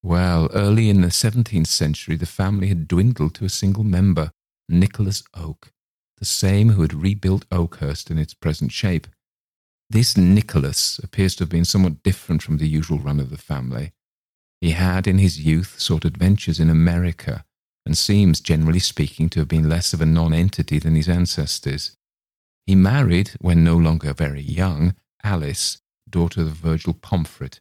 Well, 0.02 0.48
early 0.54 0.88
in 0.88 1.02
the 1.02 1.08
17th 1.08 1.66
century, 1.66 2.16
the 2.16 2.24
family 2.24 2.68
had 2.68 2.88
dwindled 2.88 3.34
to 3.34 3.44
a 3.44 3.50
single 3.50 3.84
member, 3.84 4.30
Nicholas 4.66 5.22
Oke, 5.34 5.72
the 6.16 6.24
same 6.24 6.70
who 6.70 6.82
had 6.82 6.94
rebuilt 6.94 7.44
Oakhurst 7.52 8.10
in 8.10 8.16
its 8.16 8.32
present 8.32 8.72
shape. 8.72 9.06
This 9.90 10.16
Nicholas 10.16 10.98
appears 11.02 11.34
to 11.36 11.44
have 11.44 11.48
been 11.48 11.64
somewhat 11.64 12.02
different 12.02 12.42
from 12.42 12.58
the 12.58 12.68
usual 12.68 12.98
run 12.98 13.20
of 13.20 13.30
the 13.30 13.38
family. 13.38 13.92
He 14.60 14.72
had, 14.72 15.06
in 15.06 15.18
his 15.18 15.40
youth, 15.40 15.80
sought 15.80 16.04
adventures 16.04 16.60
in 16.60 16.68
America, 16.68 17.44
and 17.86 17.96
seems, 17.96 18.40
generally 18.40 18.80
speaking, 18.80 19.30
to 19.30 19.40
have 19.40 19.48
been 19.48 19.68
less 19.68 19.94
of 19.94 20.02
a 20.02 20.06
nonentity 20.06 20.78
than 20.78 20.94
his 20.94 21.08
ancestors. 21.08 21.96
He 22.66 22.74
married, 22.74 23.30
when 23.40 23.64
no 23.64 23.76
longer 23.78 24.12
very 24.12 24.42
young, 24.42 24.94
Alice, 25.24 25.78
daughter 26.08 26.42
of 26.42 26.48
Virgil 26.48 26.92
Pomfret, 26.92 27.60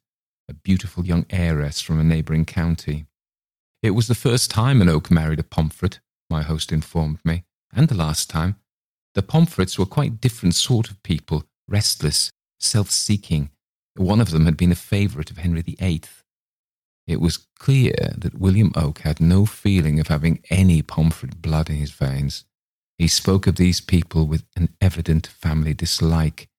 a 0.49 0.53
beautiful 0.53 1.05
young 1.05 1.25
heiress 1.30 1.80
from 1.80 1.97
a 1.97 2.03
neighbouring 2.03 2.43
county. 2.43 3.05
It 3.82 3.91
was 3.91 4.07
the 4.07 4.15
first 4.15 4.51
time 4.51 4.82
an 4.82 4.89
Oke 4.89 5.09
married 5.09 5.39
a 5.39 5.43
Pomfret, 5.43 5.99
my 6.30 6.41
host 6.41 6.73
informed 6.73 7.19
me, 7.23 7.45
and 7.71 7.88
the 7.88 7.95
last 7.95 8.30
time. 8.30 8.57
The 9.13 9.21
Pomfrets 9.21 9.80
were 9.80 9.86
quite 9.86 10.19
different 10.19 10.55
sort 10.55 10.89
of 10.89 11.01
people, 11.03 11.45
restless, 11.68 12.32
self-seeking. 12.59 13.49
One 13.95 14.22
of 14.22 14.32
them 14.32 14.45
had 14.45 14.57
been 14.57 14.72
a 14.72 14.76
favourite 14.76 15.32
of 15.32 15.38
Henry 15.38 15.61
VIII. 15.61 16.03
It 17.07 17.22
was 17.22 17.47
clear 17.57 17.93
that 18.18 18.39
William 18.39 18.72
Oke 18.76 18.99
had 18.99 19.22
no 19.22 19.45
feeling 19.45 19.99
of 19.99 20.07
having 20.07 20.43
any 20.49 20.82
Pomfret 20.82 21.41
blood 21.41 21.70
in 21.70 21.78
his 21.78 21.91
veins. 21.91 22.43
He 22.97 23.07
spoke 23.07 23.47
of 23.47 23.55
these 23.55 23.80
people 23.80 24.28
with 24.28 24.43
an 24.55 24.70
evident 24.82 25.28
family 25.28 25.74
dislike, 25.74 26.49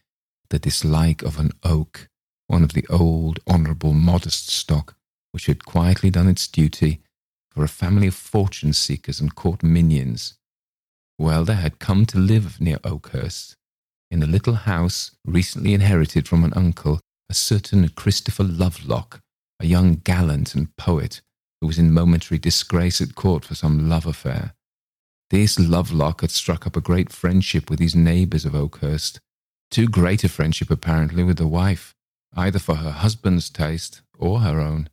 the 0.50 0.58
dislike 0.58 1.22
of 1.22 1.38
an 1.38 1.52
Oke, 1.62 2.08
one 2.46 2.62
of 2.62 2.72
the 2.72 2.86
old, 2.88 3.40
honourable, 3.46 3.92
modest 3.92 4.48
stock, 4.48 4.96
which 5.32 5.46
had 5.46 5.66
quietly 5.66 6.10
done 6.10 6.28
its 6.28 6.48
duty 6.48 7.02
for 7.50 7.62
a 7.62 7.68
family 7.68 8.06
of 8.06 8.14
fortune 8.14 8.72
seekers 8.72 9.20
and 9.20 9.34
court 9.34 9.62
minions. 9.62 10.38
Well, 11.18 11.44
there 11.44 11.56
had 11.56 11.78
come 11.78 12.06
to 12.06 12.18
live 12.18 12.60
near 12.60 12.78
Oakhurst, 12.84 13.56
in 14.10 14.22
a 14.22 14.26
little 14.26 14.54
house 14.54 15.10
recently 15.24 15.74
inherited 15.74 16.26
from 16.26 16.44
an 16.44 16.52
uncle, 16.54 17.00
a 17.28 17.34
certain 17.34 17.88
Christopher 17.90 18.44
Lovelock, 18.44 19.20
a 19.60 19.66
young 19.66 19.96
gallant 19.96 20.54
and 20.54 20.74
poet 20.76 21.20
who 21.60 21.66
was 21.66 21.78
in 21.78 21.92
momentary 21.92 22.38
disgrace 22.38 23.00
at 23.00 23.14
court 23.14 23.44
for 23.44 23.54
some 23.54 23.88
love 23.88 24.06
affair. 24.06 24.54
This 25.30 25.58
Lovelock 25.58 26.22
had 26.22 26.30
struck 26.30 26.66
up 26.66 26.76
a 26.76 26.80
great 26.80 27.12
friendship 27.12 27.68
with 27.68 27.80
his 27.80 27.94
neighbours 27.94 28.44
of 28.44 28.54
Oakhurst, 28.54 29.20
too 29.70 29.88
great 29.88 30.24
a 30.24 30.28
friendship 30.28 30.70
apparently 30.70 31.22
with 31.22 31.36
the 31.36 31.46
wife, 31.46 31.94
either 32.34 32.58
for 32.58 32.76
her 32.76 32.90
husband's 32.90 33.50
taste 33.50 34.00
or 34.18 34.40
her 34.40 34.60
own. 34.60 34.88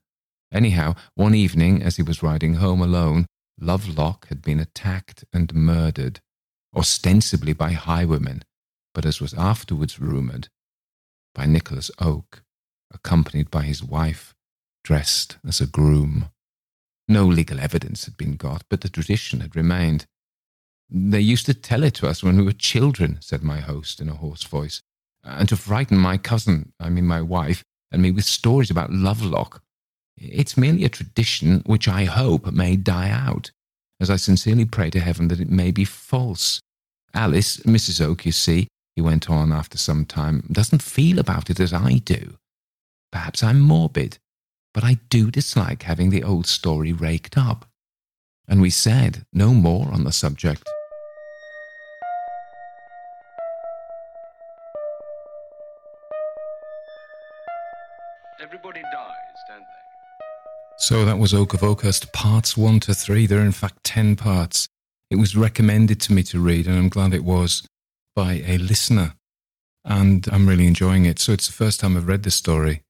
Anyhow, 0.51 0.95
one 1.15 1.35
evening, 1.35 1.81
as 1.81 1.95
he 1.95 2.03
was 2.03 2.23
riding 2.23 2.55
home 2.55 2.81
alone, 2.81 3.25
Lovelock 3.59 4.27
had 4.27 4.41
been 4.41 4.59
attacked 4.59 5.23
and 5.31 5.53
murdered, 5.53 6.19
ostensibly 6.75 7.53
by 7.53 7.71
highwaymen, 7.71 8.43
but 8.95 9.05
as 9.05 9.21
was 9.21 9.33
afterwards 9.35 9.99
rumoured, 9.99 10.47
by 11.35 11.45
Nicholas 11.45 11.91
Oke, 11.99 12.41
accompanied 12.91 13.51
by 13.51 13.63
his 13.63 13.83
wife, 13.83 14.33
dressed 14.83 15.37
as 15.45 15.61
a 15.61 15.67
groom. 15.67 16.29
No 17.07 17.25
legal 17.25 17.59
evidence 17.59 18.05
had 18.05 18.17
been 18.17 18.37
got, 18.37 18.63
but 18.69 18.81
the 18.81 18.89
tradition 18.89 19.41
had 19.41 19.55
remained. 19.55 20.05
They 20.89 21.19
used 21.19 21.45
to 21.47 21.53
tell 21.53 21.83
it 21.83 21.93
to 21.95 22.07
us 22.07 22.23
when 22.23 22.37
we 22.37 22.43
were 22.43 22.53
children, 22.53 23.17
said 23.19 23.43
my 23.43 23.59
host 23.59 23.99
in 23.99 24.09
a 24.09 24.15
hoarse 24.15 24.43
voice, 24.43 24.81
and 25.23 25.49
to 25.49 25.57
frighten 25.57 25.97
my 25.97 26.17
cousin, 26.17 26.71
I 26.79 26.89
mean 26.89 27.05
my 27.05 27.21
wife, 27.21 27.63
and 27.91 28.01
me 28.01 28.11
with 28.11 28.25
stories 28.25 28.71
about 28.71 28.91
Lovelock. 28.93 29.61
It's 30.17 30.57
merely 30.57 30.85
a 30.85 30.89
tradition 30.89 31.61
which 31.65 31.87
I 31.89 32.05
hope 32.05 32.51
may 32.53 32.77
die 32.77 33.09
out, 33.09 33.51
as 33.99 34.09
I 34.09 34.15
sincerely 34.15 34.65
pray 34.65 34.89
to 34.91 34.99
heaven 35.01 35.27
that 35.27 35.41
it 35.41 35.49
may 35.49 35.71
be 35.71 35.83
false. 35.83 36.61
Alice, 37.13 37.57
Mrs. 37.57 37.99
Oke, 38.01 38.25
you 38.25 38.31
see, 38.31 38.67
he 38.95 39.01
went 39.01 39.29
on 39.29 39.51
after 39.51 39.77
some 39.77 40.05
time, 40.05 40.47
doesn't 40.51 40.81
feel 40.81 41.19
about 41.19 41.49
it 41.49 41.59
as 41.59 41.73
I 41.73 41.95
do. 41.95 42.37
Perhaps 43.11 43.43
I'm 43.43 43.59
morbid, 43.59 44.19
but 44.73 44.85
I 44.85 44.99
do 45.09 45.29
dislike 45.29 45.83
having 45.83 46.09
the 46.09 46.23
old 46.23 46.47
story 46.47 46.93
raked 46.93 47.37
up. 47.37 47.65
And 48.47 48.61
we 48.61 48.69
said 48.69 49.25
no 49.33 49.53
more 49.53 49.91
on 49.91 50.05
the 50.05 50.13
subject. 50.13 50.63
Everybody 58.41 58.81
dies, 58.81 59.39
don't 59.49 59.59
they? 59.59 59.85
So 60.77 61.03
that 61.03 61.17
was 61.17 61.33
Oke 61.33 61.53
of 61.53 61.63
Oakhurst, 61.63 62.13
parts 62.13 62.55
one 62.55 62.79
to 62.81 62.93
three. 62.93 63.25
There 63.25 63.39
are 63.39 63.45
in 63.45 63.51
fact 63.51 63.83
10 63.83 64.15
parts. 64.15 64.67
It 65.09 65.15
was 65.15 65.35
recommended 65.35 65.99
to 66.01 66.13
me 66.13 66.23
to 66.23 66.39
read, 66.39 66.67
and 66.67 66.77
I'm 66.77 66.89
glad 66.89 67.13
it 67.13 67.23
was 67.23 67.67
by 68.15 68.43
a 68.45 68.57
listener. 68.57 69.15
And 69.83 70.27
I'm 70.31 70.47
really 70.47 70.67
enjoying 70.67 71.05
it. 71.05 71.19
So 71.19 71.33
it's 71.33 71.47
the 71.47 71.53
first 71.53 71.79
time 71.79 71.95
I've 71.95 72.07
read 72.07 72.23
this 72.23 72.35
story. 72.35 72.81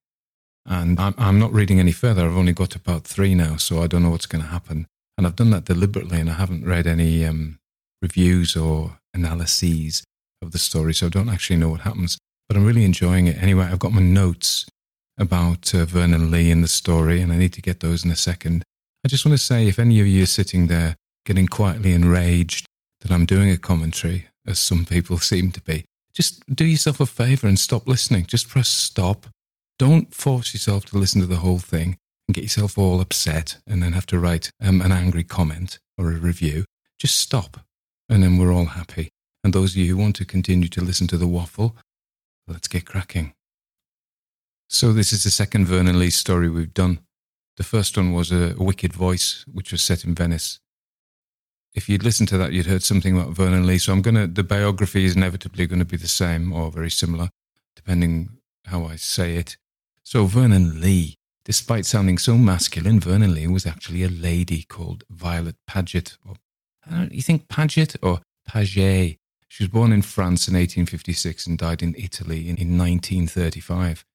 And 0.65 0.99
I'm, 0.99 1.13
I'm 1.17 1.39
not 1.39 1.53
reading 1.53 1.79
any 1.79 1.91
further. 1.91 2.25
I've 2.25 2.37
only 2.37 2.53
got 2.53 2.71
to 2.71 2.79
part 2.79 3.03
three 3.03 3.35
now, 3.35 3.57
so 3.57 3.81
I 3.81 3.87
don't 3.87 4.03
know 4.03 4.09
what's 4.09 4.25
going 4.25 4.43
to 4.43 4.49
happen. 4.49 4.87
And 5.17 5.27
I've 5.27 5.35
done 5.35 5.51
that 5.51 5.65
deliberately, 5.65 6.19
and 6.19 6.29
I 6.29 6.33
haven't 6.33 6.65
read 6.65 6.87
any 6.87 7.25
um, 7.25 7.59
reviews 8.01 8.55
or 8.55 8.97
analyses 9.13 10.03
of 10.41 10.51
the 10.51 10.57
story, 10.57 10.93
so 10.93 11.05
I 11.05 11.09
don't 11.09 11.29
actually 11.29 11.57
know 11.57 11.69
what 11.69 11.81
happens. 11.81 12.17
But 12.47 12.57
I'm 12.57 12.65
really 12.65 12.83
enjoying 12.83 13.27
it. 13.27 13.41
Anyway, 13.41 13.65
I've 13.65 13.79
got 13.79 13.93
my 13.93 14.01
notes 14.01 14.65
about 15.17 15.73
uh, 15.73 15.85
Vernon 15.85 16.31
Lee 16.31 16.51
in 16.51 16.61
the 16.61 16.67
story, 16.67 17.21
and 17.21 17.31
I 17.31 17.37
need 17.37 17.53
to 17.53 17.61
get 17.61 17.79
those 17.79 18.03
in 18.03 18.11
a 18.11 18.15
second. 18.15 18.63
I 19.05 19.07
just 19.07 19.25
want 19.25 19.37
to 19.37 19.43
say 19.43 19.67
if 19.67 19.79
any 19.79 19.99
of 19.99 20.07
you 20.07 20.23
are 20.23 20.27
sitting 20.27 20.67
there 20.67 20.95
getting 21.25 21.47
quietly 21.47 21.93
enraged 21.93 22.65
that 23.01 23.11
I'm 23.11 23.25
doing 23.25 23.49
a 23.49 23.57
commentary, 23.57 24.27
as 24.45 24.59
some 24.59 24.85
people 24.85 25.17
seem 25.17 25.51
to 25.51 25.61
be, 25.61 25.85
just 26.13 26.43
do 26.53 26.65
yourself 26.65 26.99
a 26.99 27.05
favor 27.05 27.47
and 27.47 27.59
stop 27.59 27.87
listening. 27.87 28.25
Just 28.25 28.47
press 28.47 28.69
stop. 28.69 29.27
Don't 29.77 30.13
force 30.13 30.53
yourself 30.53 30.85
to 30.85 30.97
listen 30.97 31.19
to 31.21 31.27
the 31.27 31.37
whole 31.37 31.59
thing 31.59 31.97
and 32.27 32.35
get 32.35 32.43
yourself 32.43 32.77
all 32.77 33.01
upset 33.01 33.57
and 33.67 33.83
then 33.83 33.93
have 33.93 34.05
to 34.07 34.19
write 34.19 34.49
um, 34.61 34.81
an 34.81 34.91
angry 34.91 35.23
comment 35.23 35.79
or 35.97 36.11
a 36.11 36.15
review. 36.15 36.65
Just 36.97 37.17
stop, 37.17 37.59
and 38.07 38.23
then 38.23 38.37
we're 38.37 38.53
all 38.53 38.65
happy. 38.65 39.09
And 39.43 39.53
those 39.53 39.73
of 39.73 39.77
you 39.77 39.87
who 39.87 40.01
want 40.01 40.15
to 40.15 40.25
continue 40.25 40.69
to 40.69 40.81
listen 40.81 41.07
to 41.07 41.17
the 41.17 41.27
waffle, 41.27 41.75
let's 42.47 42.69
get 42.69 42.85
cracking. 42.85 43.33
So 44.69 44.93
this 44.93 45.13
is 45.13 45.23
the 45.23 45.31
second 45.31 45.65
Vernon 45.65 45.99
Lee 45.99 46.09
story 46.09 46.49
we've 46.49 46.73
done. 46.73 46.99
The 47.57 47.63
first 47.63 47.95
one 47.97 48.13
was 48.13 48.31
a, 48.31 48.55
a 48.57 48.63
Wicked 48.63 48.93
Voice, 48.93 49.45
which 49.51 49.71
was 49.71 49.81
set 49.81 50.03
in 50.03 50.15
Venice. 50.15 50.59
If 51.75 51.89
you'd 51.89 52.03
listened 52.03 52.29
to 52.29 52.37
that, 52.37 52.53
you'd 52.53 52.65
heard 52.65 52.83
something 52.83 53.17
about 53.17 53.33
Vernon 53.33 53.67
Lee. 53.67 53.77
So 53.77 53.91
I'm 53.91 54.01
going 54.01 54.15
to, 54.15 54.27
the 54.27 54.43
biography 54.43 55.05
is 55.05 55.15
inevitably 55.15 55.67
going 55.67 55.79
to 55.79 55.85
be 55.85 55.97
the 55.97 56.07
same 56.07 56.53
or 56.53 56.71
very 56.71 56.89
similar, 56.89 57.29
depending 57.75 58.37
how 58.65 58.85
I 58.85 58.95
say 58.95 59.35
it. 59.35 59.57
So 60.01 60.25
Vernon 60.25 60.79
Lee, 60.79 61.15
despite 61.43 61.85
sounding 61.85 62.17
so 62.17 62.37
masculine, 62.37 62.99
Vernon 62.99 63.35
Lee 63.35 63.47
was 63.47 63.65
actually 63.65 64.03
a 64.03 64.09
lady 64.09 64.63
called 64.63 65.03
Violet 65.09 65.57
Paget. 65.67 66.17
Or, 66.25 66.35
you 67.11 67.21
think 67.21 67.49
Paget 67.49 67.97
or 68.01 68.21
Paget? 68.47 69.17
She 69.49 69.63
was 69.63 69.69
born 69.69 69.91
in 69.91 70.01
France 70.01 70.47
in 70.47 70.53
1856 70.53 71.45
and 71.45 71.57
died 71.57 71.83
in 71.83 71.93
Italy 71.97 72.49
in, 72.49 72.57
in 72.57 72.77
1935 72.77 74.05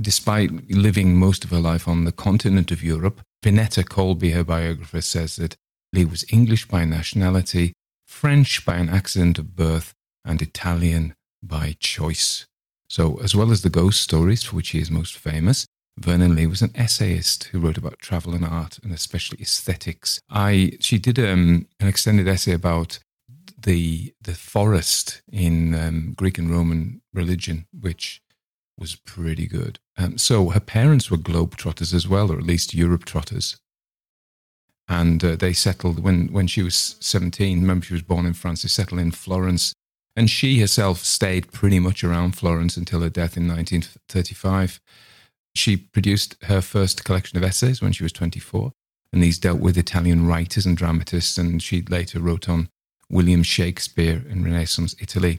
despite 0.00 0.70
living 0.70 1.16
most 1.16 1.44
of 1.44 1.50
her 1.50 1.58
life 1.58 1.88
on 1.88 2.04
the 2.04 2.12
continent 2.12 2.70
of 2.70 2.82
Europe, 2.82 3.20
Vineta 3.42 3.86
Colby, 3.86 4.30
her 4.30 4.44
biographer, 4.44 5.00
says 5.00 5.36
that 5.36 5.56
Lee 5.92 6.04
was 6.04 6.24
English 6.30 6.68
by 6.68 6.84
nationality, 6.84 7.72
French 8.06 8.64
by 8.64 8.76
an 8.76 8.88
accident 8.88 9.38
of 9.38 9.56
birth, 9.56 9.92
and 10.24 10.40
Italian 10.42 11.14
by 11.42 11.76
choice. 11.80 12.46
So, 12.88 13.20
as 13.20 13.34
well 13.34 13.50
as 13.50 13.62
the 13.62 13.70
ghost 13.70 14.00
stories 14.00 14.42
for 14.42 14.56
which 14.56 14.70
he 14.70 14.80
is 14.80 14.90
most 14.90 15.16
famous, 15.16 15.66
Vernon 15.98 16.34
Lee 16.34 16.46
was 16.46 16.62
an 16.62 16.72
essayist 16.74 17.44
who 17.44 17.60
wrote 17.60 17.76
about 17.76 17.98
travel 17.98 18.34
and 18.34 18.44
art 18.44 18.78
and 18.82 18.92
especially 18.92 19.38
aesthetics. 19.40 20.20
I 20.30 20.72
she 20.80 20.98
did 20.98 21.18
um, 21.18 21.66
an 21.78 21.88
extended 21.88 22.26
essay 22.26 22.52
about 22.52 22.98
the 23.62 24.14
the 24.20 24.34
forest 24.34 25.22
in 25.30 25.74
um, 25.74 26.14
Greek 26.16 26.38
and 26.38 26.50
Roman 26.50 27.02
religion, 27.12 27.66
which 27.78 28.22
was 28.78 28.96
pretty 28.96 29.46
good. 29.46 29.78
Um, 29.98 30.16
so 30.16 30.50
her 30.50 30.60
parents 30.60 31.10
were 31.10 31.18
globetrotters 31.18 31.92
as 31.92 32.08
well, 32.08 32.32
or 32.32 32.38
at 32.38 32.46
least 32.46 32.74
Europe 32.74 33.04
trotters. 33.04 33.58
And 34.90 35.24
uh, 35.24 35.36
they 35.36 35.52
settled 35.52 36.02
when, 36.02 36.32
when 36.32 36.48
she 36.48 36.64
was 36.64 36.96
17. 36.98 37.60
Remember, 37.60 37.86
she 37.86 37.94
was 37.94 38.02
born 38.02 38.26
in 38.26 38.32
France. 38.32 38.62
They 38.62 38.68
settled 38.68 39.00
in 39.00 39.12
Florence. 39.12 39.72
And 40.16 40.28
she 40.28 40.58
herself 40.58 41.04
stayed 41.04 41.52
pretty 41.52 41.78
much 41.78 42.02
around 42.02 42.32
Florence 42.32 42.76
until 42.76 43.00
her 43.00 43.08
death 43.08 43.36
in 43.36 43.46
1935. 43.46 44.80
She 45.54 45.76
produced 45.76 46.36
her 46.42 46.60
first 46.60 47.04
collection 47.04 47.38
of 47.38 47.44
essays 47.44 47.80
when 47.80 47.92
she 47.92 48.02
was 48.02 48.12
24. 48.12 48.72
And 49.12 49.22
these 49.22 49.38
dealt 49.38 49.60
with 49.60 49.78
Italian 49.78 50.26
writers 50.26 50.66
and 50.66 50.76
dramatists. 50.76 51.38
And 51.38 51.62
she 51.62 51.82
later 51.82 52.18
wrote 52.18 52.48
on 52.48 52.68
William 53.08 53.44
Shakespeare 53.44 54.24
in 54.28 54.42
Renaissance 54.42 54.96
Italy. 55.00 55.38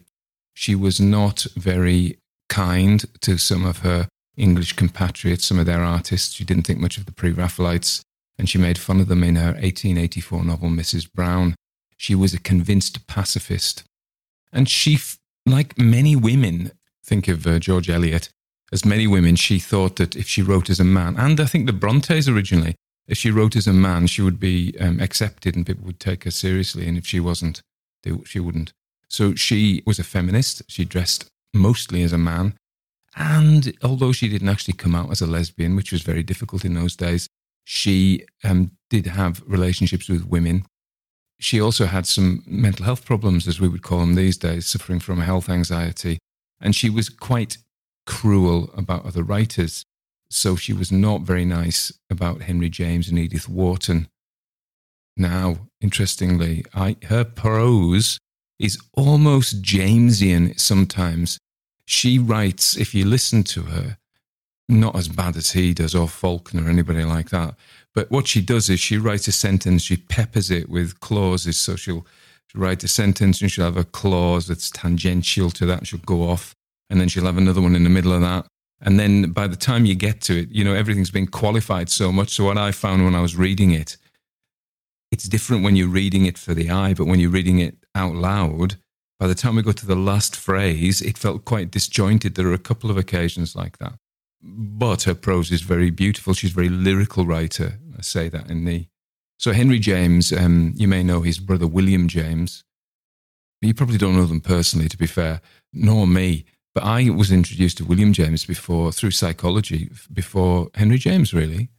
She 0.53 0.75
was 0.75 1.01
not 1.01 1.45
very 1.57 2.19
kind 2.47 3.03
to 3.19 3.37
some 3.37 3.65
of 3.65 3.79
her 3.79 4.07
English 4.37 4.73
compatriots, 4.73 5.45
some 5.45 5.59
of 5.59 5.65
their 5.65 5.83
artists. 5.83 6.33
She 6.33 6.45
didn't 6.45 6.67
think 6.67 6.79
much 6.79 6.97
of 6.97 7.05
the 7.05 7.11
pre 7.11 7.31
Raphaelites, 7.31 8.01
and 8.41 8.49
she 8.49 8.57
made 8.57 8.79
fun 8.79 8.99
of 8.99 9.07
them 9.07 9.23
in 9.23 9.35
her 9.35 9.51
1884 9.51 10.43
novel, 10.43 10.69
Mrs. 10.69 11.13
Brown. 11.13 11.53
She 11.95 12.15
was 12.15 12.33
a 12.33 12.39
convinced 12.39 13.05
pacifist. 13.05 13.83
And 14.51 14.67
she, 14.67 14.97
like 15.45 15.77
many 15.77 16.15
women, 16.15 16.71
think 17.05 17.27
of 17.27 17.45
uh, 17.45 17.59
George 17.59 17.87
Eliot, 17.87 18.29
as 18.71 18.83
many 18.83 19.05
women, 19.05 19.35
she 19.35 19.59
thought 19.59 19.97
that 19.97 20.15
if 20.15 20.27
she 20.27 20.41
wrote 20.41 20.71
as 20.71 20.79
a 20.79 20.83
man, 20.83 21.17
and 21.19 21.39
I 21.39 21.45
think 21.45 21.67
the 21.67 21.71
Brontes 21.71 22.27
originally, 22.27 22.73
if 23.07 23.15
she 23.15 23.29
wrote 23.29 23.55
as 23.55 23.67
a 23.67 23.73
man, 23.73 24.07
she 24.07 24.23
would 24.23 24.39
be 24.39 24.73
um, 24.79 24.99
accepted 24.99 25.55
and 25.55 25.63
people 25.63 25.85
would 25.85 25.99
take 25.99 26.23
her 26.23 26.31
seriously. 26.31 26.87
And 26.87 26.97
if 26.97 27.05
she 27.05 27.19
wasn't, 27.19 27.61
they, 28.01 28.13
she 28.25 28.39
wouldn't. 28.39 28.73
So 29.07 29.35
she 29.35 29.83
was 29.85 29.99
a 29.99 30.03
feminist. 30.03 30.63
She 30.67 30.83
dressed 30.83 31.27
mostly 31.53 32.01
as 32.01 32.11
a 32.11 32.17
man. 32.17 32.55
And 33.15 33.77
although 33.83 34.13
she 34.13 34.29
didn't 34.29 34.49
actually 34.49 34.73
come 34.73 34.95
out 34.95 35.11
as 35.11 35.21
a 35.21 35.27
lesbian, 35.27 35.75
which 35.75 35.91
was 35.91 36.01
very 36.01 36.23
difficult 36.23 36.65
in 36.65 36.73
those 36.73 36.95
days, 36.95 37.27
she 37.63 38.25
um, 38.43 38.71
did 38.89 39.07
have 39.07 39.41
relationships 39.45 40.09
with 40.09 40.25
women. 40.25 40.65
She 41.39 41.59
also 41.59 41.85
had 41.85 42.05
some 42.05 42.43
mental 42.45 42.85
health 42.85 43.05
problems, 43.05 43.47
as 43.47 43.59
we 43.59 43.67
would 43.67 43.81
call 43.81 43.99
them 43.99 44.15
these 44.15 44.37
days, 44.37 44.67
suffering 44.67 44.99
from 44.99 45.21
health 45.21 45.49
anxiety. 45.49 46.19
And 46.59 46.75
she 46.75 46.89
was 46.89 47.09
quite 47.09 47.57
cruel 48.05 48.69
about 48.75 49.05
other 49.05 49.23
writers. 49.23 49.83
So 50.29 50.55
she 50.55 50.73
was 50.73 50.91
not 50.91 51.21
very 51.21 51.45
nice 51.45 51.91
about 52.09 52.43
Henry 52.43 52.69
James 52.69 53.09
and 53.09 53.17
Edith 53.17 53.49
Wharton. 53.49 54.07
Now, 55.17 55.67
interestingly, 55.81 56.63
I, 56.73 56.97
her 57.09 57.23
prose 57.23 58.17
is 58.59 58.79
almost 58.93 59.61
Jamesian 59.61 60.59
sometimes. 60.59 61.37
She 61.85 62.19
writes, 62.19 62.77
if 62.77 62.93
you 62.93 63.05
listen 63.05 63.43
to 63.45 63.63
her, 63.63 63.97
not 64.71 64.95
as 64.95 65.07
bad 65.07 65.35
as 65.35 65.51
he 65.51 65.73
does 65.73 65.93
or 65.93 66.07
Faulkner 66.07 66.65
or 66.65 66.69
anybody 66.69 67.03
like 67.03 67.29
that. 67.29 67.55
But 67.93 68.09
what 68.09 68.27
she 68.27 68.41
does 68.41 68.69
is 68.69 68.79
she 68.79 68.97
writes 68.97 69.27
a 69.27 69.31
sentence, 69.31 69.83
she 69.83 69.97
peppers 69.97 70.49
it 70.49 70.69
with 70.69 70.99
clauses. 70.99 71.57
So 71.57 71.75
she'll, 71.75 72.05
she'll 72.47 72.61
write 72.61 72.83
a 72.83 72.87
sentence 72.87 73.41
and 73.41 73.51
she'll 73.51 73.65
have 73.65 73.77
a 73.77 73.83
clause 73.83 74.47
that's 74.47 74.69
tangential 74.71 75.51
to 75.51 75.65
that. 75.65 75.87
She'll 75.87 75.99
go 75.99 76.29
off 76.29 76.55
and 76.89 76.99
then 76.99 77.07
she'll 77.07 77.25
have 77.25 77.37
another 77.37 77.61
one 77.61 77.75
in 77.75 77.83
the 77.83 77.89
middle 77.89 78.13
of 78.13 78.21
that. 78.21 78.47
And 78.81 78.99
then 78.99 79.31
by 79.31 79.47
the 79.47 79.55
time 79.55 79.85
you 79.85 79.93
get 79.93 80.21
to 80.21 80.39
it, 80.39 80.49
you 80.49 80.63
know, 80.63 80.73
everything's 80.73 81.11
been 81.11 81.27
qualified 81.27 81.89
so 81.89 82.11
much. 82.11 82.29
So 82.29 82.45
what 82.45 82.57
I 82.57 82.71
found 82.71 83.05
when 83.05 83.13
I 83.13 83.21
was 83.21 83.35
reading 83.35 83.71
it, 83.71 83.97
it's 85.11 85.27
different 85.27 85.63
when 85.63 85.75
you're 85.75 85.87
reading 85.87 86.25
it 86.25 86.37
for 86.37 86.53
the 86.53 86.71
eye, 86.71 86.93
but 86.93 87.05
when 87.05 87.19
you're 87.19 87.29
reading 87.29 87.59
it 87.59 87.75
out 87.93 88.15
loud, 88.15 88.77
by 89.19 89.27
the 89.27 89.35
time 89.35 89.55
we 89.55 89.61
got 89.61 89.77
to 89.77 89.85
the 89.85 89.95
last 89.95 90.35
phrase, 90.35 91.01
it 91.01 91.17
felt 91.17 91.45
quite 91.45 91.69
disjointed. 91.69 92.33
There 92.33 92.47
are 92.47 92.53
a 92.53 92.57
couple 92.57 92.89
of 92.89 92.97
occasions 92.97 93.55
like 93.55 93.77
that. 93.77 93.93
But 94.43 95.03
her 95.03 95.13
prose 95.13 95.51
is 95.51 95.61
very 95.61 95.91
beautiful. 95.91 96.33
She's 96.33 96.51
a 96.51 96.55
very 96.55 96.69
lyrical 96.69 97.25
writer. 97.25 97.79
I 97.97 98.01
say 98.01 98.29
that 98.29 98.49
in 98.49 98.65
the. 98.65 98.87
So, 99.37 99.53
Henry 99.53 99.79
James, 99.79 100.31
um, 100.31 100.73
you 100.75 100.87
may 100.87 101.03
know 101.03 101.21
his 101.21 101.39
brother 101.39 101.67
William 101.67 102.07
James. 102.07 102.63
You 103.61 103.73
probably 103.73 103.97
don't 103.97 104.15
know 104.15 104.25
them 104.25 104.41
personally, 104.41 104.89
to 104.89 104.97
be 104.97 105.07
fair, 105.07 105.41
nor 105.71 106.07
me. 106.07 106.45
But 106.73 106.83
I 106.83 107.09
was 107.09 107.31
introduced 107.31 107.77
to 107.77 107.85
William 107.85 108.13
James 108.13 108.45
before 108.45 108.91
through 108.91 109.11
psychology, 109.11 109.91
before 110.11 110.69
Henry 110.73 110.97
James, 110.97 111.33
really. 111.33 111.69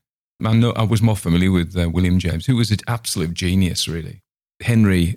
I 0.44 0.54
know 0.54 0.72
I 0.72 0.82
was 0.82 1.02
more 1.02 1.16
familiar 1.16 1.50
with 1.50 1.76
uh, 1.76 1.88
William 1.88 2.18
James, 2.18 2.46
who 2.46 2.56
was 2.56 2.70
an 2.70 2.78
absolute 2.86 3.32
genius, 3.32 3.88
really. 3.88 4.22
Henry 4.60 5.16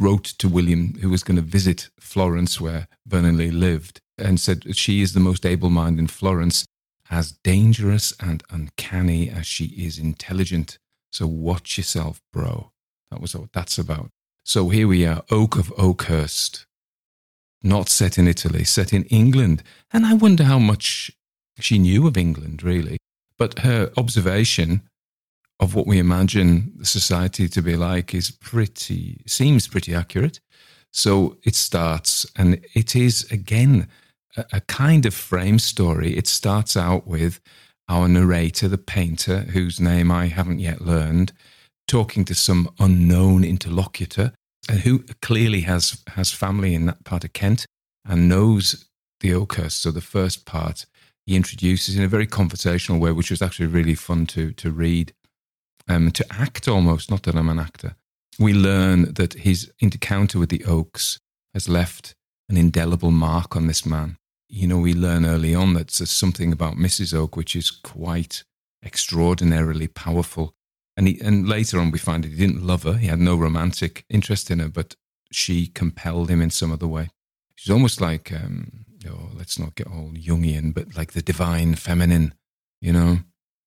wrote 0.00 0.24
to 0.24 0.48
William, 0.48 0.94
who 1.00 1.10
was 1.10 1.22
going 1.22 1.36
to 1.36 1.42
visit 1.42 1.90
Florence, 1.98 2.60
where 2.60 2.88
Vernon 3.06 3.36
Lee 3.36 3.50
lived, 3.50 4.00
and 4.18 4.40
said 4.40 4.76
she 4.76 5.00
is 5.02 5.12
the 5.12 5.20
most 5.20 5.46
able 5.46 5.70
mind 5.70 5.98
in 5.98 6.06
Florence, 6.06 6.64
as 7.10 7.32
dangerous 7.32 8.12
and 8.20 8.42
uncanny 8.50 9.30
as 9.30 9.46
she 9.46 9.66
is 9.66 9.98
intelligent. 9.98 10.78
So 11.10 11.26
watch 11.26 11.78
yourself, 11.78 12.20
bro. 12.32 12.70
That 13.10 13.20
was 13.20 13.34
what 13.34 13.52
that's 13.52 13.78
about. 13.78 14.10
So 14.44 14.68
here 14.68 14.86
we 14.88 15.06
are, 15.06 15.22
Oke 15.30 15.56
of 15.56 15.72
Oakhurst. 15.78 16.66
not 17.62 17.88
set 17.88 18.18
in 18.18 18.28
Italy, 18.28 18.64
set 18.64 18.92
in 18.92 19.04
England. 19.04 19.62
And 19.92 20.06
I 20.06 20.14
wonder 20.14 20.44
how 20.44 20.58
much 20.58 21.10
she 21.58 21.78
knew 21.78 22.06
of 22.06 22.16
England, 22.16 22.62
really. 22.62 22.98
But 23.36 23.60
her 23.60 23.90
observation 23.96 24.82
of 25.60 25.74
what 25.74 25.86
we 25.86 25.98
imagine 25.98 26.84
society 26.84 27.48
to 27.48 27.62
be 27.62 27.76
like 27.76 28.14
is 28.14 28.30
pretty, 28.30 29.22
seems 29.26 29.66
pretty 29.66 29.94
accurate. 29.94 30.40
So 30.92 31.36
it 31.42 31.54
starts, 31.54 32.26
and 32.36 32.60
it 32.74 32.94
is 32.94 33.30
again 33.30 33.88
a, 34.52 34.60
kind 34.62 35.06
of 35.06 35.14
frame 35.14 35.58
story. 35.58 36.16
It 36.16 36.26
starts 36.26 36.76
out 36.76 37.06
with 37.06 37.40
our 37.88 38.08
narrator, 38.08 38.68
the 38.68 38.78
painter, 38.78 39.38
whose 39.40 39.80
name 39.80 40.10
I 40.10 40.26
haven't 40.26 40.58
yet 40.58 40.82
learned, 40.82 41.32
talking 41.86 42.24
to 42.26 42.34
some 42.34 42.68
unknown 42.78 43.44
interlocutor 43.44 44.32
uh, 44.68 44.74
who 44.74 45.00
clearly 45.22 45.62
has, 45.62 46.02
has 46.08 46.32
family 46.32 46.74
in 46.74 46.86
that 46.86 47.04
part 47.04 47.24
of 47.24 47.32
Kent 47.32 47.64
and 48.04 48.28
knows 48.28 48.88
the 49.20 49.32
Oakhurst. 49.32 49.80
So 49.80 49.90
the 49.90 50.00
first 50.00 50.44
part 50.44 50.84
he 51.26 51.36
introduces 51.36 51.96
in 51.96 52.04
a 52.04 52.08
very 52.08 52.26
conversational 52.26 53.00
way, 53.00 53.12
which 53.12 53.30
was 53.30 53.42
actually 53.42 53.66
really 53.66 53.94
fun 53.94 54.26
to, 54.26 54.52
to 54.52 54.70
read, 54.70 55.12
um, 55.88 56.10
to 56.12 56.26
act 56.30 56.68
almost, 56.68 57.10
not 57.10 57.22
that 57.22 57.34
I'm 57.34 57.48
an 57.48 57.58
actor. 57.58 57.96
We 58.38 58.52
learn 58.52 59.14
that 59.14 59.34
his 59.34 59.72
encounter 59.80 60.38
with 60.38 60.50
the 60.50 60.64
Okes 60.66 61.18
has 61.54 61.68
left 61.68 62.14
an 62.48 62.56
indelible 62.56 63.10
mark 63.10 63.56
on 63.56 63.66
this 63.66 63.84
man. 63.84 64.17
You 64.48 64.66
know, 64.66 64.78
we 64.78 64.94
learn 64.94 65.26
early 65.26 65.54
on 65.54 65.74
that 65.74 65.88
there's 65.88 66.10
something 66.10 66.52
about 66.52 66.76
Mrs. 66.76 67.14
Oke 67.14 67.36
which 67.36 67.54
is 67.54 67.70
quite 67.70 68.44
extraordinarily 68.82 69.88
powerful 69.88 70.54
and 70.98 71.06
he, 71.06 71.20
and 71.20 71.48
later 71.48 71.78
on, 71.78 71.92
we 71.92 71.98
find 72.00 72.24
that 72.24 72.32
he 72.32 72.36
didn't 72.36 72.66
love 72.66 72.82
her. 72.82 72.94
He 72.94 73.06
had 73.06 73.20
no 73.20 73.36
romantic 73.36 74.04
interest 74.10 74.50
in 74.50 74.58
her, 74.58 74.68
but 74.68 74.96
she 75.30 75.68
compelled 75.68 76.28
him 76.28 76.42
in 76.42 76.50
some 76.50 76.72
other 76.72 76.88
way. 76.88 77.10
She's 77.54 77.70
almost 77.70 78.00
like, 78.00 78.32
um, 78.32 78.84
oh, 79.08 79.30
let's 79.32 79.60
not 79.60 79.76
get 79.76 79.86
all 79.86 80.10
Jungian, 80.10 80.74
but 80.74 80.96
like 80.96 81.12
the 81.12 81.22
divine 81.22 81.76
feminine, 81.76 82.34
you 82.80 82.92
know. 82.92 83.18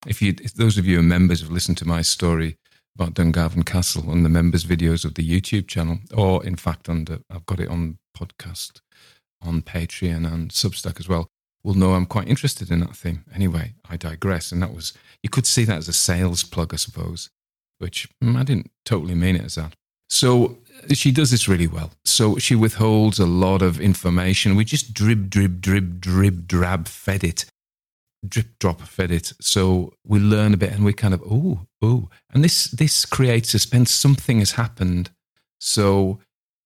If 0.05 0.21
you, 0.21 0.35
if 0.43 0.55
those 0.55 0.77
of 0.77 0.85
you 0.85 0.95
who 0.95 0.99
are 0.99 1.03
members 1.03 1.39
have 1.39 1.49
listened 1.49 1.77
to 1.77 1.87
my 1.87 2.01
story 2.01 2.57
about 2.95 3.13
Dungarvan 3.13 3.65
Castle 3.65 4.11
on 4.11 4.23
the 4.23 4.29
members' 4.29 4.65
videos 4.65 5.05
of 5.05 5.13
the 5.13 5.25
YouTube 5.25 5.69
channel, 5.69 5.99
or 6.13 6.45
in 6.45 6.57
fact, 6.57 6.89
under 6.89 7.19
I've 7.29 7.45
got 7.45 7.61
it 7.61 7.69
on 7.69 7.97
podcast, 8.17 8.81
on 9.41 9.61
Patreon 9.61 10.31
and 10.31 10.51
Substack 10.51 10.99
as 10.99 11.09
well 11.09 11.27
will 11.63 11.73
know 11.73 11.93
I'm 11.93 12.05
quite 12.05 12.27
interested 12.27 12.71
in 12.71 12.79
that 12.81 12.95
theme. 12.95 13.23
Anyway, 13.33 13.73
I 13.89 13.97
digress. 13.97 14.51
And 14.51 14.61
that 14.61 14.73
was, 14.73 14.93
you 15.21 15.29
could 15.29 15.45
see 15.45 15.63
that 15.65 15.77
as 15.77 15.87
a 15.87 15.93
sales 15.93 16.43
plug, 16.43 16.73
I 16.73 16.77
suppose, 16.77 17.29
which 17.77 18.09
mm, 18.23 18.35
I 18.35 18.43
didn't 18.43 18.71
totally 18.85 19.15
mean 19.15 19.35
it 19.35 19.45
as 19.45 19.55
that. 19.55 19.73
So 20.09 20.57
she 20.93 21.11
does 21.11 21.31
this 21.31 21.47
really 21.47 21.67
well. 21.67 21.91
So 22.03 22.37
she 22.37 22.55
withholds 22.55 23.19
a 23.19 23.25
lot 23.25 23.61
of 23.61 23.79
information. 23.79 24.55
We 24.55 24.65
just 24.65 24.93
drib, 24.93 25.29
drib, 25.29 25.61
drib, 25.61 25.99
drib, 25.99 26.47
drab 26.47 26.87
fed 26.87 27.23
it, 27.23 27.45
drip, 28.27 28.47
drop 28.59 28.81
fed 28.81 29.11
it. 29.11 29.33
So 29.39 29.93
we 30.05 30.19
learn 30.19 30.53
a 30.53 30.57
bit 30.57 30.73
and 30.73 30.83
we 30.83 30.93
kind 30.93 31.13
of, 31.13 31.21
oh, 31.23 31.67
oh. 31.81 32.09
And 32.33 32.43
this, 32.43 32.65
this 32.65 33.05
creates 33.05 33.51
suspense. 33.51 33.91
Something 33.91 34.39
has 34.39 34.53
happened. 34.53 35.11
So 35.59 36.19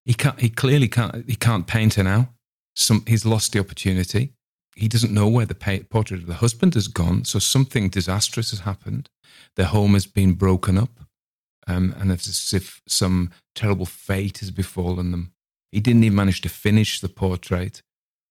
he 0.05 0.13
can't, 0.13 0.39
he 0.39 0.49
clearly 0.49 0.87
can't, 0.87 1.29
he 1.29 1.35
can't 1.35 1.67
paint 1.67 1.95
her 1.95 2.03
now. 2.03 2.29
Some, 2.75 3.03
he's 3.07 3.25
lost 3.25 3.53
the 3.53 3.59
opportunity 3.59 4.33
he 4.75 4.89
doesn't 4.89 5.13
know 5.13 5.27
where 5.27 5.45
the 5.45 5.85
portrait 5.89 6.21
of 6.21 6.27
the 6.27 6.35
husband 6.35 6.73
has 6.73 6.87
gone. 6.87 7.23
So 7.23 7.39
something 7.39 7.89
disastrous 7.89 8.51
has 8.51 8.59
happened. 8.61 9.09
Their 9.55 9.67
home 9.67 9.93
has 9.93 10.05
been 10.05 10.33
broken 10.33 10.77
up. 10.77 10.99
Um, 11.67 11.95
and 11.97 12.11
it's 12.11 12.27
as 12.27 12.53
if 12.53 12.81
some 12.87 13.31
terrible 13.55 13.85
fate 13.85 14.39
has 14.39 14.51
befallen 14.51 15.11
them. 15.11 15.31
He 15.71 15.79
didn't 15.79 16.03
even 16.03 16.15
manage 16.15 16.41
to 16.41 16.49
finish 16.49 16.99
the 16.99 17.09
portrait. 17.09 17.81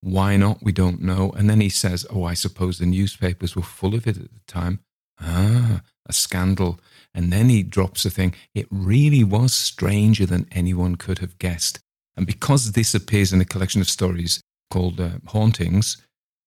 Why 0.03 0.37
not? 0.37 0.63
We 0.63 0.71
don't 0.71 1.01
know. 1.01 1.33
And 1.37 1.49
then 1.49 1.61
he 1.61 1.71
says, 1.71 2.07
Oh, 2.11 2.25
I 2.25 2.35
suppose 2.35 2.79
the 2.79 2.87
newspapers 2.87 3.57
were 3.57 3.63
full 3.63 3.95
of 3.95 4.07
it 4.07 4.19
at 4.19 4.25
the 4.25 4.41
time. 4.47 4.81
Ah, 5.21 5.81
a 6.07 6.13
scandal. 6.13 6.79
And 7.15 7.33
then 7.33 7.49
he 7.49 7.63
drops 7.63 8.05
a 8.05 8.11
thing. 8.11 8.35
It 8.55 8.67
really 8.71 9.25
was 9.25 9.55
stranger 9.55 10.27
than 10.27 10.47
anyone 10.53 10.97
could 10.97 11.19
have 11.19 11.39
guessed. 11.39 11.81
And 12.17 12.27
because 12.27 12.73
this 12.73 12.95
appears 12.95 13.33
in 13.33 13.41
a 13.41 13.45
collection 13.45 13.81
of 13.81 13.91
stories 13.91 14.41
called 14.71 15.01
uh, 15.01 15.11
Hauntings, 15.27 15.97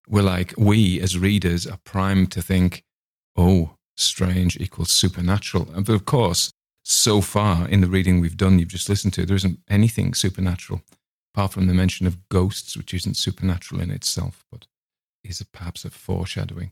we're 0.08 0.22
like, 0.22 0.54
we 0.58 1.02
as 1.02 1.18
readers 1.18 1.68
are 1.68 1.80
primed 1.84 2.32
to 2.32 2.42
think, 2.42 2.84
oh, 3.36 3.72
strange 3.96 4.58
equals 4.58 4.92
supernatural. 4.92 5.70
And 5.74 5.88
of 5.90 6.06
course, 6.06 6.52
so 6.84 7.20
far 7.20 7.68
in 7.68 7.82
the 7.82 7.88
reading 7.88 8.22
we've 8.22 8.38
done, 8.38 8.60
you've 8.60 8.70
just 8.70 8.88
listened 8.88 9.14
to, 9.14 9.26
there 9.26 9.36
isn't 9.36 9.60
anything 9.70 10.14
supernatural 10.14 10.82
apart 11.34 11.52
from 11.52 11.68
the 11.68 11.74
mention 11.74 12.08
of 12.08 12.30
ghosts, 12.30 12.76
which 12.76 12.94
isn't 12.96 13.16
supernatural 13.16 13.80
in 13.80 13.92
itself, 13.92 14.44
but 14.52 14.66
is 15.24 15.44
perhaps 15.52 15.86
a 15.86 15.90
foreshadowing. 15.90 16.72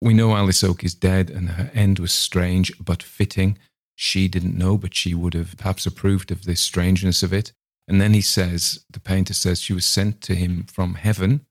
We 0.00 0.12
know 0.12 0.36
Alice 0.36 0.62
Oke 0.62 0.84
is 0.84 0.94
dead 0.94 1.30
and 1.30 1.50
her 1.50 1.70
end 1.72 1.98
was 1.98 2.12
strange 2.12 2.72
but 2.78 3.02
fitting. 3.02 3.58
She 3.94 4.28
didn't 4.28 4.58
know, 4.58 4.76
but 4.76 4.94
she 4.94 5.14
would 5.14 5.34
have 5.34 5.56
perhaps 5.56 5.86
approved 5.86 6.30
of 6.30 6.44
the 6.44 6.54
strangeness 6.54 7.22
of 7.22 7.32
it. 7.32 7.52
And 7.88 8.00
then 8.00 8.14
he 8.14 8.20
says, 8.20 8.84
the 8.90 9.00
painter 9.00 9.34
says, 9.34 9.60
she 9.60 9.72
was 9.72 9.86
sent 9.86 10.20
to 10.22 10.34
him 10.34 10.66
from 10.70 10.94
heaven 10.94 11.46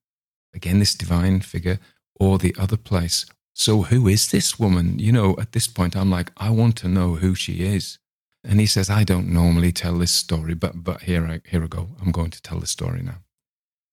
again, 0.58 0.80
this 0.80 0.96
divine 0.96 1.40
figure, 1.40 1.80
or 2.20 2.38
the 2.38 2.56
other 2.60 2.78
place. 2.78 3.26
So, 3.54 3.84
who 3.84 4.08
is 4.08 4.30
this 4.30 4.60
woman? 4.60 5.00
You 5.00 5.12
know, 5.12 5.36
at 5.40 5.54
this 5.54 5.68
point, 5.68 5.96
I'm 5.96 6.12
like, 6.12 6.32
I 6.38 6.50
want 6.50 6.76
to 6.78 6.88
know 6.88 7.16
who 7.16 7.34
she 7.34 7.64
is. 7.64 7.98
And 8.44 8.60
he 8.60 8.66
says, 8.66 8.90
I 8.90 9.04
don't 9.04 9.30
normally 9.30 9.72
tell 9.72 9.98
this 9.98 10.12
story, 10.12 10.54
but, 10.54 10.84
but 10.84 11.02
here, 11.04 11.26
I, 11.26 11.42
here 11.50 11.64
I 11.64 11.68
go. 11.68 11.90
I'm 12.02 12.12
going 12.12 12.32
to 12.32 12.42
tell 12.42 12.60
the 12.60 12.68
story 12.68 13.02
now. 13.02 13.20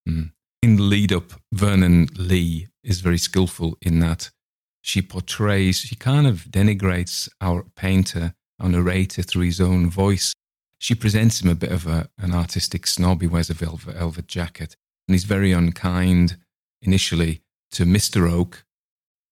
Mm. 0.07 0.31
In 0.61 0.75
the 0.75 0.83
lead 0.83 1.11
up, 1.13 1.33
Vernon 1.51 2.07
Lee 2.15 2.67
is 2.83 3.01
very 3.01 3.17
skillful 3.17 3.77
in 3.81 3.99
that 3.99 4.31
she 4.81 5.01
portrays, 5.01 5.79
she 5.79 5.95
kind 5.95 6.27
of 6.27 6.45
denigrates 6.45 7.27
our 7.41 7.65
painter, 7.75 8.35
our 8.59 8.69
narrator 8.69 9.23
through 9.23 9.45
his 9.45 9.59
own 9.59 9.89
voice. 9.89 10.33
She 10.85 10.93
presents 10.93 11.41
him 11.41 11.49
a 11.49 11.55
bit 11.55 11.71
of 11.71 11.87
a, 11.87 12.11
an 12.19 12.31
artistic 12.31 12.85
snob. 12.85 13.21
He 13.21 13.27
wears 13.27 13.49
a 13.49 13.55
velvet, 13.55 13.95
velvet 13.95 14.27
jacket 14.27 14.75
and 15.07 15.15
he's 15.15 15.23
very 15.23 15.51
unkind 15.51 16.37
initially 16.79 17.41
to 17.71 17.85
Mr. 17.85 18.31
Oke, 18.31 18.63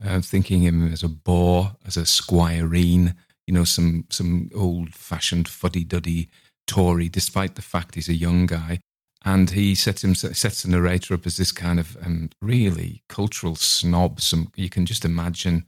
uh, 0.03 0.19
thinking 0.21 0.63
him 0.63 0.91
as 0.91 1.03
a 1.03 1.07
bore, 1.07 1.75
as 1.85 1.95
a 1.95 2.05
squireen, 2.05 3.13
you 3.45 3.53
know, 3.53 3.65
some, 3.65 4.05
some 4.09 4.49
old 4.55 4.95
fashioned 4.95 5.47
fuddy 5.47 5.83
duddy 5.83 6.27
Tory, 6.65 7.07
despite 7.07 7.53
the 7.53 7.61
fact 7.61 7.93
he's 7.93 8.09
a 8.09 8.15
young 8.15 8.47
guy. 8.47 8.79
And 9.23 9.51
he 9.51 9.75
sets 9.75 10.03
him 10.03 10.15
sets 10.15 10.63
the 10.63 10.69
narrator 10.69 11.13
up 11.13 11.27
as 11.27 11.37
this 11.37 11.51
kind 11.51 11.79
of 11.79 11.95
um, 12.03 12.31
really 12.41 13.03
cultural 13.09 13.55
snob. 13.55 14.21
Some 14.21 14.51
you 14.55 14.71
can 14.71 14.87
just 14.87 15.05
imagine 15.05 15.67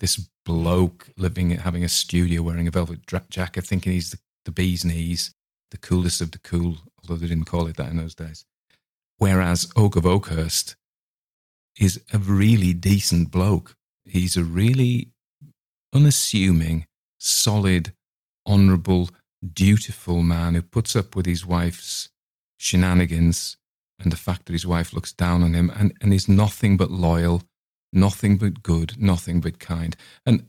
this 0.00 0.16
bloke 0.46 1.10
living 1.18 1.50
having 1.50 1.84
a 1.84 1.90
studio, 1.90 2.40
wearing 2.40 2.66
a 2.66 2.70
velvet 2.70 3.06
jacket, 3.28 3.66
thinking 3.66 3.92
he's 3.92 4.12
the, 4.12 4.18
the 4.46 4.52
bee's 4.52 4.84
knees, 4.84 5.34
the 5.70 5.76
coolest 5.76 6.22
of 6.22 6.30
the 6.30 6.38
cool. 6.38 6.78
Although 7.02 7.20
they 7.20 7.28
didn't 7.28 7.44
call 7.44 7.66
it 7.66 7.76
that 7.76 7.90
in 7.90 7.98
those 7.98 8.14
days. 8.14 8.46
Whereas 9.18 9.70
Oke 9.76 9.96
of 9.96 10.06
Oakhurst 10.06 10.76
is 11.78 12.00
a 12.12 12.18
really 12.18 12.72
decent 12.72 13.30
bloke. 13.30 13.74
He's 14.04 14.36
a 14.36 14.44
really 14.44 15.10
unassuming, 15.94 16.86
solid, 17.18 17.92
honourable, 18.46 19.10
dutiful 19.52 20.22
man 20.22 20.54
who 20.54 20.62
puts 20.62 20.96
up 20.96 21.14
with 21.14 21.26
his 21.26 21.44
wife's 21.44 22.08
shenanigans 22.58 23.56
and 23.98 24.10
the 24.10 24.16
fact 24.16 24.46
that 24.46 24.52
his 24.52 24.66
wife 24.66 24.92
looks 24.92 25.12
down 25.12 25.42
on 25.42 25.54
him 25.54 25.70
and, 25.74 25.92
and 26.00 26.12
is 26.12 26.28
nothing 26.28 26.76
but 26.76 26.90
loyal, 26.90 27.42
nothing 27.92 28.36
but 28.36 28.62
good, 28.62 28.94
nothing 28.98 29.40
but 29.40 29.58
kind. 29.58 29.96
And 30.24 30.46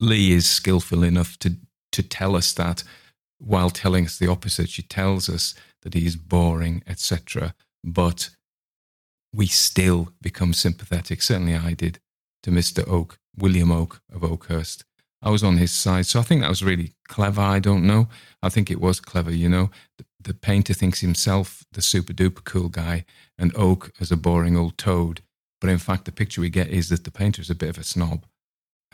Lee 0.00 0.32
is 0.32 0.48
skillful 0.48 1.02
enough 1.02 1.38
to, 1.40 1.56
to 1.92 2.02
tell 2.02 2.36
us 2.36 2.52
that 2.54 2.84
while 3.38 3.70
telling 3.70 4.06
us 4.06 4.18
the 4.18 4.28
opposite. 4.28 4.68
She 4.68 4.82
tells 4.82 5.28
us 5.28 5.54
that 5.82 5.94
he 5.94 6.06
is 6.06 6.16
boring, 6.16 6.82
etc. 6.86 7.54
But 7.84 8.30
we 9.32 9.46
still 9.46 10.08
become 10.20 10.52
sympathetic. 10.52 11.22
Certainly 11.22 11.56
I 11.56 11.74
did 11.74 12.00
to 12.42 12.50
Mr. 12.50 12.86
Oke, 12.88 13.18
William 13.36 13.70
Oke 13.70 14.00
of 14.12 14.24
Oakhurst. 14.24 14.84
I 15.22 15.30
was 15.30 15.42
on 15.42 15.56
his 15.56 15.72
side. 15.72 16.06
So 16.06 16.20
I 16.20 16.22
think 16.22 16.40
that 16.40 16.48
was 16.48 16.62
really 16.62 16.92
clever. 17.08 17.40
I 17.40 17.58
don't 17.58 17.86
know. 17.86 18.08
I 18.42 18.48
think 18.48 18.70
it 18.70 18.80
was 18.80 19.00
clever, 19.00 19.32
you 19.32 19.48
know. 19.48 19.70
The, 19.98 20.04
the 20.20 20.34
painter 20.34 20.74
thinks 20.74 21.00
himself 21.00 21.64
the 21.72 21.82
super 21.82 22.12
duper 22.12 22.44
cool 22.44 22.68
guy 22.68 23.04
and 23.38 23.56
Oke 23.56 23.92
as 24.00 24.12
a 24.12 24.16
boring 24.16 24.56
old 24.56 24.78
toad. 24.78 25.22
But 25.60 25.70
in 25.70 25.78
fact, 25.78 26.04
the 26.04 26.12
picture 26.12 26.40
we 26.40 26.50
get 26.50 26.68
is 26.68 26.90
that 26.90 27.04
the 27.04 27.10
painter 27.10 27.40
is 27.42 27.50
a 27.50 27.54
bit 27.54 27.70
of 27.70 27.78
a 27.78 27.84
snob. 27.84 28.26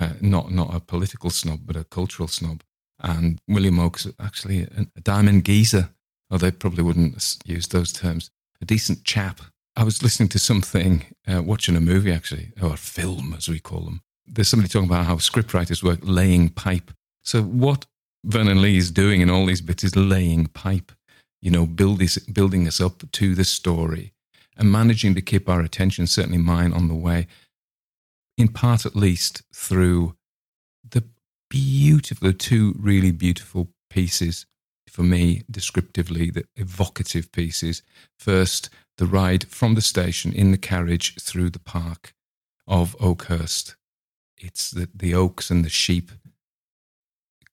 Uh, 0.00 0.14
not, 0.20 0.50
not 0.50 0.74
a 0.74 0.80
political 0.80 1.30
snob, 1.30 1.60
but 1.66 1.76
a 1.76 1.84
cultural 1.84 2.28
snob. 2.28 2.62
And 3.02 3.40
William 3.48 3.80
Oke's 3.80 4.06
actually 4.20 4.62
a, 4.62 5.00
diamond 5.00 5.44
geezer. 5.44 5.90
Oh, 6.30 6.38
they 6.38 6.50
probably 6.50 6.84
wouldn't 6.84 7.36
use 7.44 7.66
those 7.66 7.92
terms. 7.92 8.30
A 8.60 8.64
decent 8.64 9.04
chap 9.04 9.40
I 9.74 9.84
was 9.84 10.02
listening 10.02 10.28
to 10.30 10.38
something, 10.38 11.04
uh, 11.26 11.42
watching 11.42 11.76
a 11.76 11.80
movie 11.80 12.12
actually, 12.12 12.52
or 12.60 12.74
a 12.74 12.76
film 12.76 13.34
as 13.36 13.48
we 13.48 13.58
call 13.58 13.80
them. 13.80 14.02
There's 14.26 14.48
somebody 14.48 14.68
talking 14.68 14.88
about 14.88 15.06
how 15.06 15.16
scriptwriters 15.16 15.82
work 15.82 16.00
laying 16.02 16.50
pipe. 16.50 16.90
So 17.22 17.42
what 17.42 17.86
Vernon 18.24 18.60
Lee 18.60 18.76
is 18.76 18.90
doing 18.90 19.20
in 19.20 19.30
all 19.30 19.46
these 19.46 19.60
bits 19.62 19.84
is 19.84 19.96
laying 19.96 20.46
pipe. 20.46 20.92
you 21.40 21.50
know, 21.50 21.66
build 21.66 21.98
this, 21.98 22.18
building 22.18 22.68
us 22.68 22.80
up 22.80 23.02
to 23.10 23.34
the 23.34 23.44
story 23.44 24.12
and 24.56 24.70
managing 24.70 25.14
to 25.14 25.20
keep 25.20 25.48
our 25.48 25.60
attention, 25.60 26.06
certainly 26.06 26.38
mine, 26.38 26.72
on 26.72 26.86
the 26.86 26.94
way, 26.94 27.26
in 28.38 28.48
part 28.48 28.86
at 28.86 28.94
least 28.94 29.42
through 29.52 30.14
beautiful, 31.52 32.32
two 32.32 32.74
really 32.78 33.10
beautiful 33.10 33.68
pieces 33.90 34.46
for 34.88 35.02
me, 35.02 35.42
descriptively, 35.50 36.30
the 36.30 36.44
evocative 36.56 37.30
pieces. 37.30 37.82
First, 38.18 38.70
the 38.96 39.04
ride 39.04 39.44
from 39.48 39.74
the 39.74 39.82
station 39.82 40.32
in 40.32 40.50
the 40.50 40.58
carriage 40.58 41.14
through 41.20 41.50
the 41.50 41.58
park 41.58 42.14
of 42.66 42.96
Oakhurst. 43.00 43.76
It's 44.38 44.70
the, 44.70 44.88
the 44.94 45.14
oaks 45.14 45.50
and 45.50 45.62
the 45.62 45.68
sheep 45.70 46.10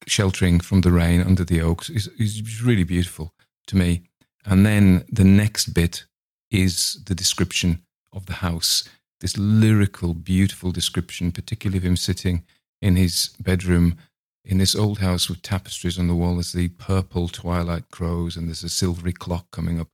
sheltering 0.06 0.60
from 0.60 0.80
the 0.80 0.92
rain 0.92 1.20
under 1.20 1.44
the 1.44 1.60
oaks 1.60 1.90
is, 1.90 2.08
is 2.18 2.62
really 2.62 2.84
beautiful 2.84 3.34
to 3.66 3.76
me. 3.76 4.04
And 4.46 4.64
then 4.64 5.04
the 5.12 5.24
next 5.24 5.74
bit 5.74 6.06
is 6.50 7.02
the 7.04 7.14
description 7.14 7.82
of 8.14 8.24
the 8.24 8.34
house, 8.34 8.88
this 9.20 9.36
lyrical, 9.36 10.14
beautiful 10.14 10.72
description, 10.72 11.32
particularly 11.32 11.78
of 11.78 11.84
him 11.84 11.96
sitting 11.96 12.44
in 12.80 12.96
his 12.96 13.30
bedroom 13.40 13.96
in 14.44 14.58
this 14.58 14.74
old 14.74 14.98
house 14.98 15.28
with 15.28 15.42
tapestries 15.42 15.98
on 15.98 16.08
the 16.08 16.14
wall 16.14 16.38
as 16.38 16.52
the 16.52 16.68
purple 16.68 17.28
twilight 17.28 17.88
grows 17.90 18.36
and 18.36 18.48
there's 18.48 18.64
a 18.64 18.68
silvery 18.68 19.12
clock 19.12 19.50
coming 19.50 19.78
up. 19.78 19.88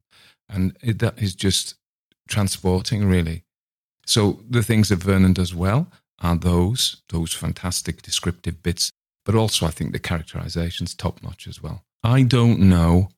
And 0.49 0.77
it, 0.83 1.01
that 1.01 1.21
is 1.21 1.35
just 1.35 1.75
transporting, 2.29 3.05
really. 3.07 3.43
So 4.07 4.41
the 4.49 4.63
things 4.63 4.89
that 4.89 5.03
Vernon 5.03 5.33
does 5.33 5.55
well 5.55 5.91
are 6.23 6.37
those, 6.37 7.03
those 7.09 7.33
fantastic 7.33 8.03
descriptive 8.03 8.63
bits, 8.63 8.91
but 9.25 9.35
also 9.35 9.67
I 9.67 9.71
think 9.71 9.93
the 9.93 9.99
characterization's 9.99 10.95
top 10.95 11.23
notch 11.23 11.47
as 11.49 11.63
well. 11.63 11.83
I 12.03 12.23
don't 12.23 12.61
know 12.61 13.09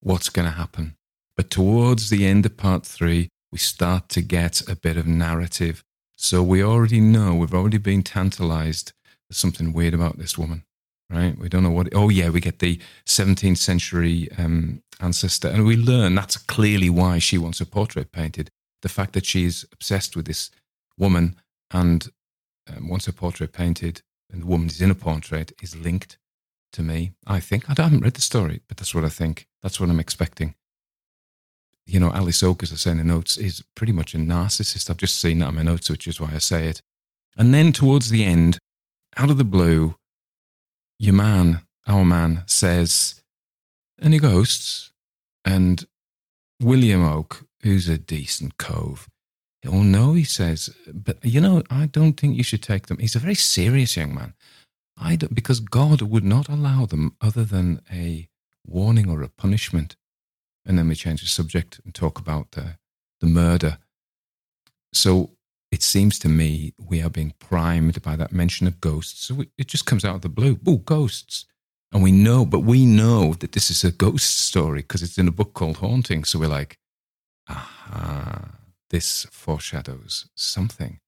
what's 0.00 0.28
going 0.28 0.46
to 0.46 0.56
happen, 0.56 0.96
but 1.36 1.48
towards 1.48 2.10
the 2.10 2.26
end 2.26 2.44
of 2.44 2.56
part 2.56 2.84
three, 2.84 3.28
we 3.52 3.58
start 3.58 4.08
to 4.10 4.20
get 4.20 4.68
a 4.68 4.76
bit 4.76 4.96
of 4.96 5.06
narrative. 5.06 5.84
So 6.22 6.42
we 6.42 6.62
already 6.62 7.00
know, 7.00 7.34
we've 7.34 7.54
already 7.54 7.78
been 7.78 8.02
tantalized 8.02 8.92
there's 9.30 9.38
something 9.38 9.72
weird 9.72 9.94
about 9.94 10.18
this 10.18 10.36
woman, 10.36 10.64
right? 11.08 11.36
We 11.38 11.48
don't 11.48 11.62
know 11.62 11.70
what. 11.70 11.94
Oh, 11.94 12.10
yeah, 12.10 12.28
we 12.28 12.42
get 12.42 12.58
the 12.58 12.78
17th 13.06 13.56
century 13.56 14.28
um, 14.36 14.82
ancestor, 15.00 15.48
and 15.48 15.64
we 15.64 15.76
learn 15.76 16.14
that's 16.14 16.36
clearly 16.36 16.90
why 16.90 17.20
she 17.20 17.38
wants 17.38 17.62
a 17.62 17.66
portrait 17.66 18.12
painted. 18.12 18.50
The 18.82 18.90
fact 18.90 19.14
that 19.14 19.24
she's 19.24 19.64
obsessed 19.72 20.14
with 20.14 20.26
this 20.26 20.50
woman 20.98 21.36
and 21.70 22.06
um, 22.68 22.90
wants 22.90 23.08
a 23.08 23.14
portrait 23.14 23.54
painted, 23.54 24.02
and 24.30 24.42
the 24.42 24.46
woman 24.46 24.68
is 24.68 24.82
in 24.82 24.90
a 24.90 24.94
portrait, 24.94 25.52
is 25.62 25.74
linked 25.74 26.18
to 26.74 26.82
me. 26.82 27.12
I 27.26 27.40
think 27.40 27.64
I 27.70 27.82
haven't 27.82 28.02
read 28.02 28.14
the 28.14 28.20
story, 28.20 28.60
but 28.68 28.76
that's 28.76 28.94
what 28.94 29.06
I 29.06 29.08
think. 29.08 29.46
That's 29.62 29.80
what 29.80 29.88
I'm 29.88 30.00
expecting. 30.00 30.54
You 31.90 32.00
know, 32.00 32.12
Alice 32.12 32.42
Oke, 32.42 32.62
as 32.62 32.72
I 32.72 32.76
say 32.76 32.92
in 32.92 32.98
the 32.98 33.04
notes, 33.04 33.36
is 33.36 33.64
pretty 33.74 33.92
much 33.92 34.14
a 34.14 34.18
narcissist. 34.18 34.88
I've 34.88 34.96
just 34.96 35.18
seen 35.20 35.40
that 35.40 35.48
in 35.48 35.56
my 35.56 35.62
notes, 35.62 35.90
which 35.90 36.06
is 36.06 36.20
why 36.20 36.30
I 36.32 36.38
say 36.38 36.68
it. 36.68 36.82
And 37.36 37.52
then 37.52 37.72
towards 37.72 38.10
the 38.10 38.24
end, 38.24 38.58
out 39.16 39.30
of 39.30 39.38
the 39.38 39.44
blue, 39.44 39.96
your 40.98 41.14
man, 41.14 41.62
our 41.86 42.04
man, 42.04 42.44
says, 42.46 43.22
Any 44.00 44.18
ghosts? 44.18 44.92
And 45.44 45.84
William 46.62 47.04
Oke, 47.04 47.44
who's 47.62 47.88
a 47.88 47.98
decent 47.98 48.56
cove, 48.56 49.08
Oh, 49.66 49.82
no, 49.82 50.14
he 50.14 50.24
says, 50.24 50.70
but 50.92 51.18
you 51.22 51.40
know, 51.40 51.62
I 51.70 51.86
don't 51.86 52.14
think 52.14 52.36
you 52.36 52.42
should 52.42 52.62
take 52.62 52.86
them. 52.86 52.98
He's 52.98 53.16
a 53.16 53.20
very 53.20 53.34
serious 53.34 53.96
young 53.96 54.14
man. 54.14 54.34
I 54.96 55.16
don't, 55.16 55.34
because 55.34 55.60
God 55.60 56.00
would 56.02 56.24
not 56.24 56.48
allow 56.48 56.86
them 56.86 57.16
other 57.20 57.44
than 57.44 57.82
a 57.92 58.28
warning 58.66 59.10
or 59.10 59.22
a 59.22 59.28
punishment. 59.28 59.96
And 60.64 60.78
then 60.78 60.88
we 60.88 60.94
change 60.94 61.20
the 61.22 61.26
subject 61.26 61.80
and 61.84 61.94
talk 61.94 62.18
about 62.18 62.52
the, 62.52 62.76
the 63.20 63.26
murder. 63.26 63.78
So 64.92 65.30
it 65.70 65.82
seems 65.82 66.18
to 66.20 66.28
me 66.28 66.74
we 66.78 67.02
are 67.02 67.10
being 67.10 67.34
primed 67.38 68.02
by 68.02 68.16
that 68.16 68.32
mention 68.32 68.66
of 68.66 68.80
ghosts. 68.80 69.24
So 69.24 69.44
it 69.56 69.68
just 69.68 69.86
comes 69.86 70.04
out 70.04 70.16
of 70.16 70.22
the 70.22 70.28
blue. 70.28 70.58
Oh, 70.66 70.78
ghosts. 70.78 71.46
And 71.92 72.02
we 72.02 72.12
know, 72.12 72.44
but 72.44 72.60
we 72.60 72.86
know 72.86 73.34
that 73.34 73.52
this 73.52 73.70
is 73.70 73.82
a 73.82 73.90
ghost 73.90 74.38
story 74.38 74.82
because 74.82 75.02
it's 75.02 75.18
in 75.18 75.28
a 75.28 75.32
book 75.32 75.54
called 75.54 75.78
Haunting. 75.78 76.24
So 76.24 76.38
we're 76.38 76.48
like, 76.48 76.78
aha, 77.48 78.52
this 78.90 79.26
foreshadows 79.30 80.28
something. 80.34 81.00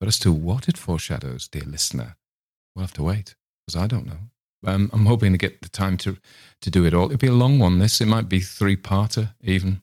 But 0.00 0.08
as 0.08 0.18
to 0.20 0.32
what 0.32 0.68
it 0.68 0.76
foreshadows, 0.76 1.48
dear 1.48 1.64
listener, 1.64 2.16
we'll 2.74 2.84
have 2.84 2.94
to 2.94 3.02
wait 3.02 3.36
because 3.66 3.80
I 3.80 3.86
don't 3.86 4.06
know. 4.06 4.30
Um, 4.66 4.90
I'm 4.92 5.06
hoping 5.06 5.32
to 5.32 5.38
get 5.38 5.62
the 5.62 5.68
time 5.68 5.96
to, 5.98 6.16
to 6.62 6.70
do 6.70 6.84
it 6.84 6.94
all. 6.94 7.06
It'll 7.06 7.18
be 7.18 7.28
a 7.28 7.32
long 7.32 7.58
one, 7.58 7.78
this. 7.78 8.00
It 8.00 8.06
might 8.06 8.28
be 8.28 8.40
three 8.40 8.76
parter 8.76 9.34
even. 9.40 9.82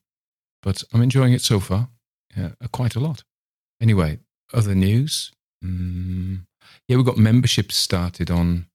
But 0.62 0.84
I'm 0.94 1.02
enjoying 1.02 1.34
it 1.34 1.42
so 1.42 1.60
far, 1.60 1.90
yeah, 2.36 2.50
quite 2.72 2.96
a 2.96 3.00
lot. 3.00 3.24
Anyway, 3.80 4.20
other 4.54 4.76
news. 4.76 5.32
Mm, 5.64 6.46
yeah, 6.88 6.98
we've 6.98 7.06
got 7.06 7.18
memberships 7.18 7.76
started 7.76 8.32
on 8.32 8.66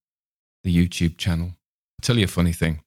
the 0.62 0.74
YouTube 0.74 1.18
channel. 1.18 1.48
I'll 1.48 2.03
tell 2.03 2.18
you 2.18 2.24
a 2.24 2.28
funny 2.28 2.53
thing. 2.53 2.80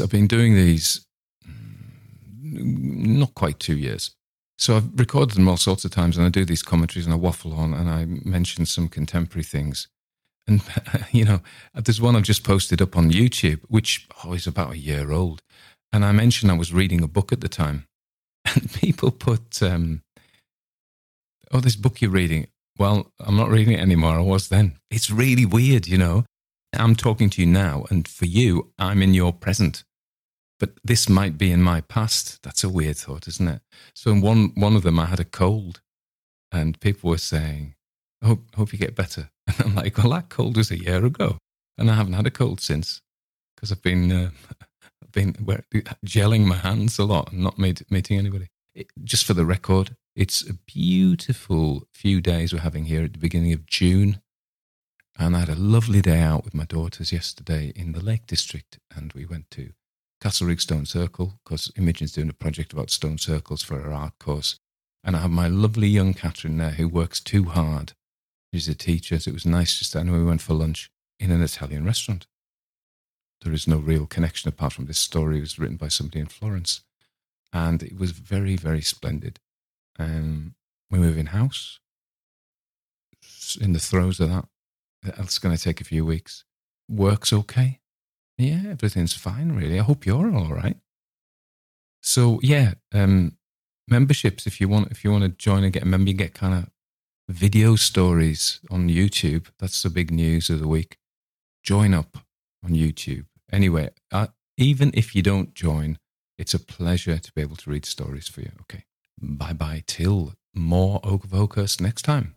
I've 0.00 0.10
been 0.10 0.26
doing 0.26 0.54
these 0.54 1.06
mm, 1.46 3.18
not 3.18 3.34
quite 3.34 3.58
two 3.58 3.76
years. 3.76 4.14
So 4.58 4.76
I've 4.76 4.90
recorded 4.94 5.36
them 5.36 5.48
all 5.48 5.56
sorts 5.56 5.86
of 5.86 5.90
times 5.90 6.18
and 6.18 6.26
I 6.26 6.28
do 6.28 6.44
these 6.44 6.62
commentaries 6.62 7.06
and 7.06 7.14
I 7.14 7.16
waffle 7.16 7.54
on 7.54 7.72
and 7.72 7.88
I 7.88 8.04
mention 8.04 8.66
some 8.66 8.88
contemporary 8.88 9.42
things. 9.42 9.88
And, 10.50 10.62
you 11.12 11.24
know, 11.24 11.40
there's 11.74 12.00
one 12.00 12.16
I've 12.16 12.24
just 12.24 12.44
posted 12.44 12.82
up 12.82 12.96
on 12.96 13.12
YouTube, 13.12 13.60
which 13.68 14.06
oh, 14.24 14.32
is 14.34 14.46
about 14.46 14.72
a 14.72 14.78
year 14.78 15.12
old. 15.12 15.42
And 15.92 16.04
I 16.04 16.12
mentioned 16.12 16.50
I 16.50 16.58
was 16.58 16.74
reading 16.74 17.02
a 17.02 17.08
book 17.08 17.32
at 17.32 17.40
the 17.40 17.48
time. 17.48 17.86
And 18.54 18.72
people 18.72 19.10
put 19.10 19.62
um, 19.62 20.02
oh, 21.52 21.60
this 21.60 21.76
book 21.76 22.00
you're 22.00 22.10
reading. 22.10 22.48
Well, 22.78 23.12
I'm 23.20 23.36
not 23.36 23.50
reading 23.50 23.74
it 23.74 23.80
anymore. 23.80 24.14
I 24.14 24.22
was 24.22 24.48
then. 24.48 24.78
It's 24.90 25.10
really 25.10 25.44
weird, 25.44 25.86
you 25.86 25.98
know. 25.98 26.24
I'm 26.72 26.96
talking 26.96 27.28
to 27.30 27.42
you 27.42 27.46
now, 27.46 27.84
and 27.90 28.08
for 28.08 28.24
you, 28.24 28.72
I'm 28.78 29.02
in 29.02 29.12
your 29.12 29.32
present. 29.32 29.84
But 30.58 30.70
this 30.82 31.08
might 31.08 31.36
be 31.36 31.52
in 31.52 31.62
my 31.62 31.82
past. 31.82 32.42
That's 32.42 32.64
a 32.64 32.70
weird 32.70 32.96
thought, 32.96 33.28
isn't 33.28 33.48
it? 33.48 33.60
So 33.94 34.10
in 34.10 34.22
one 34.22 34.52
one 34.54 34.74
of 34.74 34.82
them, 34.82 34.98
I 34.98 35.06
had 35.06 35.20
a 35.20 35.24
cold, 35.24 35.80
and 36.50 36.80
people 36.80 37.10
were 37.10 37.18
saying, 37.18 37.74
"Hope 38.22 38.54
hope 38.54 38.72
you 38.72 38.78
get 38.78 38.96
better." 38.96 39.30
And 39.58 39.60
I'm 39.66 39.74
like, 39.74 39.98
"Well, 39.98 40.10
that 40.10 40.28
cold 40.28 40.56
was 40.56 40.70
a 40.70 40.78
year 40.78 41.04
ago, 41.04 41.38
and 41.76 41.90
I 41.90 41.94
haven't 41.94 42.12
had 42.12 42.26
a 42.26 42.30
cold 42.30 42.60
since 42.60 43.00
because 43.54 43.72
I've 43.72 43.82
been 43.82 44.12
uh, 44.12 44.30
I've 45.02 45.12
been 45.12 45.32
gelling 46.06 46.46
my 46.46 46.56
hands 46.56 46.98
a 46.98 47.04
lot 47.04 47.32
and 47.32 47.42
not 47.42 47.58
meet, 47.58 47.82
meeting 47.90 48.18
anybody." 48.18 48.48
It, 48.74 48.88
just 49.02 49.26
for 49.26 49.34
the 49.34 49.44
record, 49.44 49.96
it's 50.14 50.48
a 50.48 50.54
beautiful 50.54 51.86
few 51.92 52.20
days 52.20 52.52
we're 52.52 52.60
having 52.60 52.84
here 52.84 53.04
at 53.04 53.12
the 53.12 53.18
beginning 53.18 53.52
of 53.52 53.66
June. 53.66 54.20
And 55.18 55.36
I 55.36 55.40
had 55.40 55.48
a 55.48 55.54
lovely 55.54 56.00
day 56.00 56.20
out 56.20 56.44
with 56.44 56.54
my 56.54 56.64
daughters 56.64 57.12
yesterday 57.12 57.72
in 57.76 57.92
the 57.92 58.02
Lake 58.02 58.26
District. 58.26 58.78
And 58.94 59.12
we 59.12 59.26
went 59.26 59.50
to 59.52 59.72
Castlerigg 60.22 60.60
Stone 60.60 60.86
Circle 60.86 61.38
because 61.44 61.70
Imogen's 61.76 62.12
doing 62.12 62.28
a 62.28 62.34
project 62.34 62.72
about 62.72 62.90
stone 62.90 63.18
circles 63.18 63.62
for 63.62 63.80
her 63.80 63.92
art 63.92 64.18
course. 64.18 64.58
And 65.02 65.16
I 65.16 65.20
have 65.20 65.30
my 65.30 65.48
lovely 65.48 65.88
young 65.88 66.14
Catherine 66.14 66.58
there 66.58 66.70
who 66.70 66.88
works 66.88 67.20
too 67.20 67.44
hard. 67.44 67.92
She's 68.52 68.68
a 68.68 68.74
teacher. 68.74 69.18
So 69.18 69.30
it 69.30 69.34
was 69.34 69.46
nice 69.46 69.78
just 69.78 69.92
then 69.92 70.10
we 70.10 70.24
went 70.24 70.40
for 70.40 70.54
lunch 70.54 70.90
in 71.18 71.30
an 71.30 71.42
Italian 71.42 71.84
restaurant. 71.84 72.26
There 73.42 73.52
is 73.52 73.66
no 73.66 73.78
real 73.78 74.06
connection 74.06 74.48
apart 74.48 74.72
from 74.72 74.86
this 74.86 74.98
story. 74.98 75.38
It 75.38 75.42
was 75.42 75.58
written 75.58 75.76
by 75.76 75.88
somebody 75.88 76.20
in 76.20 76.26
Florence. 76.26 76.82
And 77.52 77.82
it 77.82 77.98
was 77.98 78.12
very, 78.12 78.56
very 78.56 78.82
splendid. 78.82 79.40
Um, 79.98 80.54
we 80.90 80.98
move 80.98 81.18
in 81.18 81.26
house. 81.26 81.80
In 83.60 83.72
the 83.72 83.78
throes 83.78 84.20
of 84.20 84.28
that, 84.28 84.46
that's 85.02 85.38
going 85.38 85.56
to 85.56 85.62
take 85.62 85.80
a 85.80 85.84
few 85.84 86.04
weeks. 86.04 86.44
Work's 86.88 87.32
okay. 87.32 87.80
Yeah, 88.38 88.62
everything's 88.68 89.14
fine, 89.14 89.52
really. 89.52 89.78
I 89.78 89.82
hope 89.82 90.06
you're 90.06 90.34
all 90.34 90.52
right. 90.52 90.76
So 92.02 92.40
yeah, 92.42 92.74
um, 92.92 93.36
memberships. 93.88 94.46
If 94.46 94.60
you 94.60 94.68
want, 94.68 94.90
if 94.90 95.04
you 95.04 95.10
want 95.12 95.24
to 95.24 95.28
join 95.30 95.64
and 95.64 95.72
get 95.72 95.82
a 95.82 95.86
member, 95.86 96.10
you 96.10 96.16
get 96.16 96.34
kind 96.34 96.54
of 96.54 96.70
video 97.30 97.76
stories 97.76 98.60
on 98.70 98.88
YouTube. 98.88 99.46
That's 99.58 99.82
the 99.82 99.90
big 99.90 100.10
news 100.10 100.50
of 100.50 100.60
the 100.60 100.68
week. 100.68 100.98
Join 101.62 101.94
up 101.94 102.18
on 102.64 102.70
YouTube. 102.70 103.26
Anyway, 103.52 103.90
uh, 104.12 104.28
even 104.56 104.90
if 104.94 105.14
you 105.14 105.22
don't 105.22 105.54
join, 105.54 105.98
it's 106.38 106.54
a 106.54 106.58
pleasure 106.58 107.18
to 107.18 107.32
be 107.32 107.42
able 107.42 107.56
to 107.56 107.70
read 107.70 107.86
stories 107.86 108.28
for 108.28 108.40
you. 108.40 108.52
Okay. 108.62 108.84
Bye 109.20 109.52
bye 109.52 109.82
till 109.86 110.34
more 110.54 111.00
Oke 111.04 111.24
of 111.24 111.34
Oakhurst 111.34 111.80
next 111.80 112.02
time. 112.02 112.34